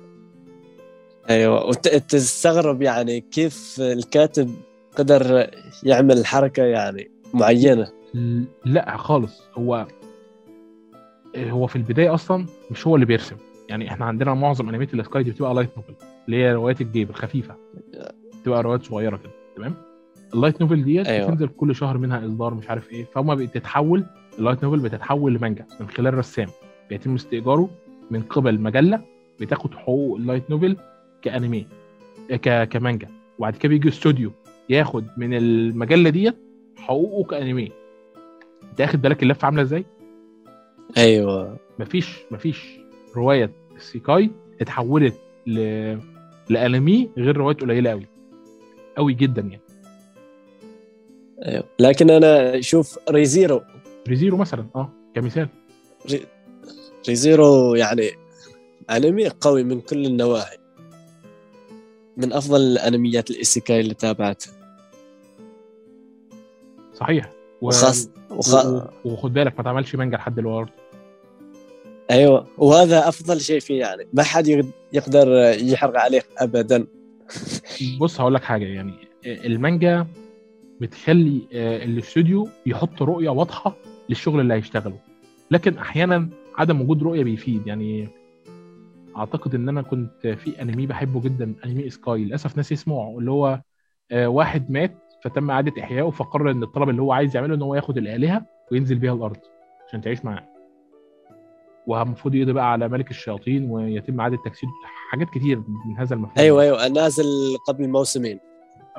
أيوه 1.29 1.65
وتستغرب 1.65 2.81
يعني 2.81 3.21
كيف 3.21 3.75
الكاتب 3.79 4.51
قدر 4.97 5.49
يعمل 5.83 6.25
حركة 6.25 6.63
يعني 6.63 7.11
معينة. 7.33 7.87
لا 8.65 8.97
خالص. 8.97 9.41
هو 9.55 9.87
هو 11.37 11.67
في 11.67 11.75
البداية 11.75 12.13
أصلا 12.13 12.45
مش 12.71 12.87
هو 12.87 12.95
اللي 12.95 13.05
بيرسم. 13.05 13.35
يعني 13.69 13.89
إحنا 13.89 14.05
عندنا 14.05 14.33
معظم 14.33 14.69
انميات 14.69 14.93
ال 14.93 14.97
isekai 14.97 15.23
دي 15.23 15.31
بتبقى 15.31 15.53
light 15.53 15.69
novel 15.77 15.93
اللي 16.25 16.37
هي 16.37 16.53
روايات 16.53 16.81
الجيب 16.81 17.09
الخفيفه 17.09 17.55
بتبقى 18.41 18.63
روايات 18.63 18.83
صغيرة 18.83 19.17
كده 19.17 19.31
تمام؟ 19.55 19.73
ال 20.33 20.38
light 20.38 20.61
novel 20.61 20.83
ديت 20.83 21.07
أيوة. 21.07 21.27
بتنزل 21.27 21.47
كل 21.47 21.75
شهر 21.75 21.97
منها 21.97 22.25
إصدار 22.25 22.53
مش 22.53 22.69
عارف 22.69 22.91
إيه. 22.91 23.05
فهم 23.05 23.35
بتتحول 23.35 24.05
ال 24.39 24.43
light 24.43 24.63
novel 24.63 24.79
بتتحول 24.79 25.33
لمانجا 25.33 25.65
من 25.79 25.87
خلال 25.89 26.13
رسام. 26.13 26.47
بيتم 26.89 27.15
استئجاره 27.15 27.69
من 28.11 28.21
قبل 28.21 28.61
مجلة 28.61 29.01
بتاخد 29.39 29.73
حقوق 29.73 30.17
ال 30.17 30.22
light 30.22 30.49
novel 30.49 30.77
كأنمي 31.21 31.67
ك... 32.29 32.63
كمانجا. 32.69 33.07
وبعد 33.39 33.55
كده 33.55 33.69
بيجي 33.69 33.89
استوديو 33.89 34.31
ياخد 34.69 35.05
من 35.17 35.33
المجلة 35.33 36.09
ديت 36.09 36.35
حقوقه 36.77 37.27
كأنمي. 37.29 37.71
انت 38.71 38.81
واخد 38.81 39.01
بالك 39.01 39.23
اللفة 39.23 39.45
عاملة 39.45 39.61
إزاي؟ 39.61 39.85
أيوه. 40.97 41.57
مفيش 41.79 42.19
مفيش 42.31 42.79
رواية 43.15 43.51
isekai 43.77 44.31
اتحولت 44.61 45.15
ل 45.47 45.59
لأنمي 46.49 47.09
غير 47.17 47.37
روايات 47.37 47.61
قليلة 47.61 47.89
قوي 47.89 48.07
قوي 48.97 49.13
جدا 49.13 49.41
يعني. 49.41 49.61
أيوه. 51.45 51.63
لكن 51.79 52.09
أنا 52.09 52.59
أشوف 52.59 52.99
Re:Zero 53.09 53.61
Re:Zero 54.07 54.37
مثلا 54.37 54.65
آه 54.75 54.89
كمثال. 55.15 55.47
Re:Zero 57.07 57.75
يعني 57.75 58.11
أنمي 58.89 59.27
قوي 59.29 59.63
من 59.63 59.81
كل 59.81 60.05
النواحي. 60.05 60.57
من 62.17 62.33
أفضل 62.33 62.61
الأنميات 62.61 63.31
ال 63.31 63.38
isekai 63.38 63.79
اللي 63.79 63.93
تابعتها 63.93 64.51
صحيح. 66.93 67.31
و... 67.61 67.67
وخاص 67.67 68.09
وخ... 68.29 68.65
و... 68.65 68.81
وخد 69.05 69.33
بالك 69.33 69.53
ما 69.53 69.61
اتعملش 69.61 69.95
مانجا 69.95 70.17
لحد 70.17 70.35
دلوقتي 70.35 70.71
أيوه 72.11 72.47
وهذا 72.57 73.07
أفضل 73.07 73.41
شيء 73.41 73.59
فيه 73.59 73.79
يعني. 73.79 74.07
ما 74.13 74.23
حد 74.23 74.47
يقد- 74.47 74.71
يقدر 74.93 75.27
يحرق 75.61 75.99
عليك 75.99 76.25
ابدا. 76.37 76.87
بص 78.01 78.21
هقول 78.21 78.33
لك 78.33 78.43
حاجة 78.43 78.65
يعني. 78.65 78.93
المانجا 79.25 80.07
بتخلي 80.81 81.41
آه، 81.53 81.83
الاستوديو 81.85 82.47
يحط 82.65 83.01
رؤية 83.01 83.29
واضحة 83.29 83.75
للشغل 84.09 84.39
اللي 84.39 84.53
هيشتغله. 84.53 84.97
لكن 85.51 85.77
أحيانا 85.77 86.29
عدم 86.57 86.81
وجود 86.81 87.03
رؤية 87.03 87.23
بيفيد. 87.23 87.67
يعني 87.67 88.07
أعتقد 89.17 89.55
إن 89.55 89.69
أنا 89.69 89.81
كنت 89.81 90.27
في 90.27 90.61
أنمي 90.61 90.85
بحبه 90.85 91.21
جدا 91.21 91.53
أنمي 91.65 91.89
سكاي 91.89 92.23
للأسف 92.25 92.57
ناسي 92.57 92.73
اسمه 92.73 93.17
اللي 93.19 93.31
هو 93.31 93.61
آه، 94.11 94.27
واحد 94.27 94.71
مات 94.71 94.95
فتم 95.23 95.51
إعادة 95.51 95.81
إحيائه 95.83 96.09
فقرر 96.09 96.51
إن 96.51 96.63
الطلب 96.63 96.89
اللي 96.89 97.01
هو 97.01 97.11
عايز 97.11 97.35
يعمله 97.35 97.55
إن 97.55 97.61
هو 97.61 97.75
ياخد 97.75 97.97
الآلهة 97.97 98.45
وينزل 98.71 98.95
بيها 98.99 99.13
الأرض 99.13 99.37
عشان 99.87 100.01
تعيش 100.01 100.25
معاه. 100.25 100.43
والمفروض 101.87 102.35
يقضي 102.35 102.53
بقى 102.53 102.71
على 102.71 102.89
ملك 102.89 103.11
الشياطين 103.11 103.71
ويتم 103.71 104.19
إعادة 104.19 104.37
تجسيد 104.45 104.69
حاجات 105.11 105.29
كتير 105.29 105.57
من 105.57 105.97
هذا 105.97 106.15
المفهوم. 106.15 106.37
أيوه 106.37 106.61
أيوه. 106.63 106.87
نازل 106.87 107.23
قبل 107.67 107.87
موسمين 107.89 108.39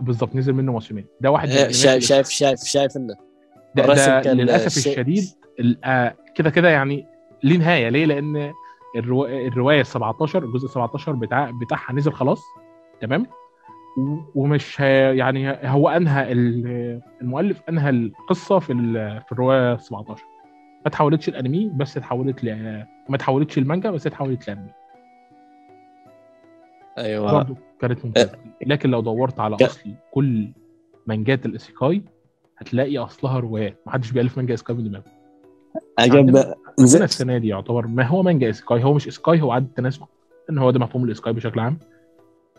بالظبط 0.00 0.36
نزل 0.36 0.52
منه 0.52 0.72
موسمين. 0.72 1.06
ده 1.20 1.30
واحد 1.30 1.48
من 1.48 1.54
آه، 1.54 1.56
الأنميات 1.56 1.74
شايف 1.76 2.04
شايف 2.04 2.28
شايف 2.28 2.60
شايف 2.64 2.96
إنه 2.96 3.14
ده, 3.74 3.86
ده 4.22 4.32
للأسف 4.32 4.76
الشديد 4.86 5.24
ال- 5.60 5.84
آه، 5.84 6.14
كده 6.34 6.50
كده 6.50 6.68
يعني 6.68 7.06
ليه 7.42 7.58
نهاية؟ 7.58 7.88
ليه؟ 7.88 8.06
لأن 8.06 8.52
الرو... 8.96 9.26
الرواية 9.26 9.80
ال 9.80 9.86
17 9.86 10.44
الجزء 10.44 10.66
17 10.68 11.12
بتاع 11.12 11.50
بتاعها 11.50 11.92
نزل 11.92 12.12
خلاص 12.12 12.42
تمام؟ 13.00 13.26
ومش 14.34 14.80
يعني 14.80 15.50
هو 15.68 15.88
أنهى 15.88 16.32
ال- 16.32 17.02
المؤلف 17.22 17.62
أنهى 17.68 17.90
القصة 17.90 18.58
في 18.58 18.72
في 19.26 19.32
الرواية 19.32 19.76
17 19.76 20.24
ما 20.76 20.80
اتحولتش 20.86 21.28
الأنمي 21.28 21.70
بس 21.74 21.96
اتحولت 21.96 22.44
ل 22.44 22.54
ما 23.08 23.16
اتحولتش 23.16 23.58
المانجا 23.58 23.90
بس 23.90 24.06
اتحولت 24.06 24.48
لأنمي. 24.48 24.70
أيوه. 26.98 27.32
برضه 27.32 27.56
كانت 27.80 28.04
ممتازة. 28.04 28.38
لكن 28.66 28.90
لو 28.90 29.00
دورت 29.00 29.40
على 29.40 29.56
أصل 29.66 29.90
كل 30.10 30.48
مانجات 31.06 31.46
الايسيكاي 31.46 32.02
هتلاقي 32.58 32.98
أصلها 32.98 33.38
روايات. 33.38 33.80
محدش 33.86 34.10
بيألف 34.10 34.36
مانجا 34.36 34.52
ايسيكاي 34.52 34.76
من 34.76 34.84
دماغه. 34.84 35.04
عجب 35.98 36.54
زين 36.78 37.02
السنة 37.02 37.38
دي 37.38 37.48
يعتبر. 37.48 37.86
ما 37.86 38.06
هو 38.06 38.22
مانجا 38.22 38.46
ايسيكاي 38.46 38.84
هو 38.84 38.94
مش 38.94 39.06
ايسيكاي 39.06 39.40
هو 39.40 39.52
عدد 39.52 39.68
تناسق 39.76 40.08
إن 40.50 40.58
هو 40.58 40.70
ده 40.70 40.78
مفهوم 40.78 41.04
الايسيكاي 41.04 41.32
بشكل 41.32 41.60
عام. 41.60 41.78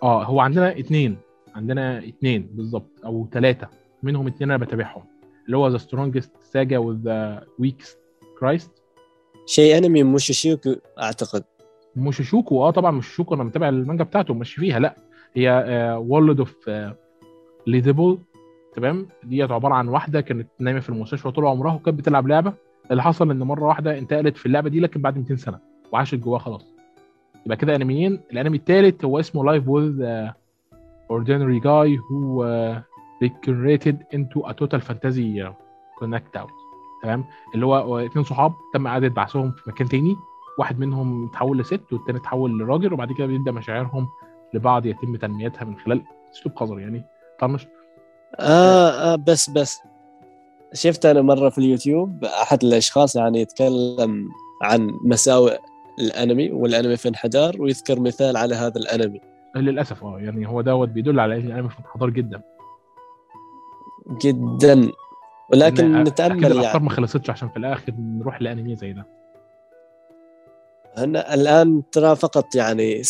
آه 0.03 0.24
هو 0.24 0.39
عندنا 0.39 0.80
اتنين. 0.80 1.18
عندنا 1.55 1.97
اتنين 1.97 2.49
بالظبط 2.53 2.91
أو 3.05 3.28
ثلاثة 3.32 3.68
منهم 4.03 4.28
اتنين 4.28 4.51
أنا 4.51 4.65
بتابعهم. 4.65 5.03
اللي 5.45 5.57
هو 5.57 5.68
ذا 5.68 5.78
سترونجست 5.78 6.32
ساجا 6.43 6.78
وذا 6.78 7.43
ويكست 7.59 7.99
كرايست 8.39 8.72
شيء 9.45 9.78
أنمي 9.78 10.03
موشيشيوكو 10.03 10.76
أعتقد. 11.01 11.43
Mushoku 11.95 12.63
آه 12.63 12.72
طبعا 12.72 12.91
Mushoku 12.91 13.35
أنا 13.36 13.43
متابع 13.43 13.70
المانجا 13.70 14.03
بتاعته 14.03 14.34
ماشي 14.34 14.61
فيها. 14.61 14.80
لا 14.80 14.95
هي 15.34 15.49
World 15.99 16.39
of 16.39 16.69
Leadale 17.67 18.17
تمام؟ 18.74 19.07
ديت 19.24 19.51
عبارة 19.51 19.74
عن 19.74 19.88
واحدة 19.88 20.22
كانت 20.22 20.47
نايمة 20.59 20.80
في 20.80 20.89
المستشفى 20.89 21.32
طول 21.32 21.45
عمرها 21.45 21.74
وكانت 21.74 21.99
بتلعب 21.99 22.28
لعبة. 22.28 22.53
اللي 22.91 23.03
حصل 23.03 23.31
إن 23.31 23.39
مرة 23.39 23.63
واحدة 23.65 23.97
انتقلت 23.97 24.38
في 24.38 24.45
اللعبة 24.45 24.69
دي 24.69 24.79
لكن 24.79 25.01
بعد 25.01 25.17
200 25.17 25.35
سنة 25.35 25.59
وعاشت 25.91 26.15
جواها 26.15 26.39
خلاص. 26.39 26.65
يبقى 27.45 27.57
كده 27.57 27.75
أنميين. 27.75 28.19
الأنمي 28.31 28.57
الثالث 28.57 29.05
هو 29.05 29.19
اسمه 29.19 29.45
Life 29.45 29.67
with 29.67 30.03
who 31.09 32.43
uh, 32.43 32.79
reincarnated 33.23 33.95
into 34.15 34.39
a 34.49 34.53
total 34.53 34.79
fantasy 34.79 35.41
uh, 35.41 35.51
knockout. 36.01 36.51
تمام؟ 37.03 37.25
اللي 37.55 37.65
هو 37.65 37.99
اثنين 37.99 38.25
صحاب 38.25 38.53
تم 38.73 38.88
إعادة 38.88 39.07
بعثهم 39.07 39.51
في 39.51 39.69
مكان 39.69 39.89
تاني. 39.89 40.15
واحد 40.59 40.79
منهم 40.79 41.27
تحول 41.27 41.59
لست 41.59 41.93
والتاني 41.93 42.19
تحول 42.19 42.59
لراجل 42.59 42.93
وبعد 42.93 43.11
كده 43.11 43.27
بيبدأ 43.27 43.51
مشاعرهم 43.51 44.07
لبعض 44.53 44.85
يتم 44.85 45.15
تنميتها 45.15 45.65
من 45.65 45.77
خلال 45.77 46.01
أسلوب 46.33 46.55
قذر 46.55 46.79
يعني. 46.79 47.03
طنش؟ 47.39 47.67
آه, 48.39 48.89
آه 48.89 49.15
بس 49.15 49.49
بس. 49.49 49.79
شفت 50.74 51.05
أنا 51.05 51.22
مرة 51.22 51.49
في 51.49 51.57
اليوتيوب 51.57 52.26
أحد 52.26 52.63
الأشخاص 52.63 53.15
يعني 53.15 53.41
يتكلم 53.41 54.30
عن 54.61 54.91
مساوئ 55.03 55.57
الأنمي 55.99 56.51
والأنمي 56.51 56.97
في 56.97 57.09
انحدار 57.09 57.61
ويذكر 57.61 57.99
مثال 57.99 58.38
على 58.38 58.55
هذا 58.55 58.78
الأنمي. 58.78 59.22
للأسف 59.55 60.03
آه 60.03 60.20
يعني 60.20 60.47
هو 60.47 60.61
دوت 60.61 60.89
بيدل 60.89 61.20
على 61.20 61.36
ان 61.36 61.45
الانمي 61.45 61.70
في 61.70 61.80
انحدار 61.80 62.09
جدا. 62.09 62.41
جدا. 64.22 64.91
ولكن 65.53 65.95
إن 65.95 66.03
نتأمل 66.03 66.32
أكيد 66.32 66.45
الافكار 66.45 66.74
يعني 66.74 66.84
ما 66.84 66.89
خلصتش 66.89 67.30
عشان 67.30 67.49
في 67.49 67.57
الآخر 67.57 67.93
نروح 67.99 68.41
لأنمي 68.41 68.76
زي 68.76 68.93
ده. 68.93 69.05
هنا 70.97 71.34
الآن 71.34 71.84
ترى 71.91 72.15
فقط 72.15 72.55
يعني 72.55 73.01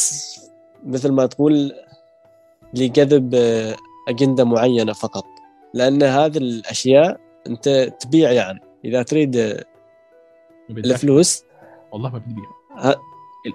مثل 0.85 1.11
ما 1.11 1.25
تقول 1.25 1.71
لجذب 2.73 3.35
آه، 3.35 3.75
أجندة 4.09 4.43
معينة 4.43 4.93
فقط. 4.93 5.25
لأن 5.73 6.03
هذه 6.03 6.37
الأشياء 6.37 7.26
انت 7.47 7.69
تبيع 7.99 8.31
يعني. 8.31 8.59
إذا 8.85 9.03
تريد. 9.03 9.63
الفلوس 10.69 11.43
والله 11.91 12.09
ما 12.09 12.17
بتبيع. 12.17 12.45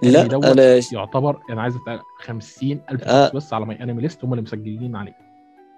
لا 0.03 0.53
أنا 0.53 0.80
يعتبر 0.93 1.40
أنا 1.51 1.62
عايز 1.62 1.76
أتقل 1.76 2.01
50000 2.18 3.05
آه. 3.05 3.30
بس 3.34 3.55
على 3.55 3.66
ماي 3.66 3.82
انمي 3.82 4.03
ليست 4.03 4.24
هم 4.24 4.32
اللي 4.32 4.43
مسجلين 4.43 4.97
عليه. 4.97 5.16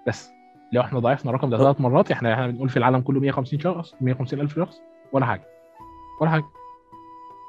بس 0.07 0.29
لو 0.73 0.81
إحنا 0.81 0.99
ضاعفنا 0.99 1.31
الرقم 1.31 1.49
ده 1.49 1.57
ثلاث 1.57 1.81
مرات 1.81 2.11
إحنا 2.11 2.33
إحنا 2.33 2.47
بنقول 2.47 2.69
في 2.69 2.77
العالم 2.77 3.01
كله 3.01 3.19
150 3.19 3.59
شخص 3.59 3.95
150 4.01 4.39
ألف 4.39 4.55
شخص 4.55 4.81
ولا 5.11 5.25
حاجة. 5.25 5.47
ولا 6.21 6.29
حاجة. 6.29 6.45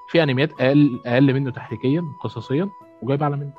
في 0.08 0.22
أنميات 0.22 0.60
أقل 0.60 1.00
أقل 1.06 1.34
منه 1.34 1.50
تحريكيا 1.50 2.04
قصصيا 2.20 2.68
وجايب 3.02 3.22
أعلى 3.22 3.36
منه. 3.36 3.52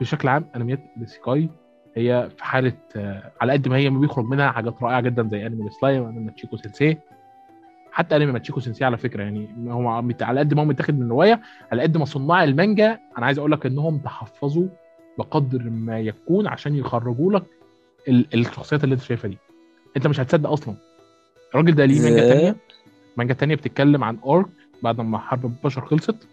بشكل 0.00 0.28
عام 0.28 0.50
أنميات 0.56 0.80
ال 1.02 1.09
isekai 1.09 1.50
هي 1.96 2.30
في 2.36 2.44
حالة 2.44 2.72
آه، 2.96 3.32
على 3.40 3.52
قد 3.52 3.68
ما 3.68 3.76
هي 3.76 3.90
بيخرج 3.90 4.24
منها 4.24 4.50
حاجات 4.50 4.82
رائعة 4.82 5.00
جدا 5.00 5.28
زي 5.28 5.46
انمي 5.46 5.70
سلايم 5.70 6.02
وأنمي 6.02 6.20
Mushoku 6.24 6.56
Tensei 6.56 6.96
حتى 7.92 8.16
انمي 8.16 8.32
Mushoku 8.32 8.60
Tensei 8.60 8.82
على 8.82 8.96
فكرة 8.98 9.22
يعني 9.22 9.48
هو 9.72 9.88
على 10.20 10.40
قد 10.40 10.54
ما 10.54 10.62
هو 10.62 10.66
متاخد 10.66 10.98
من 10.98 11.08
رواية 11.08 11.40
على 11.72 11.82
قد 11.82 11.96
ما 11.96 12.04
صناع 12.04 12.44
المانجا 12.44 12.98
أنا 13.18 13.26
عايز 13.26 13.38
أقول 13.38 13.52
لك 13.52 13.66
إنهم 13.66 13.98
تحفظوا 13.98 14.68
بقدر 15.18 15.62
ما 15.70 16.00
يكون 16.00 16.46
عشان 16.46 16.74
يخرجوا 16.74 17.32
لك 17.32 17.42
ال- 18.08 18.26
الشخصيات 18.34 18.84
اللي 18.84 18.92
أنت 18.94 19.02
شايفها 19.02 19.28
دي. 19.30 19.38
أنت 19.96 20.06
مش 20.06 20.20
هتصدق 20.20 20.50
أصلا. 20.50 20.74
الراجل 21.50 21.74
ده 21.74 21.84
ليه 21.84 22.02
مانجا؟ 22.02 22.28
تانية؟ 22.28 22.56
مانجا 23.16 23.34
تانية 23.34 23.54
بتتكلم 23.54 24.04
عن 24.04 24.18
orc 24.24 24.46
بعد 24.82 25.00
ما 25.00 25.18
حرب 25.18 25.44
البشر 25.44 25.80
خلصت. 25.86 26.28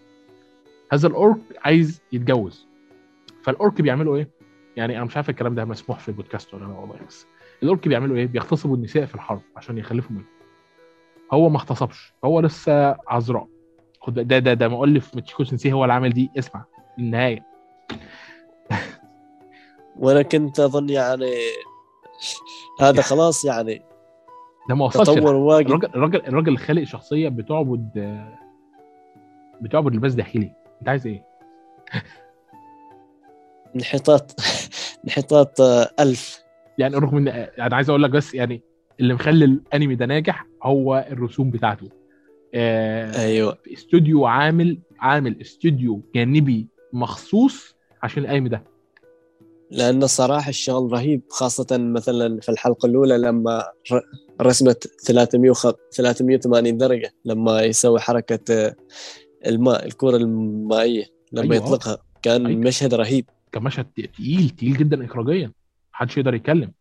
هذا 0.91 1.07
ال 1.07 1.15
orc 1.15 1.37
عايز 1.65 2.01
يتجوز. 2.13 2.67
فال 3.43 3.59
orc 3.59 3.81
بيعملوا 3.81 4.17
إيه؟ 4.17 4.29
يعني 4.77 4.97
أنا 4.97 5.05
مش 5.05 5.15
عارف 5.17 5.29
الكلام 5.29 5.55
ده 5.55 5.65
مسموح 5.65 5.99
في 5.99 6.09
البودكاست 6.09 6.53
ولا 6.53 6.65
لأ 6.65 6.73
والله 6.79 6.95
بس 7.07 7.25
ال 7.63 7.69
orc 7.69 7.87
بيعملوا 7.87 8.17
إيه؟ 8.17 8.27
بيغتصبوا 8.27 8.75
النساء 8.75 9.05
في 9.05 9.15
الحرب 9.15 9.41
عشان 9.57 9.77
يخلفوا 9.77 10.11
منهم. 10.11 10.25
هو 11.33 11.49
ما 11.49 11.57
اغتصبش 11.57 12.13
هو 12.25 12.39
لسه 12.39 12.95
عذراء. 13.07 13.47
خد 14.01 14.13
ده 14.13 14.39
ده 14.39 14.53
ده 14.53 14.67
مؤلف 14.67 15.15
ماتشيكو 15.15 15.43
سنسي 15.43 15.73
هو 15.73 15.83
اللي 15.83 15.93
عامل 15.93 16.09
دي 16.13 16.31
اسمع 16.39 16.65
النهاية. 16.99 17.45
وأنا 19.99 20.21
كنت 20.21 20.59
أظن 20.59 20.89
يعني 20.89 21.31
هذا 22.81 23.01
خلاص 23.11 23.45
يعني 23.45 23.81
ده 24.69 24.75
ما 24.75 24.85
وصلش. 24.85 25.09
تطور 25.09 25.35
واجد. 25.35 25.67
الراجل 25.67 25.87
الراجل 25.95 26.25
الراجل 26.27 26.47
اللي 26.47 26.59
خالق 26.59 26.83
شخصية 26.83 27.29
بتعبد 27.29 27.89
بتعبد 29.61 29.95
لباس 29.95 30.13
داخلي. 30.15 30.55
أنت 30.81 30.89
عايز 30.89 31.07
إيه؟ 31.07 31.25
انحطاط. 33.75 34.31
انحطاط 35.05 35.61
آه، 35.61 35.89
ألف. 35.99 36.43
يعني 36.77 36.95
رغم 36.95 37.17
إن 37.17 37.27
أنا 37.27 37.75
عايز 37.75 37.89
أقول 37.89 38.03
لك 38.03 38.09
بس 38.09 38.33
يعني 38.33 38.61
اللي 38.99 39.13
مخلي 39.13 39.45
الأنمي 39.45 39.95
ده 39.95 40.05
ناجح 40.05 40.47
هو 40.63 41.07
الرسوم 41.11 41.51
بتاعته. 41.51 41.89
آه 42.55 43.21
أيوه. 43.25 43.57
استوديو 43.73 44.25
عامل 44.25 44.79
عامل 44.99 45.41
استوديو 45.41 46.01
جانبي 46.15 46.67
مخصوص 46.93 47.75
عشان 48.03 48.23
الأنمي 48.23 48.49
ده. 48.49 48.63
لأن 49.71 50.03
الصراحة 50.03 50.49
الشغل 50.49 50.91
رهيب 50.91 51.21
خاصة 51.29 51.67
مثلا 51.71 52.41
في 52.41 52.49
الحلقة 52.49 52.85
الأولى 52.85 53.17
لما 53.17 53.63
رسمت 54.41 54.87
300 54.87 55.51
وخ... 55.51 55.71
380 55.91 56.77
درجة 56.77 57.11
لما 57.25 57.61
يسوي 57.61 57.99
حركة 57.99 58.53
آه، 58.53 58.75
الماء 59.47 59.85
الكرة 59.85 60.15
المائية 60.17 61.05
لما 61.31 61.53
أيوة. 61.53 61.55
يطلقها 61.65 61.97
كان 62.21 62.45
أيوة. 62.45 62.59
مشهد 62.59 62.93
رهيب. 62.93 63.25
كان 63.53 63.63
مشهد 63.63 63.85
تقيل 63.85 64.49
تقيل 64.49 64.77
جدا 64.77 65.05
اخراجيا. 65.05 65.51
محدش 65.93 66.17
يقدر 66.17 66.33
يتكلم. 66.33 66.71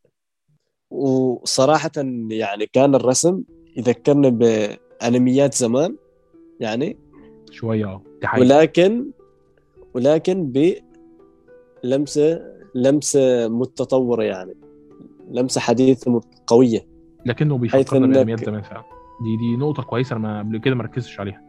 وصراحة 0.91 1.91
يعني 2.31 2.67
كان 2.73 2.95
الرسم 2.95 3.43
يذكرني 3.77 4.31
بأنميات 4.31 5.55
زمان 5.55 5.97
يعني. 6.61 6.97
شوية 7.51 7.85
آه. 7.87 8.03
ولكن 8.39 9.11
ولكن 9.95 10.53
بلمسة 11.85 12.41
لمسة 12.75 13.49
متطورة 13.49 14.23
يعني. 14.23 14.55
لمسة 15.31 15.61
حديثة 15.61 16.11
مت- 16.11 16.43
قوية. 16.47 16.87
لكنه 17.27 17.59
إنك- 17.59 17.61
بانميات 17.61 18.45
زمان 18.45 18.63
فعلا. 18.63 18.85
دي 19.23 19.37
دي 19.37 19.57
نقطة 19.57 19.83
كويسة 19.83 20.17
أنا 20.17 20.23
ما- 20.29 20.39
قبل 20.39 20.59
كده 20.59 20.75
ما 20.75 20.83
ركزتش 20.83 21.21
عليها. 21.21 21.43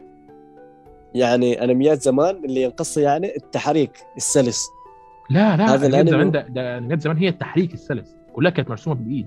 يعني 1.14 1.64
أنميات 1.64 2.02
زمان 2.02 2.44
اللي 2.44 2.62
ينقصها 2.62 3.02
يعني 3.02 3.36
التحريك 3.36 3.90
السلس. 4.16 4.68
لا 5.30 5.56
لا 5.56 5.74
هذا 5.74 5.88
الأنمي- 5.88 6.10
زمان 6.10 6.30
ده 6.30 6.40
ده 6.78 6.96
زمان 6.96 7.16
هي 7.16 7.28
التحريك 7.28 7.74
السلس. 7.74 8.16
كلها 8.32 8.50
كانت 8.50 8.70
مرسومة 8.70 8.96
بالإيد. 8.96 9.26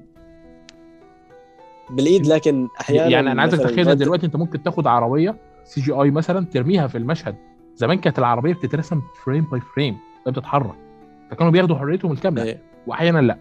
بالإيد 1.90 2.28
لكن 2.28 2.68
أحيانا 2.82 3.08
يعني 3.10 3.32
أنا 3.32 3.42
عايزك 3.42 3.58
تتخيل 3.60 3.88
رد- 3.88 3.98
دلوقتي 3.98 4.26
أنت 4.26 4.36
ممكن 4.36 4.64
تاخد 4.64 4.88
عربية 4.88 5.36
CGI 5.64 6.12
مثلا 6.12 6.46
ترميها 6.46 6.88
في 6.88 6.98
المشهد. 6.98 7.36
زمان 7.76 7.98
كانت 7.98 8.20
العربية 8.20 8.54
بتترسم 8.54 9.02
frame 9.26 9.46
by 9.52 9.62
frame 9.76 9.98
بتتحرك. 10.28 10.76
فكانوا 11.32 11.52
بياخدوا 11.52 11.76
حريتهم 11.76 12.12
الكاملة. 12.12 12.44
إيه. 12.44 12.62
واحيانا 12.88 13.20
لا. 13.20 13.38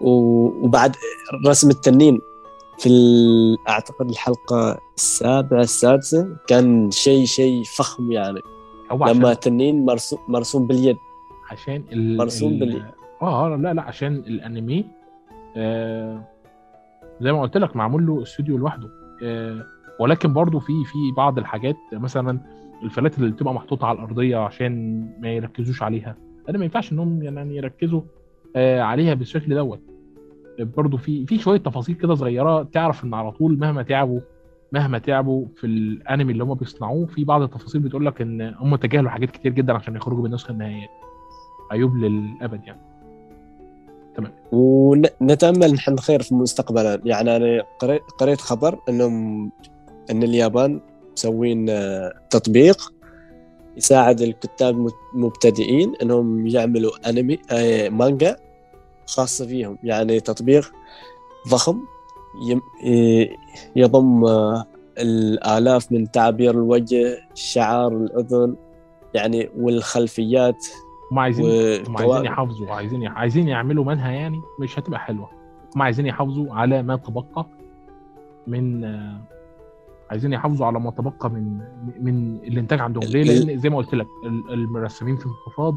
وبعد 0.00 0.96
رسم 1.46 1.70
التنين 1.70 2.18
في 2.78 2.90
أعتقد 3.68 4.10
الحلقة 4.10 4.78
السابعة 4.96 5.60
السادسة 5.60 6.36
كان 6.46 6.90
شيء 6.90 7.24
شيء 7.24 7.62
فخم 7.64 8.12
يعني. 8.12 8.40
هو 8.92 9.04
عشان 9.04 9.16
لما 9.16 9.32
التنين 9.32 9.84
مرسوم 9.84 10.18
مرسوم 10.28 10.66
باليد. 10.66 10.96
عشان 11.50 11.82
ال 11.92 12.16
مرسوم 12.16 12.52
ال- 12.52 12.58
بالإيد. 12.58 12.82
آه 13.22 13.56
لا 13.56 13.74
لا 13.74 13.82
عشان 13.82 14.14
الأنمي 14.16 14.84
آه 15.56 16.22
زي 17.20 17.32
ما 17.32 17.42
قلت 17.42 17.56
لك 17.56 17.76
معمول 17.76 18.06
له 18.06 18.22
استوديو 18.22 18.58
لوحده. 18.58 18.88
آه 19.22 19.64
ولكن 20.00 20.32
برضو 20.32 20.58
في 20.58 20.72
في 20.84 20.98
بعض 21.16 21.38
الحاجات 21.38 21.76
مثلا 21.92 22.40
الفلاتر 22.82 23.18
اللي 23.22 23.30
بتبقى 23.32 23.54
محطوطة 23.54 23.86
على 23.86 23.98
الأرضية 23.98 24.36
عشان 24.36 25.00
ما 25.20 25.28
يركزوش 25.28 25.82
عليها. 25.82 26.16
لأن 26.48 26.58
ما 26.58 26.64
ينفعش 26.64 26.92
إنهم 26.92 27.22
يعني 27.22 27.56
يركزوا 27.56 28.00
آه 28.56 28.80
عليها 28.80 29.14
بالشكل 29.14 29.54
دوت. 29.54 29.80
برضو 30.58 30.96
في 30.96 31.26
في 31.26 31.38
شوية 31.38 31.58
تفاصيل 31.58 31.94
كده 31.94 32.14
صغيرة 32.14 32.62
تعرف 32.62 33.04
إن 33.04 33.14
على 33.14 33.32
طول 33.32 33.58
مهما 33.58 33.82
تعبوا 33.82 34.20
مهما 34.76 34.98
تعبوا 34.98 35.46
في 35.56 35.66
الانمي 35.66 36.32
اللي 36.32 36.44
هم 36.44 36.54
بيصنعوه 36.54 37.06
في 37.06 37.24
بعض 37.24 37.42
التفاصيل 37.42 37.80
بتقول 37.80 38.06
لك 38.06 38.20
إن 38.20 38.54
هم 38.58 38.76
تجاهلوا 38.76 39.10
حاجات 39.10 39.30
كتير 39.30 39.52
جدا 39.52 39.72
عشان 39.72 39.96
يخرجوا 39.96 40.22
بالنسخه 40.22 40.52
النهائيه 40.52 40.88
عيوب 41.70 41.96
للأبد 41.96 42.60
يعني. 42.66 42.80
ونتأمل 44.52 45.72
نحن 45.72 45.96
خير 45.96 46.22
في 46.22 46.34
مستقبلا 46.34 47.00
يعني 47.04 47.36
أنا 47.36 47.62
قريت 48.18 48.40
خبر 48.40 48.78
إنهم 48.88 49.50
إن 50.10 50.22
اليابان 50.22 50.80
مسوين 51.12 51.70
آه، 51.70 52.12
تطبيق 52.30 52.92
يساعد 53.76 54.20
الكتاب 54.20 54.88
المبتدئين 55.14 55.94
إنهم 56.02 56.46
يعملوا 56.46 57.10
أنمي 57.10 57.38
آه، 57.50 57.88
مانجا 57.88 58.36
خاصة 59.06 59.46
فيهم. 59.46 59.78
يعني 59.82 60.20
تطبيق 60.20 60.72
ضخم 61.48 61.80
يضم 63.76 64.24
آه، 64.24 64.64
الآلاف 64.98 65.92
من 65.92 66.10
تعابير 66.10 66.50
الوجه 66.50 67.18
شعار 67.34 67.92
الأذن 67.92 68.56
يعني 69.14 69.48
والخلفيات 69.58 70.66
هم 71.12 71.18
عايزين 71.18 71.44
هم 71.88 71.96
عايزين. 71.96 72.24
يحافظوا 72.24 72.70
عايزين 72.70 73.06
عايزين 73.06 73.48
يعملوا 73.48 73.84
منها 73.84 74.10
يعني 74.12 74.40
مش 74.60 74.78
هتبقى 74.78 75.00
حلوة 75.00 75.28
هم 75.76 75.82
عايزين 75.82 76.06
يحافظوا 76.06 76.54
على 76.54 76.82
ما 76.82 76.96
تبقى 76.96 77.46
من 78.46 78.84
آه، 78.84 79.20
عايزين 80.10 80.32
يحافظوا 80.32 80.66
على 80.66 80.80
ما 80.80 80.90
تبقى 80.90 81.30
من 81.30 81.58
من 82.00 82.36
الإنتاج 82.36 82.80
عندهم 82.80 83.02
ليه؟ 83.04 83.22
لأن 83.44 83.58
زي 83.58 83.68
ما 83.70 83.76
قلت 83.76 83.94
لك 83.94 84.06
ال- 84.24 84.52
المرسمين 84.52 85.16
في 85.16 85.26
انخفاض 85.26 85.76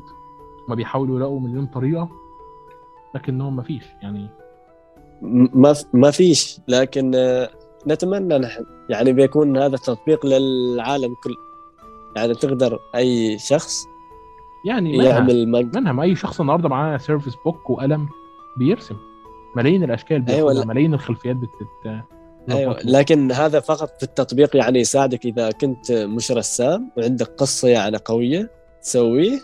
ما 0.69 0.75
بيحاولوا 0.75 1.15
يلاقوا 1.17 1.39
مليون 1.39 1.65
طريقة 1.65 2.09
لكنهم 3.15 3.55
ما 3.55 3.63
فيش 3.63 3.85
يعني 4.01 4.29
ما 5.21 5.75
ما 5.93 6.11
فيش 6.11 6.59
لكن 6.67 7.15
آه، 7.15 7.49
نتمنى 7.87 8.37
نحن 8.37 8.65
يعني 8.89 9.13
بيكون 9.13 9.57
هذا 9.57 9.77
تطبيق 9.77 10.25
للعالم 10.25 11.15
كله 11.23 11.35
يعني 12.15 12.33
تقدر 12.33 12.79
أي 12.95 13.39
شخص 13.39 13.85
يعني 14.65 14.97
يعمل. 14.97 15.47
منها 15.47 15.91
ما 15.91 16.03
أي 16.03 16.15
شخص 16.15 16.41
النهارده 16.41 16.69
معاه 16.69 16.97
Surface 16.97 17.33
Book 17.45 17.69
وقلم 17.69 18.07
بيرسم 18.57 18.95
ملايين 19.55 19.83
الأشكال 19.83 20.25
أيوة، 20.29 20.53
لا. 20.53 20.65
ملايين 20.65 20.93
الخلفيات 20.93 21.35
بتت 21.35 21.51
ظبطها. 21.83 22.05
لكن 22.85 23.31
هذا 23.31 23.59
فقط 23.59 23.89
في 23.97 24.03
التطبيق 24.03 24.55
يعني 24.55 24.79
يساعدك 24.79 25.25
إذا 25.25 25.51
كنت 25.51 25.91
مش 25.91 26.31
رسام 26.31 26.91
وعندك 26.97 27.27
قصة 27.27 27.67
يعني 27.67 27.97
قوية 27.97 28.51
تسويه 28.81 29.39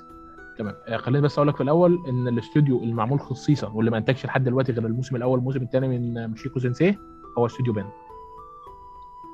تمام. 0.57 0.75
آه، 0.87 0.97
خليني 0.97 1.21
بس 1.21 1.37
أقول 1.37 1.47
لك 1.47 1.55
في 1.55 1.63
الأول 1.63 2.03
إن 2.07 2.27
الاستوديو 2.27 2.83
المعمول 2.83 3.19
خصيصا 3.19 3.67
واللي 3.67 3.91
ما 3.91 3.97
انتجش 3.97 4.25
لحد 4.25 4.43
دلوقتي 4.43 4.71
غير 4.71 4.85
الموسم 4.85 5.15
الأول 5.15 5.37
والموسم 5.37 5.61
الثاني 5.61 5.87
من 5.87 6.29
Mushoku 6.31 6.59
Tensei 6.59 6.95
هو 7.37 7.45
استوديو 7.45 7.73
Bind. 7.73 7.85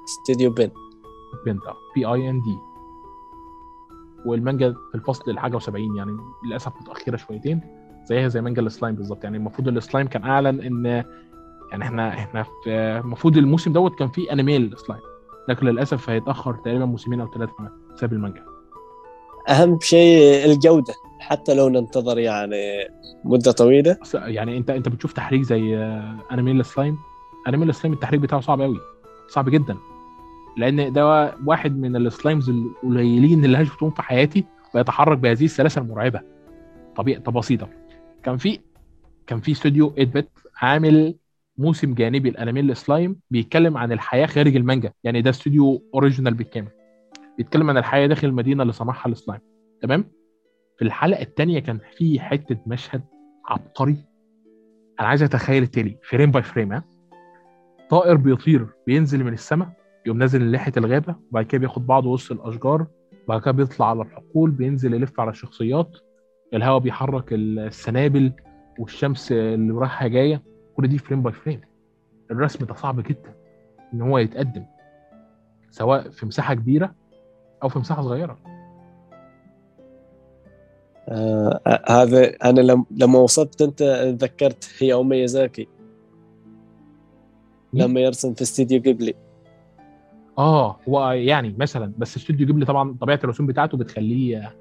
استوديو 0.05 0.51
Bind. 0.51 0.71
Bind 1.45 1.65
آه 1.67 1.75
B 1.95 2.05
I 2.05 2.29
N 2.29 2.41
D 2.41 2.57
والمانجا 4.25 4.75
في 4.91 4.95
الفصل 4.95 5.31
الحاجة 5.31 5.57
و70 5.59 5.75
يعني 5.75 6.17
للأسف 6.45 6.71
متأخرة 6.81 7.15
شويتين 7.15 7.61
زيها 8.05 8.27
زي 8.27 8.41
مانجا 8.41 8.61
السلايم 8.61 8.95
بالظبط. 8.95 9.23
يعني 9.23 9.37
المفروض 9.37 9.67
السلايم 9.67 10.07
كان 10.07 10.23
أعلن 10.23 10.61
إن 10.61 10.85
يعني 11.71 11.83
إحنا 11.83 12.09
إحنا 12.09 12.43
في 12.43 12.69
المفروض 13.03 13.37
الموسم 13.37 13.73
دوت 13.73 13.95
كان 13.95 14.07
فيه 14.07 14.33
انمي 14.33 14.57
السلايم 14.57 15.01
لكن 15.49 15.67
للأسف 15.67 16.09
هيتأخر 16.09 16.53
تقريبا 16.53 16.85
موسمين 16.85 17.21
أو 17.21 17.27
ثلاثة 17.33 17.53
كمان 17.53 17.71
بسبب 17.95 18.13
المانجا. 18.13 18.43
أهم 19.49 19.79
شيء 19.81 20.45
الجودة. 20.45 20.93
حتى 21.21 21.53
لو 21.53 21.69
ننتظر 21.69 22.19
يعني 22.19 22.89
مدة 23.23 23.51
طويلة. 23.51 23.97
يعني 24.13 24.57
انت 24.57 24.69
انت 24.69 24.89
بتشوف 24.89 25.13
تحريك 25.13 25.41
زي 25.41 25.77
انمي 26.31 26.51
السلايم 26.51 26.97
انمي 27.47 27.65
السلايم 27.65 27.93
التحريك 27.93 28.19
بتاعه 28.19 28.41
صعب 28.41 28.61
قوي 28.61 28.77
صعب 29.27 29.49
جدا. 29.49 29.77
لأن 30.57 30.93
ده 30.93 31.33
واحد 31.45 31.77
من 31.77 31.95
ال 31.95 32.03
slimes 32.03 32.49
القليلين 32.49 33.45
اللي 33.45 33.57
أنا 33.57 33.65
شفتهم 33.65 33.91
في 33.91 34.01
حياتي 34.01 34.45
بيتحرك 34.75 35.17
بهذه 35.17 35.45
السلاسة 35.45 35.81
المرعبة. 35.81 36.21
طبيعه 36.95 37.31
بسيطة. 37.31 37.69
كان 38.23 38.37
في 38.37 38.59
كان 39.27 39.39
في 39.39 39.51
استوديو 39.51 39.89
8 39.89 40.05
bit 40.05 40.29
عامل 40.57 41.15
موسم 41.57 41.93
جانبي 41.93 42.29
الانمي 42.29 42.59
السلايم 42.59 43.19
بيتكلم 43.31 43.77
عن 43.77 43.91
الحياة 43.91 44.25
خارج 44.25 44.55
المانجا. 44.55 44.93
يعني 45.03 45.21
ده 45.21 45.29
استوديو 45.29 45.83
original 45.93 46.33
بالكامل 46.33 46.69
بيتكلم 47.37 47.69
عن 47.69 47.77
الحياة 47.77 48.07
داخل 48.07 48.27
المدينة 48.27 48.61
اللي 48.61 48.73
صنعها 48.73 49.07
السلايم 49.07 49.41
تمام؟ 49.81 50.20
في 50.81 50.87
الحلقة 50.87 51.21
الثانية 51.21 51.59
كان 51.59 51.79
في 51.97 52.19
حتة 52.19 52.57
مشهد 52.67 53.01
عبقري. 53.47 53.97
أنا 54.99 55.07
عايز 55.07 55.23
أتخيل 55.23 55.63
التالي 55.63 55.97
frame 56.09 56.31
by 56.31 56.43
frame 56.43 56.73
ها؟ 56.73 56.83
طائر 57.89 58.15
بيطير 58.15 58.67
بينزل 58.87 59.23
من 59.23 59.33
السماء 59.33 59.69
يقوم 60.05 60.17
نازل 60.17 60.41
لناحيه 60.41 60.71
الغابة 60.77 61.15
وبعد 61.31 61.45
كده 61.45 61.59
بياخد 61.59 61.87
بعضه 61.87 62.09
وسط 62.09 62.31
الأشجار 62.31 62.87
وبعد 63.25 63.41
كده 63.41 63.51
بيطلع 63.51 63.89
على 63.89 64.01
الحقول 64.01 64.51
بينزل 64.51 64.93
يلف 64.93 65.19
على 65.19 65.29
الشخصيات 65.29 65.97
الهواء 66.53 66.79
بيحرك 66.79 67.33
السنابل 67.33 68.31
والشمس 68.79 69.31
اللي 69.31 69.73
رايحة 69.73 70.07
جاية. 70.07 70.41
كل 70.77 70.87
دي 70.87 70.97
frame 70.97 71.21
by 71.21 71.33
frame 71.33 71.61
الرسم 72.31 72.65
ده 72.65 72.73
صعب 72.73 72.99
جدا 73.03 73.35
إن 73.93 74.01
هو 74.01 74.17
يتقدم 74.17 74.65
سواء 75.69 76.09
في 76.09 76.25
مساحة 76.25 76.53
كبيرة 76.53 76.95
أو 77.63 77.69
في 77.69 77.79
مساحة 77.79 78.01
صغيرة. 78.01 78.39
آه 81.09 81.81
هذا 81.89 82.25
أنا 82.45 82.61
لم- 82.61 82.85
لما 82.91 83.19
وصلت 83.19 83.61
أنت 83.61 83.79
تذكرت 84.19 84.69
هي 84.79 85.03
ميازاكي. 85.03 85.67
مين؟ 87.73 87.83
لما 87.83 87.99
يرسم 87.99 88.33
في 88.33 88.41
استديو 88.41 88.81
جيبلي 88.81 89.13
آه 90.37 90.77
هو 90.89 91.11
يعني 91.11 91.55
مثلا 91.57 91.93
بس 91.97 92.17
استوديو 92.17 92.47
جيبلي 92.47 92.65
طبعا 92.65 92.95
طبيعة 93.01 93.19
الرسوم 93.23 93.45
بتاعته 93.47 93.77
بتخليه 93.77 94.53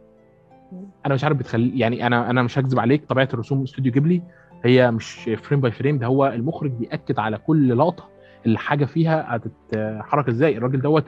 أنا 1.06 1.14
مش 1.14 1.24
عارف 1.24 1.36
بتخليه 1.36 1.80
يعني 1.80 2.06
أنا 2.06 2.30
أنا 2.30 2.42
مش 2.42 2.58
هكذب 2.58 2.78
عليك 2.78 3.04
طبيعة 3.04 3.28
الرسوم 3.34 3.62
استوديو 3.62 3.92
جيبلي 3.92 4.22
هي 4.64 4.90
مش 4.90 5.30
frame 5.42 5.60
by 5.60 5.70
frame 5.72 5.98
ده 5.98 6.06
هو 6.06 6.26
المخرج 6.26 6.70
بيأكد 6.70 7.18
على 7.18 7.38
كل 7.38 7.78
لقطة 7.78 8.08
الحاجة 8.46 8.84
فيها 8.84 9.36
هتتحرك 9.36 10.28
إزاي. 10.28 10.56
الراجل 10.56 10.80
دوت 10.80 11.04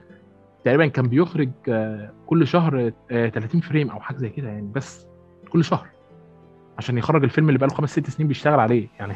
تقريبا 0.64 0.87
كان 0.87 1.09
بيخرج 1.09 1.51
آه، 1.68 2.11
كل 2.26 2.47
شهر 2.47 2.93
آه، 3.11 3.28
30 3.28 3.61
frame 3.61 3.90
أو 3.91 4.01
حاجة 4.01 4.16
زي 4.16 4.28
كده 4.28 4.49
يعني 4.49 4.70
بس 4.74 5.07
كل 5.53 5.64
شهر. 5.64 5.86
عشان 6.78 6.98
يخرج 6.98 7.24
الفيلم 7.24 7.48
اللي 7.48 7.59
بقاله 7.59 7.74
خمس 7.74 7.90
ست 7.92 8.11
سنين 8.11 8.28
بيشتغل 8.28 8.61
عليه. 8.61 8.88
يعني 9.00 9.14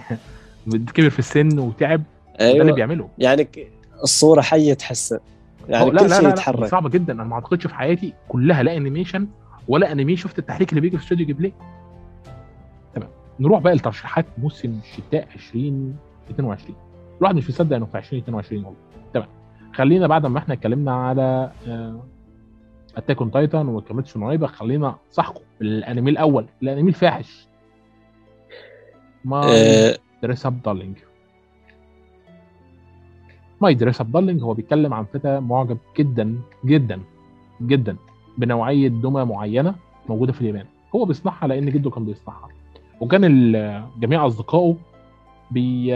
كبر 0.95 1.11
في 1.11 1.19
السن 1.19 1.59
وتعب. 1.59 2.03
ده 2.41 2.51
اللي 2.51 2.63
أيوه. 2.63 2.75
بيعمله. 2.75 3.09
يعني 3.19 3.49
الصورة 4.03 4.41
حية 4.41 4.75
تحسها 4.75 5.21
يعني 5.69 5.91
لا 5.91 6.03
كل 6.03 6.15
شيء 6.15 6.29
يتحرك. 6.29 6.69
صعبه 6.69 6.89
جدا. 6.89 7.13
أنا 7.13 7.25
ما 7.25 7.35
أعتقدش 7.35 7.67
في 7.67 7.75
حياتي 7.75 8.13
كلها 8.29 8.63
لا 8.63 8.77
animation 8.77 9.27
ولا 9.69 9.93
أنمي 9.93 10.17
شفت 10.17 10.39
التحريك 10.39 10.71
اللي 10.71 10.81
بيجي 10.81 10.97
في 10.97 11.03
استوديو 11.03 11.27
جيبلي؟ 11.27 11.53
تمام. 12.95 13.09
نروح 13.41 13.61
بقى 13.61 13.75
لترشيحات 13.75 14.27
موسم 14.39 14.79
الشتاء 14.83 15.29
2022 15.35 16.77
الواحد 17.19 17.35
مش 17.37 17.51
مصدق 17.51 17.77
إنه 17.77 17.87
في 17.87 17.99
2022 17.99 18.65
والله. 18.65 18.79
تمام. 19.15 19.29
خلينا 19.75 20.07
بعد 20.07 20.27
ما 20.27 20.39
إحنا 20.39 20.55
اتكلمنا 20.55 20.93
على 20.95 21.51
Attack 22.97 23.21
on 23.21 23.31
Titan 23.31 23.69
و 23.69 23.75
Kimetsu 23.75 24.21
no 24.21 24.28
Yaiba 24.28 24.47
خلينا 24.47 24.97
أصحكم 25.11 25.41
الأنمي 25.61 26.11
الأول. 26.11 26.47
الانمي 26.63 26.89
الفاحش. 26.89 27.49
آه. 29.33 29.99
Dress-Up 30.23 30.63
Darling 30.63 30.97
My 33.61 33.75
Dress-Up 33.75 34.13
Darling 34.13 34.43
هو 34.43 34.55
بيتكلم 34.55 34.95
عن 34.95 35.05
فتى 35.05 35.41
معجب 35.41 35.79
جدا 35.99 36.39
جدا 36.65 37.01
جدا 37.63 37.97
بنوعية 38.39 38.89
دمى 38.89 39.25
معينة 39.25 39.75
موجودة 40.09 40.33
في 40.33 40.41
اليابان. 40.41 40.67
هو 40.95 41.05
بيصنعها 41.05 41.47
لأن 41.47 41.71
جده 41.71 41.91
كان 41.91 42.05
بيصنعها. 42.05 42.49
وكان 43.01 43.53
جميع 43.99 44.27
أصدقائه 44.27 44.77
بي 45.51 45.87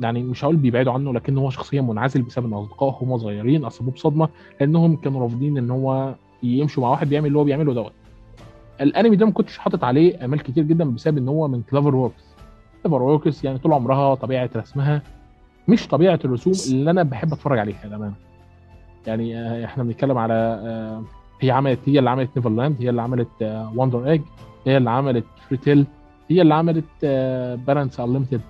يعني 0.00 0.22
مش 0.22 0.44
هقول 0.44 0.56
بيبعدوا 0.56 0.92
عنه 0.92 1.12
لكن 1.12 1.38
هو 1.38 1.50
شخصيا 1.50 1.80
منعزل 1.80 2.22
بسبب 2.22 2.46
إن 2.46 2.52
أصدقائه 2.52 2.98
هم 3.00 3.18
صغيرين 3.18 3.64
أصابوه 3.64 3.94
بصدمة 3.94 4.28
لأنهم 4.60 4.96
كانوا 4.96 5.22
رافضين 5.22 5.58
إن 5.58 5.70
هو 5.70 6.14
يمشوا 6.42 6.82
مع 6.82 6.88
واحد 6.90 7.08
بيعمل 7.08 7.26
اللي 7.26 7.38
هو 7.38 7.44
بيعمله 7.44 7.74
دوت. 7.74 7.92
الانمي 8.80 9.16
ده 9.16 9.26
ما 9.26 9.32
كنتش 9.32 9.58
حاطط 9.58 9.84
عليه 9.84 10.24
آمال 10.24 10.42
كتير 10.42 10.64
جدا 10.64 10.84
بسبب 10.84 11.18
إن 11.18 11.28
هو 11.28 11.48
من 11.48 11.62
CloverWorks 11.70 12.24
CloverWorks 12.82 13.44
يعني 13.44 13.58
طول 13.58 13.72
عمرها 13.72 14.14
طبيعة 14.14 14.50
رسمها 14.56 15.02
مش 15.68 15.88
طبيعة 15.88 16.18
الرسوم 16.24 16.52
اللي 16.70 16.90
أنا 16.90 17.02
بحب 17.02 17.32
أتفرج 17.32 17.58
عليها 17.58 17.86
للأمانة. 17.86 18.14
يعني 19.06 19.38
آه، 19.38 19.64
إحنا 19.64 19.82
بنتكلم 19.84 20.18
على 20.18 20.34
آه، 20.34 21.02
هي 21.40 21.50
عملت 21.50 21.78
هي 21.86 21.98
اللي 21.98 22.10
عملت 22.10 22.30
Neverland 22.36 22.76
هي 22.80 22.90
اللي 22.90 23.02
عملت 23.02 23.28
Wonder 23.76 24.10
Egg 24.10 24.20
هي 24.66 24.76
اللي 24.76 24.90
عملت 24.90 25.24
Fairy 25.48 25.69
Tail 25.69 25.86
هي 26.30 26.42
اللي 26.42 26.54
عملت 26.54 26.84
Balance 27.66 28.00
Unlimited 28.00 28.40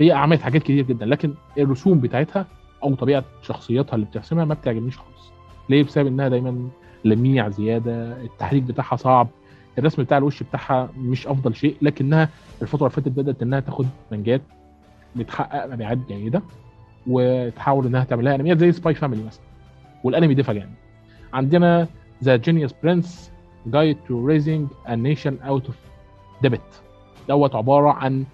هي 0.00 0.12
عملت 0.12 0.40
حاجات 0.42 0.62
كتير 0.62 0.84
جدا 0.84 1.06
لكن 1.06 1.34
الرسوم 1.58 2.00
بتاعتها 2.00 2.46
أو 2.82 2.94
طبيعة 2.94 3.24
شخصياتها 3.42 3.94
اللي 3.94 4.06
بترسمها 4.06 4.44
ما 4.44 4.54
بتعجبنيش 4.54 4.98
خالص. 4.98 5.30
ليه؟ 5.68 5.82
بسبب 5.84 6.06
إنها 6.06 6.28
دايما 6.28 6.68
لميعة 7.04 7.48
زيادة 7.48 8.22
التحريك 8.22 8.62
بتاعها 8.62 8.96
صعب 8.96 9.28
الرسم 9.78 10.02
بتاع 10.02 10.18
الوش 10.18 10.42
بتاعها 10.42 10.88
مش 10.98 11.26
أفضل 11.26 11.54
شيء 11.54 11.76
لكنها 11.82 12.28
الفترة 12.62 12.86
اللي 12.86 12.90
فاتت 12.90 13.08
بدأت 13.08 13.42
إنها 13.42 13.60
تاخد 13.60 13.86
منجات 14.12 14.40
بتحقق 15.16 15.66
مبيعات 15.66 15.98
جيدة 16.08 16.42
وتحاول 17.06 17.86
إنها 17.86 18.04
تعملها 18.04 18.34
أنميات 18.34 18.58
زي 18.58 18.72
Spy 18.72 18.94
Family 18.94 19.22
مثلا 19.24 19.42
والأنمي 20.04 20.34
ده 20.34 20.42
فاجئني 20.42 20.72
عندنا 21.32 21.86
The 22.24 22.36
Genius 22.36 22.74
Prince's 22.82 23.30
Guide 23.66 23.96
to 24.08 24.26
Raising 24.26 24.68
a 24.86 24.94
Nation 24.96 25.36
Out 25.46 25.66
of 25.66 25.76
Debt 26.42 26.82
دوت 27.28 27.54
عبارة 27.54 27.90
عن 27.90 28.24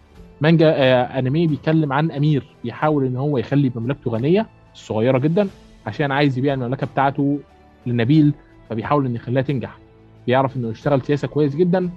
مانجا 0.40 0.70
آه 0.76 1.02
أنمي 1.18 1.46
بيتكلم 1.46 1.92
عن 1.92 2.10
أمير 2.10 2.46
بيحاول 2.64 3.04
إن 3.06 3.16
هو 3.16 3.38
يخلي 3.38 3.72
مملكته 3.76 4.10
غنية 4.10 4.46
صغيرة 4.74 5.18
جدا 5.18 5.48
عشان 5.86 6.12
عايز 6.12 6.38
يبيع 6.38 6.54
المملكة 6.54 6.86
بتاعته 6.86 7.38
للنبيل 7.86 8.32
فبيحاول 8.70 9.06
انه 9.06 9.14
يخليها 9.14 9.42
تنجح. 9.42 9.78
بيعرف 10.26 10.56
إنه 10.56 10.68
يشتغل 10.68 11.02
سياسة 11.02 11.28
كويس 11.28 11.56
جدا 11.56 11.90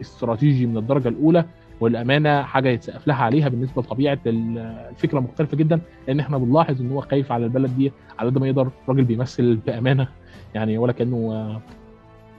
استراتيجي 0.00 0.66
من 0.66 0.76
الدرجة 0.76 1.08
الأولى 1.08 1.44
والأمانة 1.80 2.42
حاجة 2.42 2.68
يتسقف 2.68 3.06
لها 3.06 3.16
عليها 3.24 3.48
بالنسبة 3.48 3.82
لطبيعة 3.82 4.18
ال- 4.26 4.58
الفكرة 4.90 5.20
مختلفة 5.20 5.56
جدا 5.56 5.80
لأن 6.08 6.20
إحنا 6.20 6.38
بنلاحظ 6.38 6.80
إن 6.80 6.90
هو 6.92 7.00
خايف 7.00 7.32
على 7.32 7.44
البلد 7.44 7.76
دي 7.76 7.92
على 8.18 8.30
قد 8.30 8.38
ما 8.38 8.46
يقدر 8.46 8.68
راجل 8.88 9.04
بيمثل 9.04 9.56
بأمانة 9.56 10.08
يعني 10.54 10.78
ولا 10.78 10.92
كأنه 10.92 11.60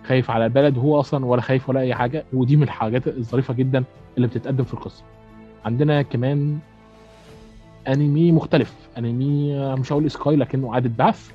خايف 0.07 0.31
على 0.31 0.45
البلد 0.45 0.77
هو 0.77 0.99
أصلا 0.99 1.25
ولا 1.25 1.41
خايف 1.41 1.69
ولا 1.69 1.79
أي 1.79 1.95
حاجة 1.95 2.23
ودي 2.33 2.55
من 2.55 2.63
الحاجات 2.63 3.07
الظريفة 3.07 3.53
جدا 3.53 3.83
اللي 4.17 4.27
بتتقدم 4.27 4.63
في 4.63 4.73
القصة. 4.73 5.03
عندنا 5.65 6.01
كمان 6.01 6.59
أنمي 7.87 8.31
مختلف 8.31 8.75
أنمي 8.97 9.53
مش 9.75 9.91
هقول 9.93 10.11
سكاي 10.11 10.35
لكنه 10.35 10.71
إعادة 10.73 10.91
بعث. 10.97 11.31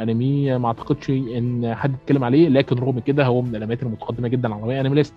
انمي 0.00 0.58
ما 0.58 0.66
اعتقدش 0.68 1.10
ان 1.10 1.74
حد 1.74 1.94
اتكلم 1.94 2.24
عليه 2.24 2.48
لكن 2.48 2.76
رغم 2.78 2.98
كده 2.98 3.26
هو 3.26 3.42
من 3.42 3.56
الانميات 3.56 3.82
المتقدمة 3.82 4.28
جدا 4.28 4.54
على 4.54 4.80
Anime 4.80 4.94
List. 4.94 5.14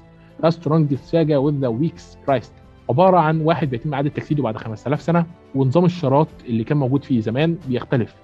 Strongest 0.49 0.93
Sage 0.95 1.38
with 1.38 1.53
the 1.59 1.67
Weakest 1.67 2.17
Crest 2.27 2.53
عبارة 2.89 3.17
عن 3.17 3.41
واحد 3.41 3.69
بيتم 3.69 3.93
إعادة 3.93 4.09
تجسيده 4.09 4.43
بعد 4.43 4.57
5000 4.57 5.01
سنة 5.01 5.25
ونظام 5.55 5.86
الشارات 5.86 6.27
اللي 6.47 6.63
كان 6.63 6.77
موجود 6.77 7.03
فيه 7.03 7.19
زمان 7.19 7.57
بيختلف. 7.67 8.15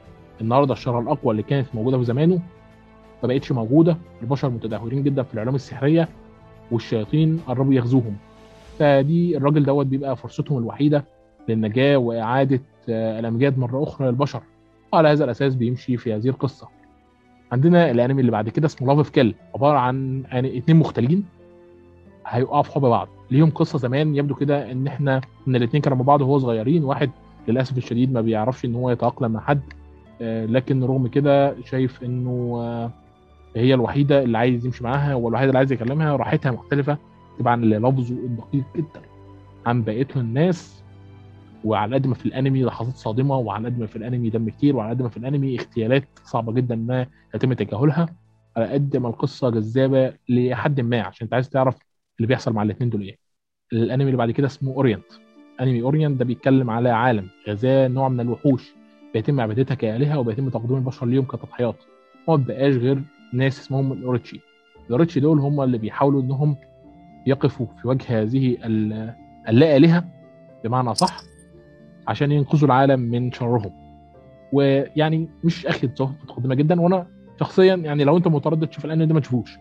النهارده 0.41 0.73
الشاره 0.73 0.99
الأقوى 0.99 1.31
اللي 1.31 1.43
كانت 1.43 1.67
موجودة 1.73 1.97
في 1.97 2.03
زمانه 2.03 2.35
ما 3.23 3.27
بقتش 3.27 3.51
موجودة. 3.51 3.97
البشر 4.21 4.49
متدهورين 4.49 5.03
جدا 5.03 5.23
في 5.23 5.33
العلوم 5.33 5.55
السحرية 5.55 6.09
والشياطين 6.71 7.39
قربوا 7.47 7.73
يغزوهم. 7.73 8.15
فدي 8.79 9.37
الراجل 9.37 9.63
دوت 9.65 9.85
بيبقى 9.85 10.15
فرصتهم 10.15 10.57
الوحيدة 10.57 11.05
للنجاة 11.49 11.97
وإعادة 11.97 12.61
الأمجاد 12.89 13.57
مرة 13.59 13.83
أخرى 13.83 14.07
للبشر. 14.07 14.41
وعلى 14.93 15.09
هذا 15.09 15.23
الأساس 15.23 15.55
بيمشي 15.55 15.97
في 15.97 16.13
هذه 16.13 16.27
القصة. 16.27 16.67
عندنا 17.51 17.91
الأنمي 17.91 18.21
اللي 18.21 18.31
بعد 18.31 18.49
كده 18.49 18.65
اسمه 18.65 18.95
لاف 18.95 19.09
كيل 19.09 19.35
عبارة 19.55 19.77
عن 19.77 20.23
يعني 20.31 20.57
اتنين 20.57 20.77
مختلين 20.77 21.25
هيقعوا 22.27 22.63
في 22.63 22.71
حب 22.71 22.81
بعض. 22.81 23.07
ليهم 23.31 23.49
قصة 23.49 23.79
زمان 23.79 24.15
يبدو 24.15 24.35
كده 24.35 24.71
إن 24.71 24.87
إحنا 24.87 25.21
إن 25.47 25.55
الاثنين 25.55 25.81
كانوا 25.81 25.97
مع 25.97 26.03
بعض 26.03 26.21
وهو 26.21 26.39
صغيرين. 26.39 26.83
واحد 26.83 27.11
للأسف 27.47 27.77
الشديد 27.77 28.13
ما 28.13 28.21
بيعرفش 28.21 28.65
إن 28.65 28.75
هو 28.75 28.89
يتأقلم 28.89 29.31
مع 29.31 29.39
حد. 29.39 29.61
لكن 30.21 30.83
رغم 30.83 31.07
كده 31.07 31.55
شايف 31.63 32.03
إنه 32.03 32.91
هي 33.55 33.73
الوحيدة 33.73 34.23
اللي 34.23 34.37
عايز 34.37 34.65
يمشي 34.65 34.83
معاها 34.83 35.15
والوحيدة 35.15 35.49
اللي 35.49 35.57
عايز 35.57 35.71
يكلمها. 35.71 36.15
راحتها 36.15 36.51
مختلفة. 36.51 36.97
طبعا 37.39 37.55
للفظه 37.55 38.15
الدقيق 38.15 38.63
جدا 38.75 39.01
عن 39.65 39.83
بقية 39.83 40.07
الناس. 40.15 40.83
وعلى 41.65 41.95
قد 41.95 42.07
ما 42.07 42.15
في 42.15 42.25
الانمي 42.25 42.63
لحظات 42.63 42.95
صادمة 42.95 43.37
وعلى 43.37 43.65
قد 43.67 43.79
ما 43.79 43.87
في 43.87 43.95
الانمي 43.95 44.29
دم 44.29 44.49
كتير 44.49 44.75
وعلى 44.75 44.89
قد 44.89 45.01
ما 45.01 45.09
في 45.09 45.17
الانمي 45.17 45.59
اغتيالات 45.59 46.03
صعبة 46.23 46.53
جدا 46.53 46.75
ما 46.75 47.07
يتم 47.35 47.53
تجاهلها 47.53 48.05
على 48.57 48.67
قد 48.67 48.97
ما 48.97 49.07
القصة 49.09 49.49
جذابة 49.49 50.13
لحد 50.29 50.81
ما 50.81 51.01
عشان 51.01 51.25
انت 51.25 51.33
عايز 51.33 51.49
تعرف 51.49 51.77
اللي 52.17 52.27
بيحصل 52.27 52.53
مع 52.53 52.63
الاثنين 52.63 52.89
دول 52.89 53.01
إيه. 53.01 53.17
الانمي 53.73 54.05
اللي 54.05 54.17
بعد 54.17 54.31
كده 54.31 54.47
اسمه 54.47 54.73
Orient. 54.73 55.05
انمي 55.61 55.81
Orient 55.81 56.19
ده 56.19 56.25
بيتكلم 56.25 56.69
على 56.69 56.89
عالم 56.89 57.27
غزاه 57.47 57.87
نوع 57.87 58.09
من 58.09 58.19
الوحوش 58.19 58.73
بيتم 59.13 59.39
عبادتها 59.39 59.75
كآلهة 59.75 60.19
وبيتم 60.19 60.49
تقديم 60.49 60.75
البشر 60.77 61.05
ليهم 61.05 61.25
كتضحيات. 61.25 61.75
ما 62.27 62.35
بقاش 62.35 62.75
غير 62.75 63.01
ناس 63.33 63.59
اسمهم 63.59 63.91
الأوريتشي. 63.93 64.39
الأوريتشي 64.87 65.19
دول 65.19 65.39
هم 65.39 65.61
اللي 65.61 65.77
بيحاولوا 65.77 66.21
إنهم 66.21 66.55
يقفوا 67.27 67.67
في 67.81 67.87
وجه 67.87 68.21
هذه 68.21 68.57
اللا 69.49 69.77
آلهة 69.77 70.05
بمعنى 70.63 70.95
صح 70.95 71.34
عشان 72.07 72.31
ينقذوا 72.31 72.65
العالم 72.67 72.99
من 72.99 73.31
شرهم. 73.31 73.71
ويعني 74.53 75.29
مش 75.43 75.65
اخد 75.65 75.89
متقدمة 76.23 76.55
جدا. 76.55 76.81
وأنا 76.81 77.07
شخصيا 77.39 77.75
يعني 77.75 78.03
لو 78.03 78.17
أنت 78.17 78.27
متردد 78.27 78.67
تشوف 78.67 78.85
الأنمي 78.85 79.05
ده 79.05 79.13
ما 79.13 79.19
تشوفوش 79.19 79.57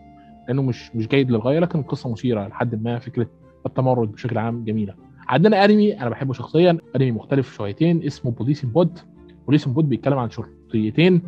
لأنه 0.47 0.61
مش 0.61 0.95
مش 0.95 1.07
جيد 1.07 1.31
للغاية 1.31 1.59
لكن 1.59 1.79
القصة 1.79 2.11
مثيرة 2.11 2.47
لحد 2.47 2.83
ما 2.83 2.99
فكرة 2.99 3.27
التمرد 3.65 4.11
بشكل 4.11 4.37
عام 4.37 4.63
جميلة. 4.63 4.93
عندنا 5.27 5.65
أنمي 5.65 6.01
أنا 6.01 6.09
بحبه 6.09 6.33
شخصيا 6.33 6.77
أنمي 6.95 7.11
مختلف 7.11 7.53
شويتين 7.55 8.03
اسمه 8.03 8.31
بوليسين 8.31 8.69
بود 8.69 8.99
بوليسين 9.45 9.73
بود 9.73 9.89
بيتكلم 9.89 10.17
عن 10.17 10.29
شرطيتين. 10.29 11.21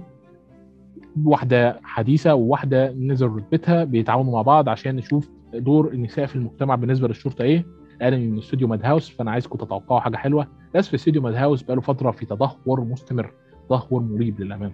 واحدة 1.25 1.79
حديثة 1.83 2.35
وواحدة 2.35 2.91
نزل 2.91 3.27
رتبتها 3.27 3.83
بيتعاونوا 3.83 4.33
مع 4.33 4.41
بعض 4.41 4.69
عشان 4.69 4.95
نشوف 4.95 5.29
دور 5.53 5.91
النساء 5.91 6.25
في 6.25 6.35
المجتمع 6.35 6.75
بالنسبة 6.75 7.07
للشرطة 7.07 7.43
إيه. 7.43 7.65
انمي 8.01 8.27
من 8.27 8.37
استوديو 8.37 8.67
ماد 8.67 8.85
هاوس 8.85 9.09
فأنا 9.09 9.31
عايزكم 9.31 9.57
تتوقعوا 9.57 9.99
حاجة 9.99 10.15
حلوة. 10.15 10.47
في 10.81 10.95
استوديو 10.95 11.21
ماد 11.21 11.33
هاوس 11.35 11.61
بقاله 11.63 11.81
فترة 11.81 12.11
في 12.11 12.25
تدهور 12.25 12.81
مستمر 12.81 13.31
تدهور 13.69 14.01
مريب 14.01 14.41
للامانه 14.41 14.73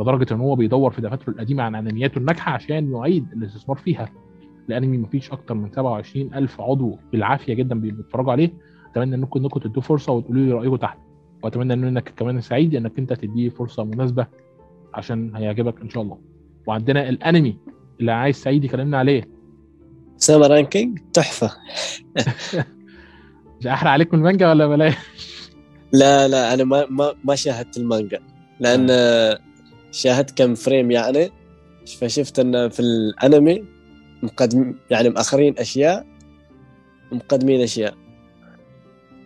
لدرجة 0.00 0.34
إن 0.34 0.40
هو 0.40 0.56
بيدور 0.56 0.90
في 0.90 1.00
دفاتره 1.02 1.30
القديمة 1.30 1.62
عن 1.62 1.74
أنمياته 1.74 2.18
الناجحة 2.18 2.52
عشان 2.52 2.92
يعيد 2.92 3.32
الاستثمار 3.32 3.76
فيها. 3.78 4.08
الانمي 4.68 4.98
مفيش 4.98 5.32
أكتر 5.32 5.54
من 5.54 5.70
27 5.70 6.34
ألف 6.34 6.60
عضو 6.60 6.98
بالعافية 7.12 7.54
جدا 7.54 7.80
بيتفرجوا 7.80 8.32
عليه. 8.32 8.50
أتمنى 8.90 9.14
انكم 9.14 9.40
إنكم 9.40 9.60
تدوا 9.60 9.82
فرصة 9.82 10.12
وتقولوا 10.12 10.44
لي 10.46 10.52
رأيكم 10.52 10.76
تحت. 10.76 10.98
وأتمنى 11.42 11.72
إنك 11.74 12.12
كمان 12.16 12.40
سعيد 12.40 12.74
إنك 12.74 12.98
أنت 12.98 13.12
تديه 13.12 13.48
فرصة 13.48 13.84
مناسبة 13.84 14.26
عشان 14.94 15.36
هيعجبك 15.36 15.80
إن 15.80 15.88
شاء 15.88 16.02
الله. 16.02 16.18
وعندنا 16.66 17.08
الأنمي 17.08 17.56
اللي 18.00 18.12
عايز 18.12 18.36
سعيد 18.36 18.64
يكلمنا 18.64 18.98
عليه. 18.98 19.33
سما 20.24 20.46
رانكينج 20.46 20.98
تحفة. 21.12 21.50
مش 23.60 23.66
أحرق 23.66 23.90
عليك 23.90 24.14
من 24.14 24.18
المانجا 24.18 24.48
ولا 24.50 24.66
بلاش؟ 24.66 24.94
لا 25.92 26.28
لا 26.28 26.54
أنا 26.54 26.64
ما 26.64 26.86
ما 26.90 27.14
ما 27.24 27.34
شاهدت 27.34 27.76
المانجا. 27.76 28.20
لأن 28.60 28.88
شاهدت 29.92 30.38
كم 30.38 30.54
frame 30.54 30.90
يعني 30.90 31.30
فشفت 32.00 32.38
إن 32.38 32.68
في 32.68 32.80
الأنمي 32.80 33.64
مقدم 34.22 34.74
يعني 34.90 35.08
مأخرين 35.08 35.54
أشياء 35.58 36.06
مقدمين 37.12 37.60
أشياء. 37.60 37.94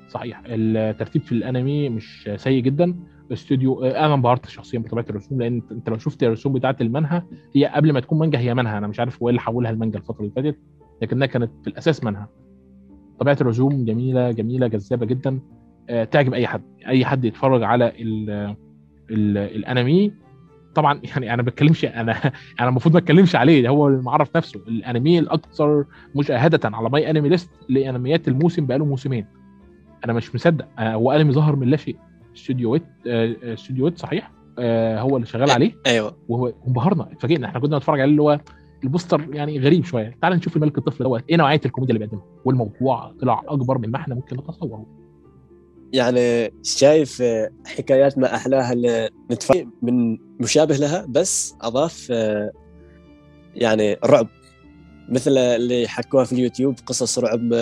صحيح. 0.09 0.43
الترتيب 0.47 1.23
في 1.23 1.33
الأنمي 1.33 1.89
مش 1.89 2.31
سيء 2.37 2.63
جدا. 2.63 2.95
استوديو 3.33 3.85
أنا 3.85 4.15
انبهرت 4.15 4.49
شخصيا 4.49 4.79
بطبيعة 4.79 5.07
الرسوم 5.11 5.43
لأن 5.43 5.63
أنت 5.71 5.89
لو 5.89 5.99
شفت 5.99 6.23
الرسوم 6.23 6.53
بتاعه 6.53 6.77
المانها 6.81 7.27
هي 7.55 7.67
قبل 7.67 7.93
ما 7.93 8.01
تكون 8.01 8.19
مانجا 8.19 8.39
هي 8.39 8.55
منها 8.55 8.79
أنا 8.79 8.87
مش 8.87 9.01
عارف 9.01 9.23
هو 9.23 9.29
اللي 9.29 9.41
حولها 9.41 9.71
المانجا 9.71 9.99
الفترة 9.99 10.21
اللي 10.21 10.33
فاتت. 10.37 10.59
لكنها 11.03 11.27
كانت 11.27 11.51
في 11.63 11.71
الأساس 11.71 12.05
منها. 12.05 12.29
طبيعة 13.19 13.37
الرسوم 13.41 13.85
جميلة 13.85 14.31
جميلة 14.31 14.67
جذابة 14.67 15.07
جدا. 15.07 15.41
أه 15.91 16.05
تعجب 16.05 16.35
أي 16.35 16.47
حد 16.47 16.63
أي 16.89 17.05
حد 17.05 17.25
يتفرج 17.25 17.63
على 17.63 17.89
ال 17.89 18.31
ال 19.11 19.39
الأنمي. 19.39 20.13
طبعا 20.75 21.01
يعني 21.05 21.35
أنا 21.35 21.43
ما 21.43 21.49
بتكلمش 21.49 21.85
أنا 21.85 22.33
أنا 22.61 22.69
المفروض 22.69 22.95
ما 22.95 23.01
أتكلمش 23.01 23.37
عليه 23.37 23.69
هو 23.69 23.89
اللي 23.89 24.03
معرف 24.03 24.37
نفسه. 24.37 24.61
الأنمي 24.69 25.19
الأكثر 25.19 25.85
مشاهدة 26.15 26.61
على 26.65 26.91
MyAnimeList 26.91 27.51
لأنميات 27.69 28.29
الموسم 28.29 28.67
بقاله 28.67 28.85
موسمين. 28.85 29.27
أنا 30.05 30.13
مش 30.13 30.35
مصدق 30.35 30.67
هو 30.79 31.13
أنمي 31.13 31.33
ظهر 31.33 31.57
من 31.57 31.69
لا 31.69 31.77
شيء. 31.77 31.97
studio 32.37 32.73
Wit 32.73 32.83
studio 33.07 33.85
Wit 33.85 33.99
صحيح؟ 33.99 34.31
آه 34.59 35.01
هو 35.01 35.17
اللي 35.17 35.27
شغال 35.27 35.51
عليه؟ 35.51 35.73
أيوه. 35.87 36.17
وهو 36.29 36.53
انبهرنا 36.69 37.13
اتفاجئنا. 37.13 37.47
إحنا 37.47 37.61
كنا 37.61 37.77
نتفرج 37.77 38.01
عليه 38.01 38.11
اللي 38.11 38.23
هو 38.23 38.41
ال 38.85 38.92
poster 38.92 39.35
يعني 39.35 39.59
غريب 39.61 39.85
شوية. 39.85 40.19
تعال 40.23 40.37
نشوف 40.37 40.57
الملك 40.57 40.79
الطفل 40.79 41.05
دوت. 41.05 41.25
إيه 41.31 41.37
نوعية 41.37 41.61
الكوميديا 41.67 41.95
اللي 41.95 42.07
بيقدمها؟ 42.07 42.25
والموضوع 42.45 43.13
طلع 43.21 43.43
أكبر 43.49 43.79
من 43.79 43.91
ما 43.91 43.97
إحنا 43.97 44.15
ممكن 44.15 44.37
نتصوره. 44.37 44.87
يعني 45.93 46.53
شايف 46.63 47.23
حكايات 47.67 48.19
ما 48.19 48.35
احلاها 48.35 48.73
اللي 48.73 49.11
من 49.83 50.19
مشابه 50.41 50.77
لها 50.77 51.07
بس 51.09 51.55
أضاف 51.61 52.11
يعني 53.55 53.97
رعب. 54.05 54.29
مثل 55.09 55.39
اللي 55.39 55.89
حكوها 55.89 56.25
في 56.25 56.33
اليوتيوب 56.33 56.75
قصص 56.87 57.19
رعب 57.19 57.55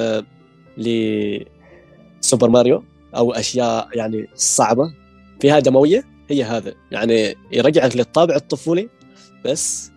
لسوبر 0.79 2.49
ماريو 2.49 2.83
أو 3.17 3.33
أشياء 3.33 3.89
يعني 3.95 4.27
صعبة. 4.35 4.95
فيها 5.41 5.59
دموية 5.59 6.05
هي 6.31 6.45
هذا. 6.45 6.75
يعني 6.91 7.35
يرجعك 7.53 7.97
للطابع 7.97 8.37
الطفولي 8.37 8.89
بس 9.45 9.93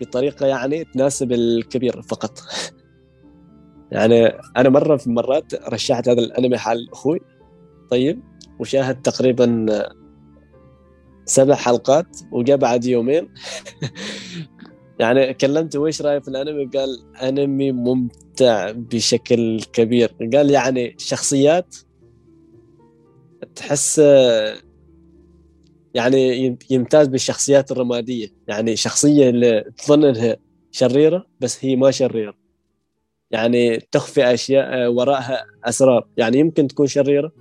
بطريقة 0.00 0.46
يعني 0.46 0.84
تناسب 0.84 1.32
الكبير 1.32 2.02
فقط. 2.02 2.38
يعني 3.92 4.26
أنا 4.56 4.68
مرة 4.68 4.96
في 4.96 5.10
مرات 5.10 5.54
رشحت 5.72 6.08
هذا 6.08 6.20
الأنمي 6.20 6.58
حال 6.58 6.92
أخوي. 6.92 7.20
طيب 7.90 8.22
وشاهد 8.58 9.02
تقريبا 9.02 9.66
سبع 11.24 11.54
حلقات 11.54 12.16
وجاء 12.32 12.56
بعد 12.56 12.84
يومين. 12.84 13.28
يعني 15.00 15.34
كلمته 15.34 15.78
وش 15.78 16.02
رأيك 16.02 16.22
في 16.22 16.28
الأنمي؟ 16.28 16.66
قال 16.66 17.16
أنمي 17.22 17.72
ممتع 17.72 18.70
بشكل 18.70 19.60
كبير. 19.72 20.14
قال 20.34 20.50
يعني 20.50 20.94
شخصيات 20.98 21.76
تحس 23.54 24.00
يعني 25.94 26.56
يمتاز 26.70 27.06
بالشخصيات 27.08 27.72
الرمادية. 27.72 28.28
يعني 28.48 28.76
شخصية 28.76 29.30
اللي 29.30 29.64
تظن 29.76 30.04
إنها 30.04 30.36
شريرة 30.70 31.26
بس 31.40 31.64
هي 31.64 31.76
ما 31.76 31.90
شريرة. 31.90 32.34
يعني 33.30 33.76
تخفي 33.76 34.34
أشياء 34.34 34.92
وراءها 34.92 35.44
أسرار. 35.64 36.08
يعني 36.16 36.38
يمكن 36.38 36.68
تكون 36.68 36.86
شريرة 36.86 37.32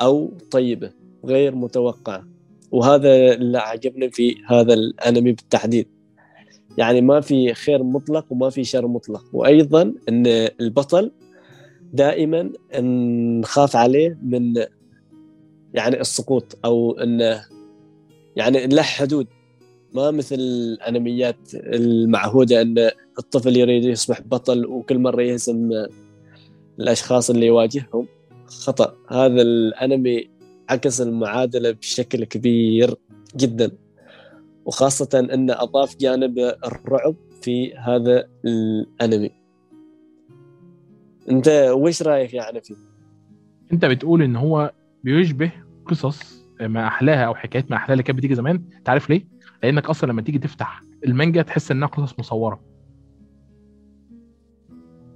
أو 0.00 0.38
طيبة 0.50 0.90
غير 1.24 1.54
متوقعة. 1.54 2.28
وهذا 2.70 3.34
اللي 3.34 3.58
عجبني 3.58 4.10
في 4.10 4.36
هذا 4.48 4.74
الأنمي 4.74 5.32
بالتحديد. 5.32 5.88
يعني 6.78 7.00
ما 7.00 7.20
في 7.20 7.54
خير 7.54 7.82
مطلق 7.82 8.26
وما 8.30 8.50
في 8.50 8.64
شر 8.64 8.86
مطلق. 8.86 9.24
وأيضا 9.32 9.94
إن 10.08 10.26
البطل 10.60 11.12
دائما 11.92 12.52
نخاف 13.40 13.76
عليه 13.76 14.18
من 14.22 14.54
يعني 15.74 16.00
السقوط 16.00 16.58
أو 16.64 16.98
إنه 16.98 17.44
يعني 18.36 18.66
له 18.66 18.82
حدود. 18.82 19.26
ما 19.94 20.10
مثل 20.10 20.34
الأنميات 20.34 21.54
المعهودة 21.54 22.62
إن 22.62 22.90
الطفل 23.18 23.56
يريد 23.56 23.84
يصبح 23.84 24.20
بطل 24.20 24.66
وكل 24.66 24.98
مرة 24.98 25.22
يهزم 25.22 25.70
الأشخاص 26.80 27.30
اللي 27.30 27.46
يواجههم. 27.46 28.06
خطأ. 28.46 28.96
هذا 29.08 29.42
الأنمي 29.42 30.30
عكس 30.68 31.00
المعادلة 31.00 31.70
بشكل 31.70 32.24
كبير 32.24 32.94
جدا. 33.36 33.70
وخاصة 34.64 35.28
انه 35.34 35.52
أضاف 35.62 35.96
جانب 35.96 36.38
الرعب 36.38 37.14
في 37.42 37.74
هذا 37.74 38.28
الأنمي. 38.44 39.30
أنت 41.30 41.70
وش 41.74 42.02
رأيك 42.02 42.34
يعني 42.34 42.60
فيه؟ 42.60 42.74
أنت 43.72 43.84
بتقول 43.84 44.22
إن 44.22 44.36
هو 44.36 44.72
بيشبه 45.04 45.52
قصص 45.86 46.41
ما 46.68 46.86
أحلاها 46.86 47.24
أو 47.24 47.34
حكايات 47.34 47.70
ما 47.70 47.76
أحلاها 47.76 47.92
اللي 47.92 48.02
كانت 48.02 48.18
بتيجي 48.18 48.34
زمان 48.34 48.64
أنت 48.78 48.88
عارف 48.88 49.10
ليه؟ 49.10 49.26
لأنك 49.62 49.90
أصلا 49.90 50.12
لما 50.12 50.22
تيجي 50.22 50.38
تفتح 50.38 50.82
المانجا 51.04 51.42
تحس 51.42 51.70
إنها 51.70 51.88
قصص 51.88 52.18
مصورة. 52.18 52.60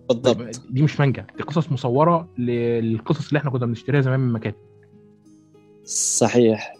بالضبط. 0.08 0.62
دي 0.70 0.82
مش 0.82 1.00
مانجا 1.00 1.26
دي 1.36 1.42
قصص 1.42 1.72
مصورة 1.72 2.28
للقصص 2.38 3.28
اللي 3.28 3.38
إحنا 3.38 3.50
كنا 3.50 3.66
بنشتريها 3.66 4.00
زمان 4.00 4.20
من 4.20 4.32
مكاتب. 4.32 4.56
صحيح. 5.84 6.74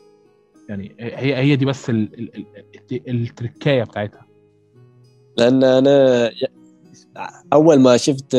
يعني 0.69 0.97
هي 1.01 1.37
هي 1.37 1.57
دي 1.57 1.65
بس 1.65 1.91
ال 1.91 2.21
ال 2.21 2.47
ال 2.93 3.09
التركاية 3.09 3.85
بتاعتها. 3.85 4.27
لأن 5.39 5.65
أنا 5.65 6.31
أول 7.53 7.81
ما 7.81 7.97
شفت 7.97 8.37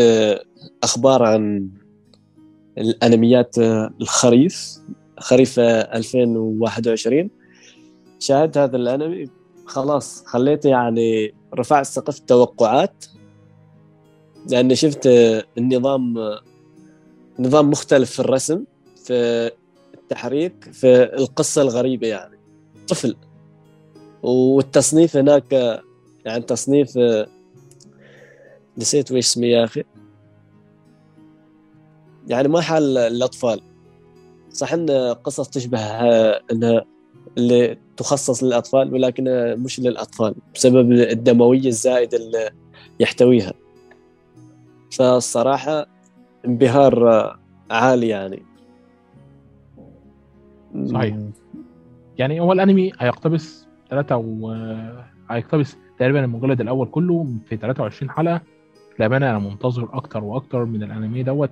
أخبار 0.84 1.24
عن 1.24 1.70
الأنميات 2.78 3.58
الخريف 4.02 4.78
خريف 5.20 5.60
2021 5.60 7.30
شاهدت 8.20 8.58
هذا 8.58 8.78
الأنمي. 8.78 9.30
خلاص 9.66 10.24
خليته 10.26 10.70
يعني 10.70 11.34
رفع 11.56 11.84
سقف 11.84 12.20
التوقعات 12.20 13.06
لأني 14.52 14.76
شفت 14.76 15.08
النظام 15.58 16.16
نظام 17.40 17.70
مختلف 17.70 18.12
في 18.12 18.20
الرسم 18.20 18.64
في 19.06 19.52
التحريك 19.94 20.70
في 20.72 21.04
القصة 21.04 21.62
الغريبة 21.62 22.08
يعني. 22.08 22.38
طفل. 22.88 23.16
والتصنيف 24.24 25.18
هناك 25.18 25.82
يعني 26.26 26.44
تصنيف 26.44 27.00
نسيت 28.78 29.12
وش 29.12 29.18
اسمه 29.18 29.46
يا 29.46 29.64
أخي. 29.64 29.84
يعني 32.28 32.48
ما 32.48 32.62
حال 32.62 32.98
الأطفال. 32.98 33.62
صح 34.58 34.74
إن 34.74 34.90
قصص 35.24 35.50
تشبه 35.50 35.80
انها 36.52 36.86
اللي 37.38 37.78
تخصص 37.98 38.44
للأطفال 38.44 38.94
ولكنها 38.94 39.56
مش 39.56 39.80
للأطفال 39.80 40.36
بسبب 40.56 40.92
الدموية 40.92 41.68
الزائده 41.68 42.18
اللي 42.18 42.50
يحتويها. 43.00 43.54
فالصراحة 44.92 45.86
انبهار 46.46 47.08
عالي 47.72 48.08
يعني. 48.08 48.44
صحيح. 50.86 51.18
يعني 52.18 52.40
هو 52.40 52.54
الأنمي 52.54 52.92
هيقتبس 53.00 53.68
ثلاثة 53.90 54.18
و 54.18 54.52
هيقتبس 55.30 55.78
تقريبا 56.00 56.26
المجلد 56.26 56.62
الأول 56.62 56.88
كله 56.88 57.28
في 57.50 57.58
23 57.58 58.10
حلقة. 58.10 58.42
للأمانة 59.00 59.30
أنا 59.30 59.40
منتظر 59.40 59.90
أكتر 59.94 60.24
وأكتر 60.24 60.66
من 60.66 60.84
الأنمي 60.84 61.24
دوت. 61.24 61.50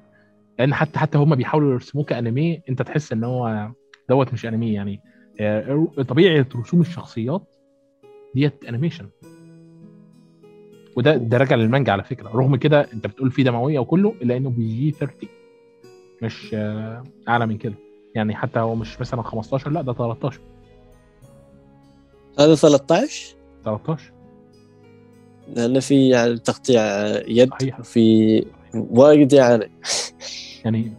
لأن 0.60 0.74
حتى 0.74 1.00
حتى 1.00 1.18
هم 1.18 1.36
بيحاولوا 1.36 1.74
يرسموه 1.74 2.04
كانمي 2.06 2.62
انت 2.70 2.82
تحس 2.82 3.12
ان 3.12 3.24
هو 3.24 3.70
دوت 4.10 4.34
مش 4.34 4.46
انمي 4.46 4.74
يعني. 4.74 5.02
طبيعة 6.08 6.46
رسوم 6.56 6.82
الشخصيات 6.82 7.56
ديت 8.36 8.66
animation 8.66 9.10
وده 10.98 11.16
ده 11.18 11.38
راجع 11.38 11.56
للمانجا 11.56 11.92
على 11.92 12.04
فكرة. 12.04 12.30
رغم 12.30 12.56
كده 12.56 12.88
انت 12.94 13.08
بتقول 13.08 13.32
فيه 13.32 13.44
دموية 13.44 13.80
وكله 13.80 14.16
إلا 14.22 14.38
إنه 14.38 14.50
بيجي 14.50 14.92
30 14.92 15.30
مش 16.22 16.56
أعلى 17.28 17.46
من 17.46 17.58
كده. 17.58 17.76
يعني 18.16 18.36
حتى 18.36 18.60
هو 18.60 18.76
مش 18.76 19.02
مثلا 19.02 19.22
15 19.22 19.72
لا 19.72 19.82
ده 19.82 19.94
13 19.94 20.40
هذا 22.40 22.56
13 22.56 23.36
13 23.66 24.12
لأن 25.56 25.80
في 25.80 26.10
يعني 26.10 26.38
تقطيع 26.38 26.82
يد 27.28 27.50
صحيح. 27.50 27.82
في 27.82 28.46
وايد 28.76 29.34
يعني. 29.34 29.72
يعني 30.66 30.94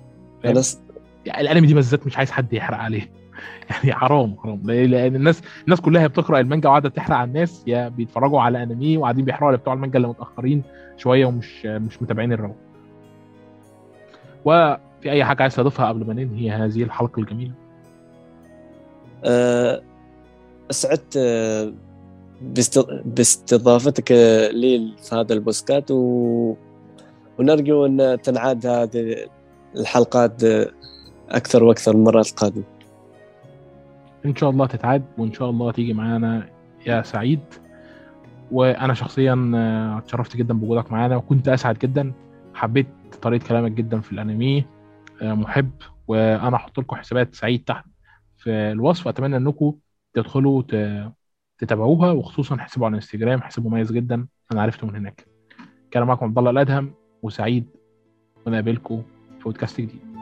أنا 0.45 0.61
س... 0.61 0.81
يعني 1.27 1.41
الأنمي 1.41 1.66
دي 1.66 1.74
بالذات 1.74 2.07
مش 2.07 2.18
عايز 2.18 2.31
حد 2.31 2.53
يحرق 2.53 2.79
عليه. 2.79 3.11
يعني 3.70 3.93
حرام 3.93 4.37
حرام. 4.39 4.70
لأن 4.70 5.16
الناس 5.16 5.43
الناس 5.64 5.81
كلها 5.81 6.07
بتقرأ 6.07 6.41
المانجا 6.41 6.68
وقاعدة 6.68 6.89
تحرق 6.89 7.16
على 7.16 7.29
الناس 7.29 7.64
يا 7.66 7.89
بيتفرجوا 7.89 8.41
على 8.41 8.62
أنمي 8.62 8.97
وقاعدين 8.97 9.24
بيحرقوا 9.24 9.49
على 9.49 9.57
بتوع 9.57 9.74
المانجا 9.74 9.97
اللي 9.97 10.09
متأخرين 10.09 10.62
شوية 10.97 11.27
ومش 11.27 11.66
مش 11.66 12.03
متابعين 12.03 12.33
الرو 12.33 12.55
وفي 14.45 15.11
أي 15.11 15.24
حاجة 15.24 15.43
عايز 15.43 15.57
تضيفها 15.57 15.89
قبل 15.89 16.07
ما 16.07 16.14
ننهي 16.14 16.51
هذه 16.51 16.83
الحلقة 16.83 17.20
الجميلة؟ 17.20 17.53
أه 19.24 19.83
أسعدت 20.70 21.18
باستضافتك 23.05 24.12
لي 24.53 24.93
في 25.03 25.14
هذا 25.14 25.35
البوسكات 25.35 25.91
و... 25.91 26.55
ونرجو 27.39 27.87
أن 27.87 28.18
تنعاد 28.22 28.66
هذه 28.66 29.16
الحلقات 29.76 30.43
أكثر 31.28 31.64
وأكثر 31.64 31.93
المرات 31.93 32.30
القادمة. 32.30 32.64
إن 34.26 34.37
شاء 34.37 34.51
الله 34.51 34.66
تتعاد 34.66 35.05
وإن 35.18 35.32
شاء 35.32 35.51
الله 35.51 35.72
تيجي 35.72 35.93
معانا 35.93 36.49
يا 36.87 37.03
سعيد. 37.03 37.41
وأنا 38.51 38.95
شخصيا 38.95 39.53
اتشرفت 39.99 40.37
جدا 40.37 40.55
بوجودك 40.55 40.93
معانا 40.93 41.16
وكنت 41.16 41.49
أسعد 41.49 41.78
جدا. 41.78 42.12
حبيت 42.55 42.87
طريقة 43.22 43.47
كلامك 43.49 43.72
جدا 43.72 44.01
في 44.01 44.12
الأنمي 44.12 44.64
محب. 45.22 45.70
وأنا 46.09 46.57
هحط 46.57 46.80
لكم 46.80 46.97
حسابات 46.97 47.34
سعيد 47.34 47.64
تحت 47.64 47.84
في 48.37 48.51
الوصف. 48.51 49.09
أتمنى 49.09 49.37
إنكم 49.37 49.74
تدخلوا 50.14 50.62
تتابعوها 51.59 52.11
وخصوصا 52.11 52.57
حسابه 52.57 52.87
على 52.87 52.93
الإنستجرام. 52.93 53.43
حساب 53.43 53.66
مميز 53.66 53.93
جدا. 53.93 54.26
أنا 54.53 54.62
عرفته 54.62 54.87
من 54.87 54.97
هناك. 54.97 55.26
كان 55.91 56.03
معكم 56.03 56.26
عبد 56.26 56.39
الله 56.39 56.51
الأدهم. 56.51 56.95
وسعيد 57.22 57.64
ونقابلكم 58.46 59.02
في 59.38 59.44
بودكاست 59.44 59.80
جديد. 59.80 60.15